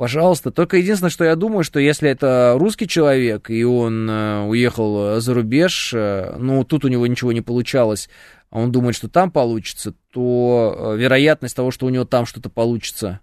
[0.00, 5.20] Пожалуйста, только единственное, что я думаю, что если это русский человек, и он э, уехал
[5.20, 8.08] за рубеж, э, ну, тут у него ничего не получалось,
[8.48, 12.48] а он думает, что там получится, то э, вероятность того, что у него там что-то
[12.48, 13.20] получится,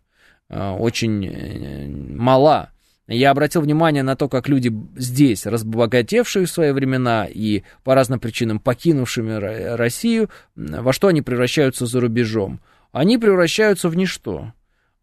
[0.49, 2.69] э, очень э, мала.
[3.07, 8.19] Я обратил внимание на то, как люди здесь, разбогатевшие в свои времена и по разным
[8.19, 12.59] причинам покинувшими Россию, во что они превращаются за рубежом.
[12.91, 14.53] Они превращаются в ничто.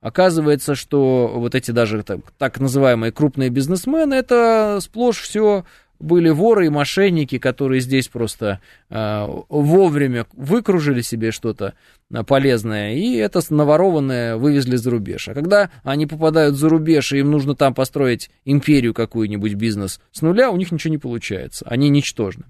[0.05, 5.65] Оказывается, что вот эти даже так, так называемые крупные бизнесмены, это сплошь все
[5.99, 8.61] были воры и мошенники, которые здесь просто
[8.91, 11.73] э, вовремя выкружили себе что-то
[12.13, 15.29] а, полезное, и это наворованное вывезли за рубеж.
[15.29, 20.21] А когда они попадают за рубеж, и им нужно там построить империю какую-нибудь, бизнес с
[20.21, 21.65] нуля, у них ничего не получается.
[21.67, 22.45] Они ничтожны.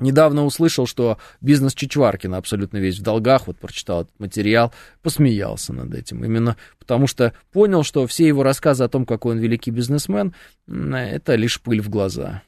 [0.00, 5.94] Недавно услышал, что бизнес Чичваркина абсолютно весь в долгах, вот прочитал этот материал, посмеялся над
[5.94, 6.24] этим.
[6.24, 10.34] Именно потому что понял, что все его рассказы о том, какой он великий бизнесмен,
[10.66, 12.42] это лишь пыль в глаза.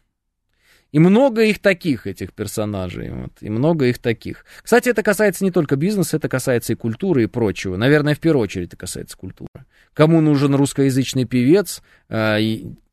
[0.92, 3.10] И много их таких, этих персонажей.
[3.10, 4.44] Вот, и много их таких.
[4.62, 7.76] Кстати, это касается не только бизнеса, это касается и культуры и прочего.
[7.76, 9.64] Наверное, в первую очередь это касается культуры.
[9.94, 12.38] Кому нужен русскоязычный певец, э,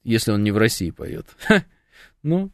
[0.03, 1.27] если он не в России поет?
[2.21, 2.51] Ну,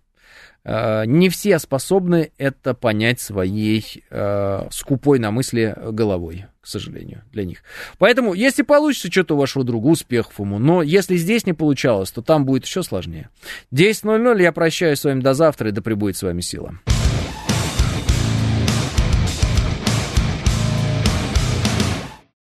[0.66, 7.60] не все способны это понять своей э, скупой на мысли головой, к сожалению, для них.
[8.00, 10.58] Поэтому, если получится что-то у вашего друга, успехов ему.
[10.58, 13.30] Но если здесь не получалось, то там будет еще сложнее.
[13.74, 16.80] 10.00 я прощаюсь с вами до завтра и да пребудет с вами сила.